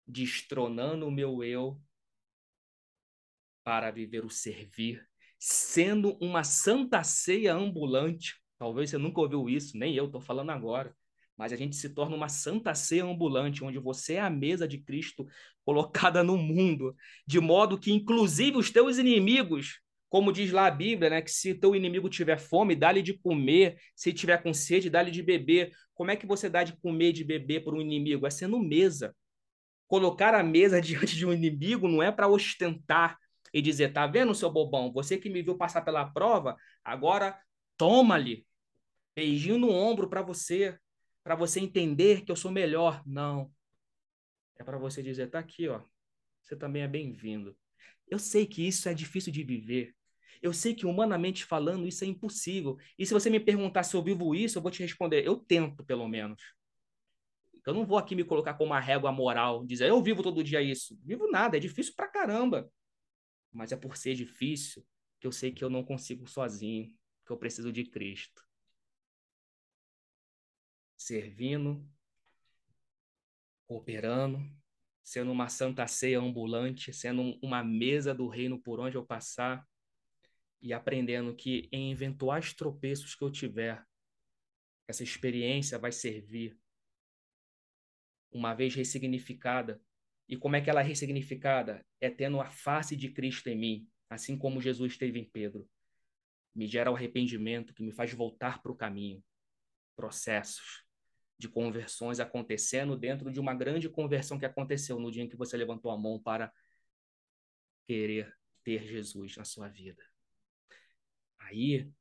destronando 0.08 1.08
o 1.08 1.12
meu 1.12 1.44
eu 1.44 1.82
para 3.64 3.90
viver 3.92 4.26
o 4.26 4.30
servir 4.30 5.08
sendo 5.46 6.18
uma 6.22 6.42
santa 6.42 7.04
ceia 7.04 7.54
ambulante. 7.54 8.42
Talvez 8.58 8.90
você 8.90 8.98
nunca 8.98 9.20
ouviu 9.20 9.50
isso, 9.50 9.78
nem 9.78 9.94
eu 9.94 10.06
estou 10.06 10.22
falando 10.22 10.52
agora. 10.52 10.96
Mas 11.38 11.52
a 11.52 11.56
gente 11.56 11.76
se 11.76 11.90
torna 11.90 12.16
uma 12.16 12.30
santa 12.30 12.76
ceia 12.76 13.04
ambulante, 13.04 13.64
onde 13.64 13.80
você 13.80 14.14
é 14.16 14.22
a 14.22 14.30
mesa 14.30 14.68
de 14.68 14.78
Cristo 14.78 15.26
colocada 15.66 16.24
no 16.24 16.38
mundo, 16.38 16.96
de 17.26 17.40
modo 17.40 17.80
que, 17.80 17.92
inclusive, 17.92 18.58
os 18.58 18.70
teus 18.70 18.98
inimigos, 18.98 19.80
como 20.10 20.32
diz 20.32 20.52
lá 20.52 20.68
a 20.68 20.72
Bíblia, 20.72 21.10
né, 21.10 21.22
que 21.22 21.32
se 21.32 21.56
teu 21.56 21.76
inimigo 21.76 22.10
tiver 22.10 22.38
fome, 22.38 22.76
dá-lhe 22.76 23.02
de 23.02 23.14
comer, 23.14 23.78
se 23.96 24.14
tiver 24.14 24.42
com 24.44 24.54
sede, 24.54 24.90
dá-lhe 24.90 25.10
de 25.10 25.24
beber. 25.24 25.72
Como 25.96 26.12
é 26.12 26.16
que 26.16 26.28
você 26.28 26.50
dá 26.50 26.64
de 26.64 26.78
comer 26.78 27.10
e 27.10 27.14
de 27.14 27.24
beber 27.24 27.64
para 27.64 27.74
um 27.74 27.82
inimigo? 27.82 28.28
É 28.28 28.30
sendo 28.30 28.60
mesa. 28.60 29.16
Colocar 29.88 30.36
a 30.36 30.44
mesa 30.44 30.80
diante 30.82 31.16
de 31.16 31.26
um 31.26 31.34
inimigo 31.34 31.88
não 31.88 32.04
é 32.04 32.12
para 32.12 32.28
ostentar, 32.28 33.18
e 33.54 33.62
dizer: 33.62 33.94
tá 33.94 34.08
vendo, 34.08 34.34
seu 34.34 34.52
bobão? 34.52 34.92
Você 34.92 35.18
que 35.18 35.30
me 35.30 35.44
viu 35.44 35.56
passar 35.56 35.82
pela 35.82 36.06
prova, 36.06 36.58
agora 36.84 37.40
toma-lhe. 37.78 38.46
Beijinho 39.16 39.60
no 39.60 39.70
ombro 39.70 40.10
para 40.10 40.24
você, 40.24 40.76
para 41.24 41.36
você 41.36 41.60
entender 41.60 42.22
que 42.22 42.32
eu 42.32 42.36
sou 42.36 42.52
melhor. 42.52 43.02
Não. 43.06 43.52
É 44.58 44.64
para 44.64 44.78
você 44.78 45.02
dizer: 45.02 45.30
tá 45.30 45.40
aqui, 45.40 45.68
ó. 45.68 45.82
Você 46.42 46.56
também 46.56 46.84
é 46.84 46.88
bem-vindo. 46.88 47.56
Eu 48.08 48.20
sei 48.20 48.46
que 48.46 48.68
isso 48.68 48.90
é 48.90 48.94
difícil 48.94 49.32
de 49.32 49.44
viver. 49.44 49.96
Eu 50.42 50.52
sei 50.52 50.76
que, 50.76 50.86
humanamente 50.86 51.46
falando, 51.46 51.88
isso 51.88 52.04
é 52.04 52.08
impossível. 52.08 52.78
E 53.00 53.06
se 53.06 53.14
você 53.14 53.30
me 53.30 53.40
perguntar 53.40 53.84
se 53.84 53.96
eu 53.96 54.04
vivo 54.04 54.36
isso, 54.36 54.58
eu 54.58 54.62
vou 54.62 54.72
te 54.72 54.82
responder: 54.84 55.26
eu 55.26 55.38
tento, 55.38 55.84
pelo 55.84 56.08
menos. 56.08 56.42
Eu 57.66 57.74
não 57.74 57.86
vou 57.86 57.98
aqui 57.98 58.14
me 58.14 58.26
colocar 58.26 58.56
como 58.56 58.72
uma 58.72 58.80
régua 58.80 59.10
moral, 59.12 59.66
dizer 59.66 59.88
eu 59.88 60.04
vivo 60.04 60.22
todo 60.22 60.44
dia 60.44 60.62
isso. 60.62 61.00
Vivo 61.02 61.32
nada, 61.32 61.56
é 61.56 61.60
difícil 61.62 61.94
pra 61.96 62.10
caramba 62.10 62.70
mas 63.54 63.72
é 63.72 63.78
por 63.78 63.96
ser 63.96 64.16
difícil 64.16 64.84
que 65.20 65.28
eu 65.28 65.32
sei 65.32 65.52
que 65.52 65.64
eu 65.64 65.70
não 65.70 65.84
consigo 65.84 66.28
sozinho, 66.28 66.92
que 67.26 67.32
eu 67.32 67.38
preciso 67.38 67.72
de 67.72 67.86
Cristo. 67.86 68.44
Servindo, 71.04 71.86
cooperando, 73.68 74.40
sendo 75.04 75.34
uma 75.34 75.50
santa 75.50 75.86
ceia 75.86 76.18
ambulante, 76.18 76.94
sendo 76.94 77.38
uma 77.42 77.62
mesa 77.62 78.16
do 78.16 78.30
reino 78.30 78.58
por 78.58 78.80
onde 78.80 78.96
eu 78.96 79.06
passar 79.06 79.68
e 80.62 80.72
aprendendo 80.72 81.36
que 81.36 81.68
em 81.74 81.92
eventuais 81.92 82.54
tropeços 82.54 83.16
que 83.16 83.22
eu 83.22 83.30
tiver, 83.30 83.86
essa 84.88 85.04
experiência 85.04 85.78
vai 85.78 85.92
servir 85.92 86.58
uma 88.32 88.54
vez 88.54 88.74
ressignificada 88.74 89.82
e 90.30 90.38
como 90.38 90.56
é 90.56 90.62
que 90.62 90.70
ela 90.70 90.80
é 90.80 90.86
ressignificada? 90.86 91.86
É 92.00 92.10
tendo 92.10 92.40
a 92.40 92.50
face 92.50 92.96
de 92.96 93.12
Cristo 93.12 93.50
em 93.50 93.58
mim, 93.58 93.90
assim 94.10 94.38
como 94.38 94.62
Jesus 94.62 94.98
teve 94.98 95.20
em 95.20 95.30
Pedro. 95.30 95.70
Me 96.56 96.66
gera 96.66 96.90
o 96.90 96.96
arrependimento 96.96 97.74
que 97.74 97.84
me 97.84 97.92
faz 97.92 98.14
voltar 98.14 98.62
para 98.62 98.72
o 98.72 98.76
caminho. 98.78 99.22
Processos 99.98 100.83
de 101.44 101.50
conversões 101.50 102.22
acontecendo 102.22 102.96
dentro 102.96 103.30
de 103.30 103.38
uma 103.38 103.54
grande 103.54 103.90
conversão 103.90 104.40
que 104.40 104.46
aconteceu 104.46 104.98
no 104.98 105.12
dia 105.12 105.24
em 105.24 105.28
que 105.28 105.36
você 105.36 105.58
levantou 105.58 105.92
a 105.92 105.98
mão 105.98 106.18
para 106.18 106.54
querer 107.86 108.34
ter 108.64 108.88
Jesus 108.88 109.36
na 109.36 109.44
sua 109.44 109.68
vida. 109.68 110.02
Aí 111.38 111.92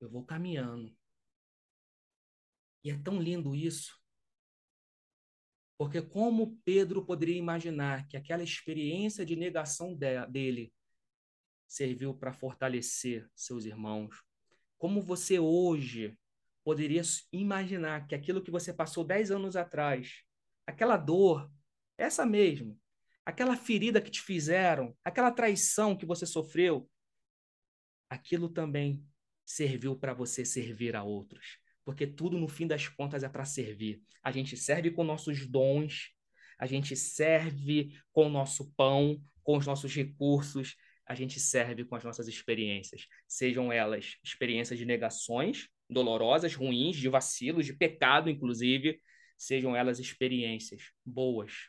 eu 0.00 0.08
vou 0.08 0.24
caminhando. 0.24 0.96
E 2.84 2.90
é 2.92 2.96
tão 2.96 3.20
lindo 3.20 3.52
isso, 3.52 4.00
porque 5.76 6.00
como 6.00 6.56
Pedro 6.64 7.04
poderia 7.04 7.36
imaginar 7.36 8.06
que 8.06 8.16
aquela 8.16 8.44
experiência 8.44 9.26
de 9.26 9.34
negação 9.34 9.92
de, 9.92 10.24
dele 10.26 10.72
serviu 11.66 12.14
para 12.14 12.32
fortalecer 12.32 13.28
seus 13.34 13.64
irmãos? 13.64 14.22
Como 14.78 15.02
você 15.02 15.40
hoje 15.40 16.16
poderia 16.64 17.02
imaginar 17.32 18.06
que 18.06 18.14
aquilo 18.14 18.42
que 18.42 18.50
você 18.50 18.72
passou 18.72 19.04
dez 19.04 19.30
anos 19.30 19.56
atrás, 19.56 20.22
aquela 20.66 20.96
dor, 20.96 21.50
essa 21.98 22.24
mesmo, 22.24 22.78
aquela 23.24 23.56
ferida 23.56 24.00
que 24.00 24.10
te 24.10 24.20
fizeram, 24.20 24.96
aquela 25.04 25.30
traição 25.30 25.96
que 25.96 26.06
você 26.06 26.26
sofreu, 26.26 26.88
aquilo 28.08 28.48
também 28.48 29.04
serviu 29.44 29.96
para 29.96 30.14
você 30.14 30.44
servir 30.44 30.94
a 30.94 31.02
outros 31.02 31.62
porque 31.84 32.06
tudo 32.06 32.38
no 32.38 32.48
fim 32.48 32.66
das 32.66 32.88
contas 32.88 33.22
é 33.22 33.28
para 33.28 33.44
servir. 33.44 34.02
A 34.22 34.30
gente 34.30 34.56
serve 34.56 34.90
com 34.90 35.04
nossos 35.04 35.46
dons, 35.46 36.10
a 36.58 36.66
gente 36.66 36.94
serve 36.96 37.92
com 38.12 38.26
o 38.26 38.30
nosso 38.30 38.72
pão, 38.76 39.20
com 39.42 39.56
os 39.56 39.66
nossos 39.66 39.94
recursos, 39.94 40.76
a 41.04 41.14
gente 41.14 41.40
serve 41.40 41.84
com 41.84 41.96
as 41.96 42.04
nossas 42.04 42.28
experiências, 42.28 43.06
sejam 43.26 43.72
elas 43.72 44.16
experiências 44.22 44.78
de 44.78 44.84
negações 44.84 45.68
dolorosas, 45.92 46.54
ruins, 46.54 46.96
de 46.96 47.08
vacilos, 47.08 47.66
de 47.66 47.72
pecado, 47.72 48.30
inclusive, 48.30 49.00
sejam 49.36 49.76
elas 49.76 49.98
experiências 49.98 50.92
boas, 51.04 51.68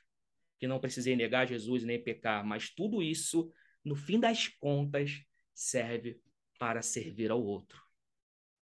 que 0.59 0.67
não 0.67 0.79
precisei 0.79 1.15
negar 1.15 1.47
Jesus 1.47 1.83
nem 1.83 2.01
pecar, 2.01 2.45
mas 2.45 2.69
tudo 2.69 3.01
isso, 3.01 3.51
no 3.83 3.95
fim 3.95 4.19
das 4.19 4.47
contas, 4.47 5.23
serve 5.53 6.21
para 6.57 6.81
servir 6.81 7.31
ao 7.31 7.43
outro. 7.43 7.83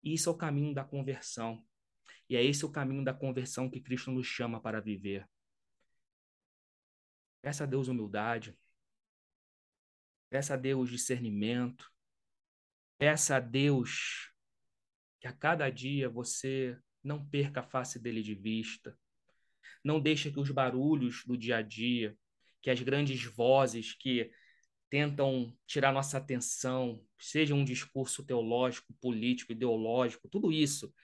Isso 0.02 0.28
é 0.28 0.32
o 0.32 0.36
caminho 0.36 0.74
da 0.74 0.84
conversão. 0.84 1.64
E 2.28 2.36
é 2.36 2.42
esse 2.42 2.64
o 2.64 2.70
caminho 2.70 3.04
da 3.04 3.12
conversão 3.12 3.70
que 3.70 3.80
Cristo 3.80 4.10
nos 4.10 4.26
chama 4.26 4.60
para 4.60 4.80
viver. 4.80 5.28
Peça 7.42 7.64
a 7.64 7.66
Deus 7.66 7.88
humildade. 7.88 8.56
Peça 10.30 10.54
a 10.54 10.56
Deus 10.56 10.90
discernimento. 10.90 11.90
Peça 12.98 13.36
a 13.36 13.40
Deus 13.40 14.33
que 15.24 15.28
a 15.28 15.32
cada 15.32 15.70
dia 15.70 16.06
você 16.06 16.78
não 17.02 17.26
perca 17.26 17.60
a 17.60 17.62
face 17.62 17.98
dele 17.98 18.22
de 18.22 18.34
vista. 18.34 18.94
Não 19.82 19.98
deixe 19.98 20.30
que 20.30 20.38
os 20.38 20.50
barulhos 20.50 21.24
do 21.24 21.34
dia 21.34 21.56
a 21.56 21.62
dia, 21.62 22.14
que 22.60 22.68
as 22.68 22.78
grandes 22.82 23.24
vozes 23.24 23.94
que 23.94 24.30
tentam 24.90 25.56
tirar 25.66 25.94
nossa 25.94 26.18
atenção, 26.18 27.02
seja 27.18 27.54
um 27.54 27.64
discurso 27.64 28.22
teológico, 28.22 28.92
político, 29.00 29.52
ideológico, 29.52 30.28
tudo 30.28 30.52
isso. 30.52 30.94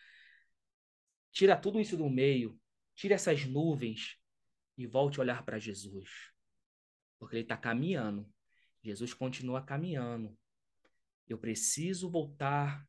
Tira 1.32 1.56
tudo 1.56 1.80
isso 1.80 1.96
do 1.96 2.10
meio, 2.10 2.60
tira 2.94 3.14
essas 3.14 3.46
nuvens 3.46 4.18
e 4.76 4.86
volte 4.86 5.18
a 5.18 5.22
olhar 5.22 5.46
para 5.46 5.58
Jesus. 5.58 6.10
Porque 7.18 7.36
ele 7.36 7.44
está 7.44 7.56
caminhando. 7.56 8.30
Jesus 8.82 9.14
continua 9.14 9.62
caminhando. 9.62 10.38
Eu 11.26 11.38
preciso 11.38 12.10
voltar 12.10 12.86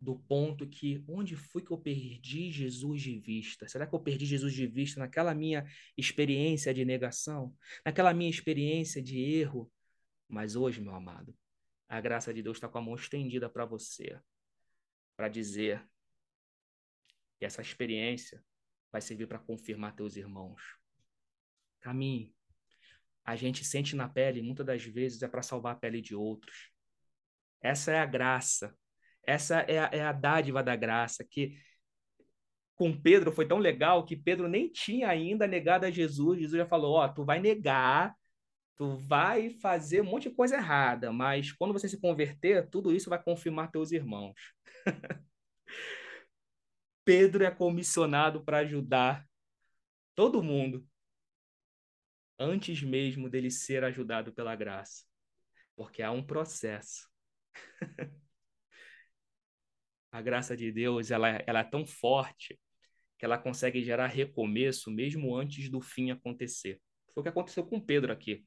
do 0.00 0.18
ponto 0.18 0.68
que 0.68 1.02
onde 1.08 1.36
foi 1.36 1.62
que 1.62 1.70
eu 1.70 1.78
perdi 1.78 2.50
Jesus 2.50 3.02
de 3.02 3.18
vista? 3.18 3.66
Será 3.66 3.86
que 3.86 3.94
eu 3.94 4.00
perdi 4.00 4.26
Jesus 4.26 4.52
de 4.52 4.66
vista 4.66 5.00
naquela 5.00 5.34
minha 5.34 5.64
experiência 5.96 6.72
de 6.72 6.84
negação, 6.84 7.54
naquela 7.84 8.12
minha 8.12 8.30
experiência 8.30 9.02
de 9.02 9.18
erro, 9.18 9.70
mas 10.28 10.56
hoje, 10.56 10.80
meu 10.80 10.94
amado, 10.94 11.36
a 11.88 12.00
graça 12.00 12.32
de 12.34 12.42
Deus 12.42 12.56
está 12.56 12.68
com 12.68 12.78
a 12.78 12.82
mão 12.82 12.94
estendida 12.94 13.48
para 13.48 13.64
você, 13.64 14.20
para 15.16 15.28
dizer 15.28 15.86
que 17.38 17.44
essa 17.44 17.62
experiência 17.62 18.44
vai 18.90 19.00
servir 19.00 19.26
para 19.26 19.38
confirmar 19.38 19.94
teus 19.94 20.16
irmãos. 20.16 20.60
Caminhe. 21.80 22.34
A 23.24 23.36
gente 23.36 23.64
sente 23.64 23.96
na 23.96 24.08
pele, 24.08 24.42
muitas 24.42 24.66
das 24.66 24.84
vezes, 24.84 25.22
é 25.22 25.28
para 25.28 25.42
salvar 25.42 25.74
a 25.74 25.78
pele 25.78 26.00
de 26.00 26.14
outros. 26.14 26.70
Essa 27.60 27.92
é 27.92 27.98
a 27.98 28.06
graça. 28.06 28.76
Essa 29.26 29.60
é 29.60 29.78
a, 29.78 29.90
é 29.92 30.02
a 30.02 30.12
dádiva 30.12 30.62
da 30.62 30.76
graça, 30.76 31.24
que 31.24 31.58
com 32.76 32.92
Pedro 32.96 33.32
foi 33.32 33.46
tão 33.48 33.58
legal 33.58 34.04
que 34.04 34.14
Pedro 34.14 34.48
nem 34.48 34.70
tinha 34.70 35.08
ainda 35.08 35.46
negado 35.46 35.86
a 35.86 35.90
Jesus. 35.90 36.38
Jesus 36.38 36.58
já 36.58 36.66
falou: 36.66 36.94
Ó, 36.94 37.04
oh, 37.04 37.08
tu 37.12 37.24
vai 37.24 37.40
negar, 37.40 38.14
tu 38.76 38.96
vai 38.96 39.50
fazer 39.50 40.02
um 40.02 40.04
monte 40.04 40.28
de 40.28 40.34
coisa 40.34 40.56
errada, 40.56 41.12
mas 41.12 41.52
quando 41.52 41.72
você 41.72 41.88
se 41.88 42.00
converter, 42.00 42.68
tudo 42.68 42.94
isso 42.94 43.10
vai 43.10 43.22
confirmar 43.22 43.70
teus 43.70 43.92
irmãos. 43.92 44.34
Pedro 47.04 47.44
é 47.44 47.50
comissionado 47.50 48.44
para 48.44 48.58
ajudar 48.58 49.24
todo 50.14 50.42
mundo 50.42 50.86
antes 52.38 52.82
mesmo 52.82 53.30
dele 53.30 53.50
ser 53.50 53.84
ajudado 53.84 54.32
pela 54.32 54.54
graça, 54.54 55.04
porque 55.74 56.02
há 56.02 56.10
um 56.10 56.22
processo. 56.22 57.08
a 60.16 60.22
graça 60.22 60.56
de 60.56 60.72
Deus 60.72 61.10
ela, 61.10 61.28
ela 61.46 61.60
é 61.60 61.64
tão 61.64 61.84
forte 61.84 62.58
que 63.18 63.24
ela 63.24 63.36
consegue 63.36 63.84
gerar 63.84 64.06
recomeço 64.06 64.90
mesmo 64.90 65.36
antes 65.36 65.68
do 65.68 65.78
fim 65.78 66.10
acontecer. 66.10 66.80
Foi 67.12 67.20
o 67.20 67.22
que 67.22 67.28
aconteceu 67.28 67.66
com 67.66 67.78
Pedro 67.78 68.12
aqui. 68.12 68.42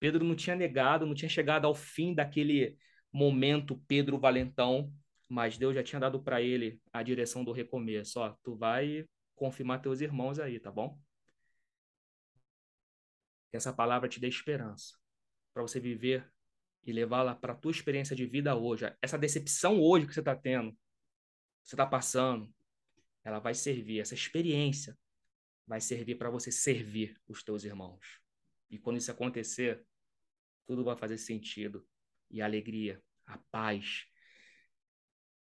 Pedro 0.00 0.24
não 0.24 0.34
tinha 0.34 0.56
negado, 0.56 1.04
não 1.04 1.14
tinha 1.14 1.28
chegado 1.28 1.66
ao 1.66 1.74
fim 1.74 2.14
daquele 2.14 2.78
momento 3.12 3.78
Pedro 3.86 4.18
valentão, 4.18 4.90
mas 5.28 5.58
Deus 5.58 5.74
já 5.74 5.82
tinha 5.82 6.00
dado 6.00 6.22
para 6.22 6.40
ele 6.40 6.80
a 6.90 7.02
direção 7.02 7.44
do 7.44 7.52
recomeço. 7.52 8.18
Ó, 8.18 8.34
tu 8.42 8.56
vai 8.56 9.04
confirmar 9.34 9.82
teus 9.82 10.00
irmãos 10.00 10.38
aí, 10.38 10.58
tá 10.58 10.70
bom? 10.70 10.98
Que 13.50 13.58
essa 13.58 13.72
palavra 13.72 14.08
te 14.08 14.18
dê 14.18 14.28
esperança 14.28 14.96
para 15.52 15.62
você 15.62 15.78
viver 15.78 16.26
e 16.84 16.92
levá-la 16.92 17.34
para 17.34 17.52
a 17.52 17.56
tua 17.56 17.70
experiência 17.70 18.16
de 18.16 18.24
vida 18.24 18.56
hoje. 18.56 18.90
Essa 19.02 19.18
decepção 19.18 19.78
hoje 19.78 20.06
que 20.06 20.14
você 20.14 20.20
está 20.20 20.34
tendo, 20.34 20.74
você 21.62 21.74
está 21.74 21.86
passando, 21.86 22.52
ela 23.24 23.38
vai 23.38 23.54
servir, 23.54 24.00
essa 24.00 24.14
experiência 24.14 24.98
vai 25.66 25.80
servir 25.80 26.16
para 26.16 26.30
você 26.30 26.50
servir 26.50 27.20
os 27.28 27.42
teus 27.42 27.64
irmãos. 27.64 28.20
E 28.68 28.78
quando 28.78 28.96
isso 28.96 29.10
acontecer, 29.10 29.84
tudo 30.66 30.84
vai 30.84 30.96
fazer 30.96 31.18
sentido. 31.18 31.86
E 32.30 32.40
a 32.40 32.44
alegria, 32.44 33.02
a 33.26 33.38
paz, 33.50 34.06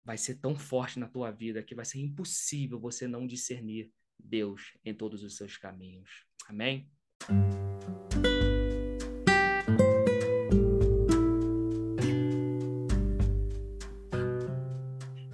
vai 0.05 0.17
ser 0.17 0.37
tão 0.37 0.57
forte 0.57 0.99
na 0.99 1.09
tua 1.09 1.31
vida 1.31 1.63
que 1.63 1.75
vai 1.75 1.85
ser 1.85 1.99
impossível 1.99 2.79
você 2.79 3.07
não 3.09 3.27
discernir 3.27 3.93
Deus 4.19 4.77
em 4.85 4.95
todos 4.95 5.23
os 5.23 5.37
seus 5.37 5.57
caminhos. 5.57 6.25
Amém? 6.49 6.89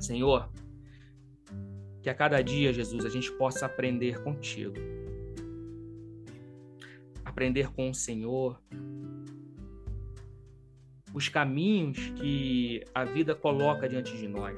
Senhor, 0.01 0.51
que 2.03 2.11
a 2.11 2.15
cada 2.15 2.43
dia, 2.43 2.73
Jesus, 2.73 3.05
a 3.05 3.09
gente 3.09 3.31
possa 3.33 3.67
aprender 3.67 4.23
contigo. 4.25 4.75
Aprender 7.25 7.71
com 7.73 7.91
o 7.91 7.95
Senhor. 7.95 8.61
Os 11.15 11.29
caminhos 11.29 11.99
que 12.17 12.83
a 12.93 13.05
vida 13.05 13.37
coloca 13.37 13.89
diante 13.89 14.17
de 14.17 14.27
nós. 14.27 14.57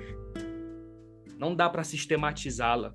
Não 1.39 1.55
dá 1.55 1.69
para 1.69 1.85
sistematizá-la. 1.85 2.95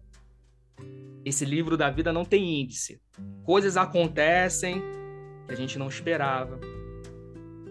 Esse 1.23 1.45
livro 1.45 1.77
da 1.77 1.91
vida 1.91 2.11
não 2.11 2.25
tem 2.25 2.61
índice. 2.61 2.99
Coisas 3.43 3.77
acontecem 3.77 4.81
que 5.45 5.53
a 5.53 5.55
gente 5.55 5.77
não 5.77 5.87
esperava. 5.87 6.59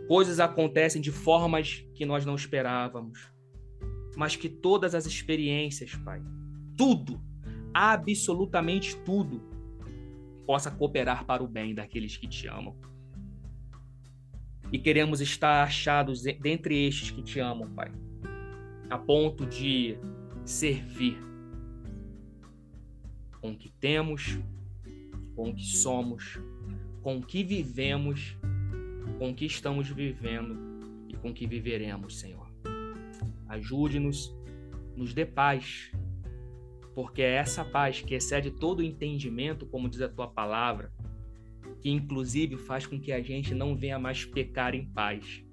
Coisas 0.07 0.39
acontecem 0.39 1.03
de 1.03 1.11
formas 1.11 1.85
que 1.95 2.07
nós 2.07 2.25
não 2.25 2.37
esperávamos. 2.37 3.33
Mas 4.17 4.37
que 4.37 4.49
todas 4.49 4.95
as 4.95 5.07
experiências, 5.07 5.95
Pai, 5.97 6.23
tudo, 6.79 7.21
absolutamente 7.75 8.97
tudo, 8.99 9.43
possa 10.47 10.71
cooperar 10.71 11.27
para 11.27 11.43
o 11.43 11.49
bem 11.49 11.75
daqueles 11.75 12.17
que 12.17 12.29
te 12.29 12.47
amam. 12.47 12.75
E 14.73 14.79
queremos 14.79 15.21
estar 15.21 15.65
achados 15.65 16.23
dentre 16.23 16.87
estes 16.87 17.11
que 17.11 17.23
te 17.23 17.41
amam, 17.41 17.69
Pai, 17.71 17.91
a 18.89 18.97
ponto 18.97 19.45
de 19.45 19.99
servir 20.45 21.19
com 23.41 23.51
o 23.51 23.57
que 23.57 23.71
temos, 23.71 24.39
com 25.35 25.51
o 25.51 25.55
que 25.55 25.67
somos, 25.67 26.39
com 27.03 27.19
o 27.19 27.23
que 27.23 27.43
vivemos, 27.43 28.37
com 29.19 29.31
o 29.31 29.35
que 29.35 29.47
estamos 29.47 29.89
vivendo 29.89 30.57
e 31.09 31.17
com 31.17 31.31
o 31.31 31.35
que 31.35 31.47
viveremos, 31.47 32.19
Senhor. 32.19 32.49
Ajude-nos, 33.49 34.35
nos 34.95 35.13
dê 35.13 35.25
paz 35.25 35.91
porque 36.99 37.23
é 37.23 37.35
essa 37.35 37.65
paz 37.65 38.01
que 38.01 38.13
excede 38.13 38.51
todo 38.51 38.81
o 38.81 38.83
entendimento, 38.83 39.65
como 39.65 39.89
diz 39.89 40.01
a 40.01 40.09
tua 40.09 40.27
palavra, 40.27 40.93
que 41.81 41.89
inclusive 41.89 42.57
faz 42.57 42.89
com 42.89 42.99
que 42.99 43.13
a 43.13 43.23
gente 43.23 43.55
não 43.55 43.77
venha 43.77 44.01
mais 44.01 44.25
pecar 44.25 44.75
em 44.75 44.85
paz. 44.85 45.45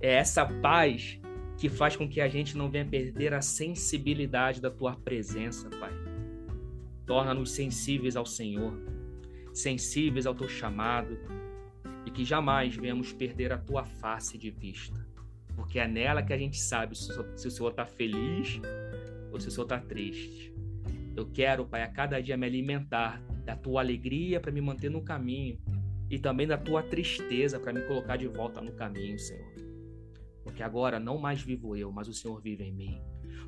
É 0.00 0.14
essa 0.14 0.44
paz 0.44 1.20
que 1.56 1.68
faz 1.68 1.94
com 1.94 2.08
que 2.08 2.20
a 2.20 2.26
gente 2.26 2.56
não 2.56 2.68
venha 2.68 2.84
perder 2.84 3.32
a 3.32 3.40
sensibilidade 3.40 4.60
da 4.60 4.68
tua 4.68 4.96
presença, 4.96 5.70
Pai. 5.78 5.92
Torna-nos 7.06 7.52
sensíveis 7.52 8.16
ao 8.16 8.26
Senhor, 8.26 8.76
sensíveis 9.54 10.26
ao 10.26 10.34
teu 10.34 10.48
chamado 10.48 11.20
e 12.04 12.10
que 12.10 12.24
jamais 12.24 12.74
venhamos 12.74 13.12
perder 13.12 13.52
a 13.52 13.58
tua 13.58 13.84
face 13.84 14.36
de 14.36 14.50
vista, 14.50 15.06
porque 15.54 15.78
é 15.78 15.86
nela 15.86 16.20
que 16.20 16.32
a 16.32 16.38
gente 16.38 16.58
sabe 16.58 16.98
se 16.98 17.46
o 17.46 17.50
Senhor 17.52 17.70
está 17.70 17.86
feliz 17.86 18.60
ou 19.32 19.40
se 19.40 19.48
o 19.48 19.50
Senhor 19.50 19.64
está 19.64 19.80
triste. 19.80 20.54
Eu 21.16 21.26
quero, 21.26 21.66
Pai, 21.66 21.82
a 21.82 21.88
cada 21.88 22.20
dia 22.20 22.36
me 22.36 22.46
alimentar 22.46 23.22
da 23.44 23.56
tua 23.56 23.80
alegria 23.80 24.40
para 24.40 24.52
me 24.52 24.60
manter 24.60 24.90
no 24.90 25.02
caminho 25.02 25.58
e 26.10 26.18
também 26.18 26.46
da 26.46 26.58
tua 26.58 26.82
tristeza 26.82 27.58
para 27.58 27.72
me 27.72 27.82
colocar 27.82 28.16
de 28.16 28.28
volta 28.28 28.60
no 28.60 28.72
caminho, 28.72 29.18
Senhor. 29.18 29.52
Porque 30.44 30.62
agora 30.62 31.00
não 31.00 31.18
mais 31.18 31.40
vivo 31.40 31.76
eu, 31.76 31.90
mas 31.90 32.08
o 32.08 32.12
Senhor 32.12 32.40
vive 32.40 32.64
em 32.64 32.72
mim. 32.72 33.00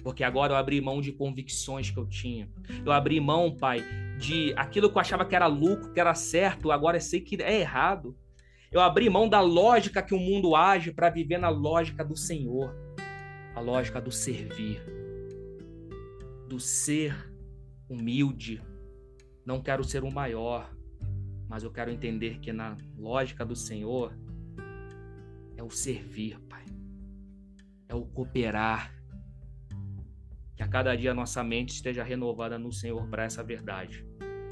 Porque 0.03 0.23
agora 0.23 0.53
eu 0.53 0.57
abri 0.57 0.81
mão 0.81 1.01
de 1.01 1.13
convicções 1.13 1.91
que 1.91 1.99
eu 1.99 2.07
tinha. 2.07 2.49
Eu 2.85 2.93
abri 2.93 3.21
mão, 3.21 3.55
Pai, 3.57 3.83
de 4.19 4.53
aquilo 4.57 4.91
que 4.91 4.97
eu 4.97 5.01
achava 5.01 5.25
que 5.25 5.35
era 5.35 5.47
lucro, 5.47 5.93
que 5.93 6.01
era 6.01 6.15
certo, 6.15 6.71
agora 6.71 6.97
eu 6.97 7.01
sei 7.01 7.21
que 7.21 7.43
é 7.43 7.61
errado. 7.61 8.17
Eu 8.71 8.81
abri 8.81 9.09
mão 9.09 9.29
da 9.29 9.41
lógica 9.41 10.03
que 10.03 10.15
o 10.15 10.19
mundo 10.19 10.55
age 10.55 10.93
para 10.93 11.11
viver 11.11 11.39
na 11.39 11.49
lógica 11.49 12.05
do 12.05 12.17
Senhor, 12.17 12.75
a 13.55 13.61
lógica 13.61 14.01
do 14.01 14.11
servir 14.11 15.04
do 16.55 16.61
ser 16.61 17.13
humilde. 17.89 18.63
Não 19.45 19.61
quero 19.61 19.83
ser 19.83 20.05
o 20.05 20.13
maior, 20.13 20.73
mas 21.49 21.65
eu 21.65 21.71
quero 21.73 21.91
entender 21.91 22.39
que 22.39 22.53
na 22.53 22.77
lógica 22.97 23.45
do 23.45 23.57
Senhor 23.57 24.17
é 25.57 25.63
o 25.65 25.69
servir, 25.69 26.39
Pai. 26.43 26.65
É 27.89 27.95
o 27.95 28.07
cooperar. 28.07 28.95
Que 30.55 30.63
a 30.63 30.69
cada 30.69 30.95
dia 30.95 31.11
a 31.11 31.15
nossa 31.15 31.43
mente 31.43 31.71
esteja 31.71 32.05
renovada 32.05 32.57
no 32.57 32.73
Senhor 32.73 33.05
para 33.09 33.25
essa 33.25 33.43
verdade 33.43 34.07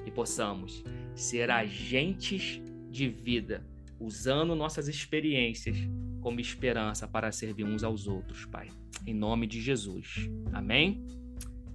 e 0.04 0.10
possamos 0.10 0.82
ser 1.14 1.52
agentes 1.52 2.60
de 2.90 3.08
vida, 3.08 3.64
usando 4.00 4.56
nossas 4.56 4.88
experiências 4.88 5.76
como 6.20 6.40
esperança 6.40 7.06
para 7.06 7.30
servir 7.30 7.62
uns 7.62 7.84
aos 7.84 8.08
outros, 8.08 8.44
Pai. 8.44 8.70
Em 9.06 9.14
nome 9.14 9.46
de 9.46 9.60
Jesus. 9.60 10.28
Amém 10.52 11.21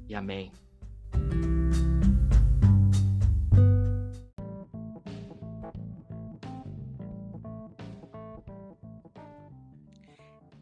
e 0.08 0.16
amém. 0.16 0.51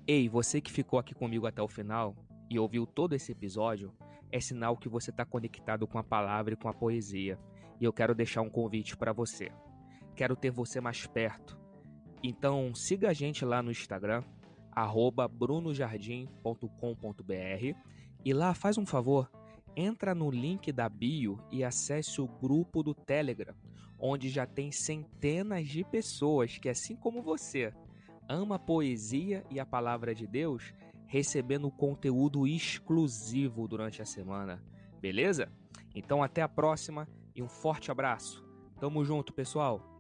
Ei, 0.08 0.30
você 0.30 0.62
que 0.62 0.72
ficou 0.72 1.00
aqui 1.00 1.16
comigo 1.16 1.48
até 1.48 1.62
o 1.62 1.68
final 1.68 2.16
e 2.50 2.60
ouviu 2.60 2.86
todo 2.86 3.16
esse 3.16 3.32
episódio, 3.32 3.92
é 4.32 4.40
sinal 4.40 4.78
que 4.78 4.88
você 4.88 5.10
está 5.10 5.26
conectado 5.26 5.88
com 5.88 5.98
a 5.98 6.04
palavra 6.04 6.54
e 6.54 6.58
com 6.58 6.70
a 6.70 6.74
poesia. 6.74 7.40
E 7.82 7.86
eu 7.86 7.92
quero 7.92 8.14
deixar 8.14 8.42
um 8.42 8.50
convite 8.50 8.96
para 8.96 9.12
você. 9.12 9.52
Quero 10.16 10.36
ter 10.36 10.52
você 10.52 10.80
mais 10.80 11.08
perto. 11.08 11.58
Então 12.24 12.74
siga 12.76 13.10
a 13.10 13.14
gente 13.14 13.44
lá 13.44 13.64
no 13.64 13.72
Instagram, 13.72 14.24
brunojardim.com.br 15.32 17.95
e 18.26 18.34
lá 18.34 18.56
faz 18.56 18.76
um 18.76 18.86
favor, 18.88 19.32
entra 19.76 20.16
no 20.16 20.32
link 20.32 20.72
da 20.72 20.90
bio 20.90 21.40
e 21.52 21.64
acesse 21.64 22.20
o 22.20 22.28
grupo 22.28 22.82
do 22.82 22.96
Telegram, 22.96 23.54
onde 24.00 24.30
já 24.30 24.48
tem 24.48 24.72
centenas 24.72 25.68
de 25.68 25.84
pessoas 25.84 26.58
que, 26.58 26.68
assim 26.68 26.96
como 26.96 27.22
você, 27.22 27.72
ama 28.28 28.56
a 28.56 28.60
poesia 28.60 29.46
e 29.52 29.60
a 29.60 29.66
palavra 29.66 30.16
de 30.16 30.26
Deus, 30.26 30.74
recebendo 31.06 31.70
conteúdo 31.70 32.48
exclusivo 32.48 33.68
durante 33.68 34.02
a 34.02 34.06
semana. 34.06 34.62
Beleza? 35.00 35.52
Então 35.94 36.24
até 36.24 36.42
a 36.42 36.50
próxima 36.50 37.08
e 37.36 37.44
um 37.44 37.48
forte 37.48 37.92
abraço. 37.92 38.44
Tamo 38.80 39.06
junto, 39.06 39.34
pessoal. 39.34 39.95